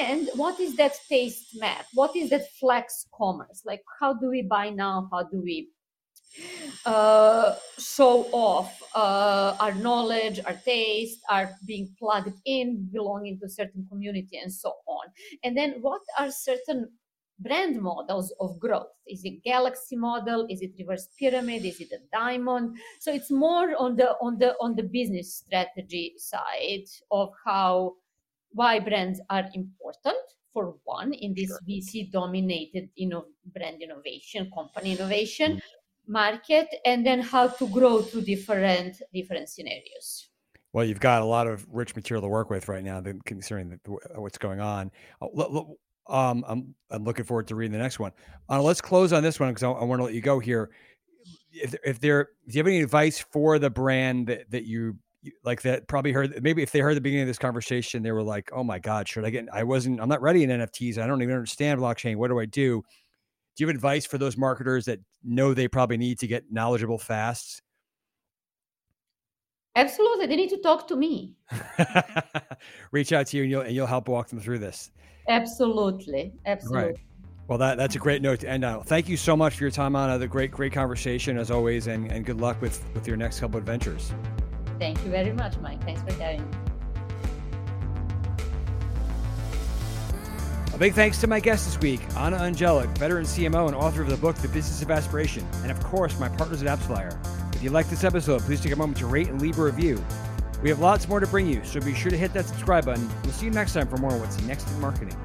and 0.00 0.28
what 0.36 0.60
is 0.60 0.76
that 0.76 0.94
taste 1.08 1.56
map 1.56 1.86
what 1.94 2.14
is 2.16 2.30
that 2.30 2.50
flex 2.60 3.06
commerce? 3.14 3.62
Like 3.64 3.82
how 4.00 4.14
do 4.14 4.28
we 4.28 4.42
buy 4.42 4.70
now? 4.70 5.08
How 5.12 5.24
do 5.24 5.40
we 5.42 5.68
uh, 6.84 7.54
show 7.78 8.26
off 8.32 8.82
uh, 8.94 9.56
our 9.60 9.72
knowledge 9.74 10.40
our 10.46 10.54
taste 10.64 11.20
our 11.30 11.50
being 11.66 11.94
plugged 11.98 12.34
in 12.44 12.88
belonging 12.92 13.38
to 13.38 13.46
a 13.46 13.48
certain 13.48 13.86
community 13.90 14.38
and 14.42 14.52
so 14.52 14.72
on? 14.86 15.06
And 15.42 15.56
then 15.56 15.76
what 15.80 16.02
are 16.18 16.30
certain 16.30 16.88
brand 17.40 17.80
models 17.80 18.32
of 18.40 18.58
growth? 18.60 18.92
Is 19.06 19.24
it 19.24 19.42
galaxy 19.44 19.96
model? 19.96 20.46
Is 20.48 20.62
it 20.62 20.72
reverse 20.78 21.08
pyramid? 21.18 21.64
Is 21.64 21.80
it 21.80 21.92
a 21.92 21.98
diamond? 22.12 22.76
So 23.00 23.12
it's 23.12 23.30
more 23.30 23.74
on 23.78 23.96
the 23.96 24.16
on 24.20 24.38
the 24.38 24.54
on 24.60 24.74
the 24.76 24.84
business 24.84 25.34
strategy 25.34 26.14
side 26.16 26.86
of 27.10 27.30
how 27.44 27.94
why 28.54 28.78
brands 28.78 29.20
are 29.28 29.44
important 29.54 30.24
for 30.52 30.76
one 30.84 31.12
in 31.12 31.34
this 31.34 31.48
sure. 31.48 31.60
VC 31.68 32.10
dominated 32.10 32.88
you 32.94 33.08
know 33.08 33.26
brand 33.52 33.82
innovation 33.82 34.50
company 34.54 34.92
innovation 34.92 35.56
mm-hmm. 35.56 36.12
market 36.12 36.68
and 36.86 37.04
then 37.04 37.20
how 37.20 37.48
to 37.48 37.68
grow 37.68 38.00
through 38.00 38.22
different 38.22 39.02
different 39.12 39.48
scenarios 39.48 40.28
well 40.72 40.84
you've 40.84 41.00
got 41.00 41.20
a 41.20 41.24
lot 41.24 41.46
of 41.46 41.66
rich 41.70 41.94
material 41.96 42.22
to 42.22 42.28
work 42.28 42.48
with 42.48 42.68
right 42.68 42.84
now 42.84 43.02
considering 43.26 43.68
the, 43.68 43.78
what's 44.14 44.38
going 44.38 44.60
on 44.60 44.90
uh, 45.20 45.62
um, 46.06 46.44
I'm, 46.46 46.74
I'm 46.90 47.02
looking 47.04 47.24
forward 47.24 47.48
to 47.48 47.54
reading 47.54 47.72
the 47.72 47.78
next 47.78 47.98
one 47.98 48.12
uh, 48.48 48.62
let's 48.62 48.80
close 48.80 49.12
on 49.12 49.22
this 49.22 49.40
one 49.40 49.50
because 49.50 49.64
I, 49.64 49.70
I 49.70 49.84
want 49.84 49.98
to 50.00 50.04
let 50.04 50.14
you 50.14 50.20
go 50.20 50.38
here 50.38 50.70
if, 51.52 51.74
if 51.84 52.00
there 52.00 52.28
do 52.46 52.56
you 52.56 52.60
have 52.60 52.66
any 52.66 52.80
advice 52.80 53.18
for 53.18 53.58
the 53.58 53.70
brand 53.70 54.28
that, 54.28 54.50
that 54.50 54.64
you 54.64 54.98
like 55.44 55.62
that 55.62 55.86
probably 55.88 56.12
heard 56.12 56.42
maybe 56.42 56.62
if 56.62 56.72
they 56.72 56.80
heard 56.80 56.96
the 56.96 57.00
beginning 57.00 57.22
of 57.22 57.28
this 57.28 57.38
conversation 57.38 58.02
they 58.02 58.12
were 58.12 58.22
like 58.22 58.50
oh 58.52 58.64
my 58.64 58.78
god 58.78 59.08
should 59.08 59.24
i 59.24 59.30
get 59.30 59.46
i 59.52 59.62
wasn't 59.62 60.00
i'm 60.00 60.08
not 60.08 60.20
ready 60.20 60.42
in 60.42 60.50
nfts 60.50 60.98
i 60.98 61.06
don't 61.06 61.22
even 61.22 61.34
understand 61.34 61.80
blockchain 61.80 62.16
what 62.16 62.28
do 62.28 62.38
i 62.38 62.44
do 62.44 62.82
do 63.56 63.62
you 63.62 63.66
have 63.66 63.74
advice 63.74 64.04
for 64.04 64.18
those 64.18 64.36
marketers 64.36 64.84
that 64.84 64.98
know 65.22 65.54
they 65.54 65.68
probably 65.68 65.96
need 65.96 66.18
to 66.18 66.26
get 66.26 66.44
knowledgeable 66.50 66.98
fast 66.98 67.62
absolutely 69.76 70.26
they 70.26 70.36
need 70.36 70.50
to 70.50 70.58
talk 70.58 70.86
to 70.86 70.96
me 70.96 71.34
reach 72.92 73.12
out 73.12 73.26
to 73.26 73.36
you 73.36 73.42
and 73.44 73.50
you'll, 73.50 73.62
and 73.62 73.74
you'll 73.74 73.86
help 73.86 74.08
walk 74.08 74.28
them 74.28 74.40
through 74.40 74.58
this 74.58 74.90
absolutely 75.28 76.32
absolutely 76.46 76.86
right. 76.88 76.96
Well, 77.46 77.58
that, 77.58 77.76
that's 77.76 77.94
a 77.94 77.98
great 77.98 78.22
note 78.22 78.40
to 78.40 78.48
end 78.48 78.64
on. 78.64 78.84
Thank 78.84 79.06
you 79.06 79.18
so 79.18 79.36
much 79.36 79.56
for 79.56 79.64
your 79.64 79.70
time 79.70 79.94
on. 79.96 80.18
The 80.18 80.26
great, 80.26 80.50
great 80.50 80.72
conversation 80.72 81.36
as 81.36 81.50
always, 81.50 81.88
and, 81.88 82.10
and 82.10 82.24
good 82.24 82.40
luck 82.40 82.60
with, 82.62 82.82
with 82.94 83.06
your 83.06 83.18
next 83.18 83.40
couple 83.40 83.58
adventures. 83.58 84.14
Thank 84.78 85.04
you 85.04 85.10
very 85.10 85.32
much, 85.32 85.56
Mike. 85.58 85.82
Thanks 85.84 86.02
for 86.02 86.12
having 86.20 86.48
me. 86.50 86.56
A 90.74 90.76
big 90.76 90.92
thanks 90.92 91.20
to 91.20 91.28
my 91.28 91.38
guest 91.38 91.66
this 91.66 91.80
week, 91.80 92.00
Ana 92.16 92.36
Andjelic, 92.36 92.88
veteran 92.98 93.24
CMO 93.24 93.68
and 93.68 93.76
author 93.76 94.02
of 94.02 94.08
the 94.08 94.16
book, 94.16 94.34
The 94.34 94.48
Business 94.48 94.82
of 94.82 94.90
Aspiration, 94.90 95.46
and 95.62 95.70
of 95.70 95.80
course, 95.84 96.18
my 96.18 96.28
partners 96.28 96.64
at 96.64 96.78
AppsFlyer. 96.78 97.16
If 97.54 97.62
you 97.62 97.70
like 97.70 97.88
this 97.88 98.02
episode, 98.02 98.42
please 98.42 98.60
take 98.60 98.72
a 98.72 98.76
moment 98.76 98.98
to 98.98 99.06
rate 99.06 99.28
and 99.28 99.40
leave 99.40 99.56
a 99.60 99.62
review. 99.62 100.04
We 100.62 100.68
have 100.70 100.80
lots 100.80 101.06
more 101.08 101.20
to 101.20 101.28
bring 101.28 101.46
you, 101.46 101.62
so 101.62 101.80
be 101.80 101.94
sure 101.94 102.10
to 102.10 102.16
hit 102.16 102.32
that 102.32 102.46
subscribe 102.46 102.86
button. 102.86 103.08
We'll 103.22 103.32
see 103.32 103.44
you 103.44 103.52
next 103.52 103.74
time 103.74 103.86
for 103.86 103.98
more 103.98 104.18
What's 104.18 104.40
Next 104.42 104.68
in 104.68 104.80
Marketing. 104.80 105.16